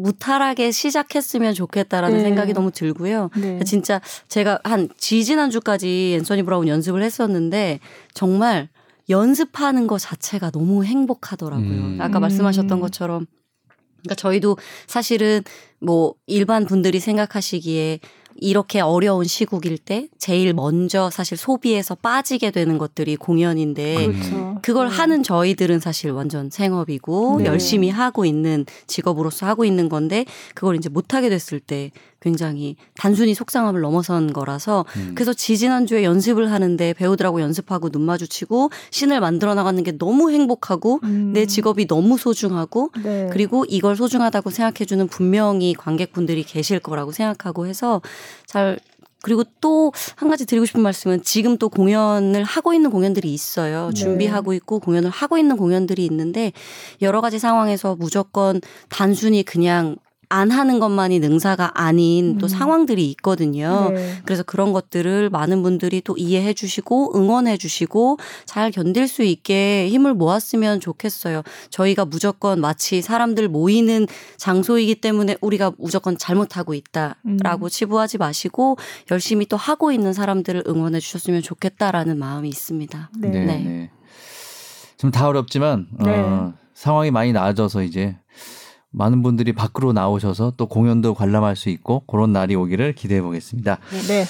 [0.00, 2.22] 무탈하게 시작했으면 좋겠다라는 네.
[2.22, 3.30] 생각이 너무 들고요.
[3.36, 3.60] 네.
[3.64, 7.80] 진짜 제가 한 지지난주까지 앤서니 브라운 연습을 했었는데
[8.14, 8.68] 정말
[9.08, 11.68] 연습하는 것 자체가 너무 행복하더라고요.
[11.68, 11.98] 음.
[12.00, 12.80] 아까 말씀하셨던 음.
[12.80, 13.26] 것처럼
[14.02, 14.56] 그러니까 저희도
[14.86, 15.42] 사실은
[15.80, 18.00] 뭐 일반 분들이 생각하시기에
[18.40, 24.58] 이렇게 어려운 시국일 때 제일 먼저 사실 소비에서 빠지게 되는 것들이 공연인데 그렇죠.
[24.62, 24.94] 그걸 네.
[24.96, 27.44] 하는 저희들은 사실 완전 생업이고 네.
[27.44, 31.90] 열심히 하고 있는 직업으로서 하고 있는 건데 그걸 이제 못 하게 됐을 때
[32.20, 35.12] 굉장히 단순히 속상함을 넘어선 거라서 음.
[35.14, 41.32] 그래서 지지난주에 연습을 하는데 배우들하고 연습하고 눈 마주치고 신을 만들어 나가는 게 너무 행복하고 음.
[41.32, 43.28] 내 직업이 너무 소중하고 네.
[43.32, 48.00] 그리고 이걸 소중하다고 생각해 주는 분명히 관객분들이 계실 거라고 생각하고 해서
[48.46, 48.78] 잘
[49.22, 53.90] 그리고 또 한 가지 드리고 싶은 말씀은 지금 또 공연을 하고 있는 공연들이 있어요.
[53.94, 53.94] 네.
[53.94, 56.52] 준비하고 있고 공연을 하고 있는 공연들이 있는데
[57.02, 59.96] 여러 가지 상황에서 무조건 단순히 그냥
[60.32, 62.48] 안 하는 것만이 능사가 아닌 또 음.
[62.48, 63.90] 상황들이 있거든요.
[63.92, 64.14] 네.
[64.24, 70.14] 그래서 그런 것들을 많은 분들이 또 이해해 주시고 응원해 주시고 잘 견딜 수 있게 힘을
[70.14, 71.42] 모았으면 좋겠어요.
[71.70, 77.68] 저희가 무조건 마치 사람들 모이는 장소이기 때문에 우리가 무조건 잘못하고 있다라고 음.
[77.68, 78.76] 치부하지 마시고
[79.10, 83.10] 열심히 또 하고 있는 사람들을 응원해 주셨으면 좋겠다라는 마음이 있습니다.
[83.18, 83.28] 네.
[83.28, 83.44] 네.
[83.44, 83.90] 네.
[84.96, 86.10] 좀다 어렵지만 네.
[86.20, 88.16] 어, 상황이 많이 나아져서 이제
[88.92, 93.78] 많은 분들이 밖으로 나오셔서 또 공연도 관람할 수 있고 그런 날이 오기를 기대해 보겠습니다.
[94.08, 94.24] 네.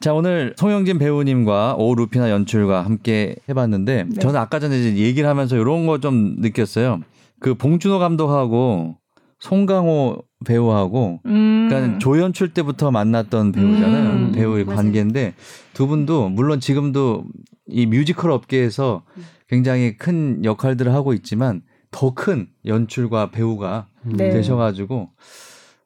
[0.00, 4.20] 자 오늘 송영진 배우님과 오 루피나 연출과 함께 해봤는데 네.
[4.20, 7.00] 저는 아까 전에 얘기를 하면서 이런 거 좀 느꼈어요.
[7.40, 8.96] 그 봉준호 감독하고
[9.40, 11.66] 송강호 배우하고 음.
[11.68, 14.10] 그러니까 조연출 때부터 만났던 배우잖아요.
[14.10, 14.32] 음.
[14.32, 14.76] 배우의 맞아요.
[14.76, 15.34] 관계인데
[15.72, 17.24] 두 분도 물론 지금도
[17.68, 19.02] 이 뮤지컬 업계에서
[19.48, 24.30] 굉장히 큰 역할들을 하고 있지만 더 큰 연출과 배우가 네.
[24.30, 25.10] 되셔가지고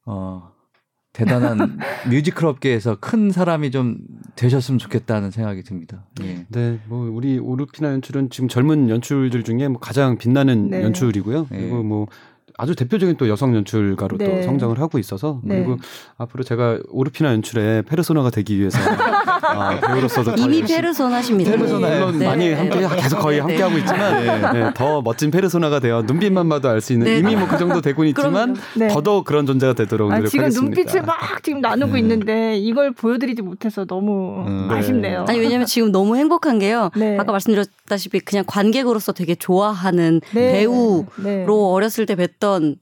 [0.06, 0.50] 어
[1.12, 1.78] 대단한
[2.08, 3.98] 뮤지컬 업계에서 큰 사람이 좀
[4.36, 6.06] 되셨으면 좋겠다는 생각이 듭니다.
[6.22, 6.46] 예.
[6.48, 10.82] 네, 뭐 우리 오루피나 연출은 지금 젊은 연출들 중에 뭐 가장 빛나는 네.
[10.82, 11.48] 연출이고요.
[11.52, 11.56] 예.
[11.56, 12.06] 그리고 뭐
[12.56, 14.24] 아주 대표적인 또 여성 연출가로 네.
[14.24, 15.56] 또 성장을 하고 있어서 네.
[15.56, 15.78] 그리고
[16.18, 18.78] 앞으로 제가 오르피나 연출의 페르소나가 되기 위해서
[19.42, 21.50] 아, 배우로서도 이미 페르소나십니다.
[21.50, 21.98] 페르소나 네.
[21.98, 22.26] 물론 네.
[22.26, 23.40] 많이 함께 계속 거의 네.
[23.42, 27.58] 함께 하고 있지만 더 멋진 페르소나가 되어 눈빛만 봐도 알 수 있는 이미 뭐 그
[27.58, 28.56] 정도 되고 있지만
[28.92, 34.44] 더더욱 그런 존재가 되도록 아, 지금 눈빛을 막 지금 나누고 있는데 이걸 보여드리지 못해서 너무
[34.46, 35.24] 음, 아쉽네요.
[35.28, 36.90] 아니 왜냐면 지금 너무 행복한 게요.
[37.18, 42.76] 아까 말씀드렸다시피 그냥 관객으로서 되게 좋아하는 배우로 어렸을 때 뵀던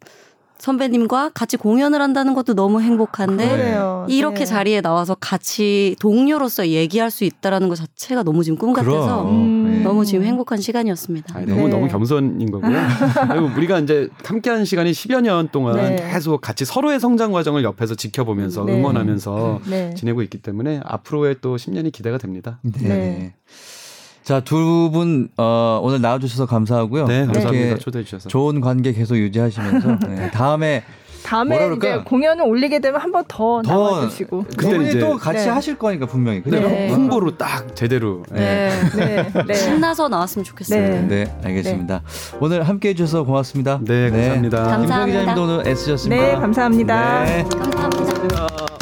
[0.59, 4.07] 선배님과 같이 공연을 한다는 것도 너무 행복한데 그래요.
[4.09, 4.45] 이렇게 네.
[4.45, 9.83] 자리에 나와서 같이 동료로서 얘기할 수 있다라는 것 자체가 너무 지금 꿈 같아서 음.
[9.85, 11.37] 너무 지금 행복한 시간이었습니다.
[11.37, 11.69] 아니, 너무 네.
[11.69, 12.73] 너무 겸손인 거고요.
[13.31, 16.11] 그리고 우리가 이제 함께한 시간이 10여 년 동안 네.
[16.13, 18.75] 계속 같이 서로의 성장 과정을 옆에서 지켜보면서 네.
[18.75, 19.95] 응원하면서 네.
[19.95, 22.59] 지내고 있기 때문에 앞으로의 또 10년이 기대가 됩니다.
[22.63, 23.35] 네.
[24.29, 27.07] 자, 두 분, 어, 오늘 나와주셔서 감사하고요.
[27.07, 27.79] 네, 감사합니다.
[27.79, 28.29] 초대해 주셔서.
[28.29, 29.99] 좋은 관계 계속 유지하시면서.
[30.07, 30.83] 네, 다음에.
[31.25, 34.99] 다음에 이제 공연을 올리게 되면 한 번 더 나와주시고 그때 네.
[34.99, 35.49] 또 같이 네.
[35.51, 36.61] 하실 거니까 분명히 그죠?
[36.61, 36.91] 네.
[36.91, 38.71] 홍보로 딱 제대로 네.
[38.95, 39.33] 네.
[39.47, 39.53] 네.
[39.55, 41.01] 신나서 나왔으면 좋겠습니다.
[41.09, 42.03] 네, 알겠습니다.
[42.41, 43.81] 오늘 함께해 주셔서 고맙습니다.
[43.83, 44.59] 네, 감사합니다.
[44.63, 45.05] 감사합니다.
[45.05, 46.23] 김성 기자님도 오늘 애쓰셨습니다.
[46.23, 46.95] 네, 감사합니다.
[47.25, 47.89] 감사합니다.
[47.89, 48.78] 감사합니다.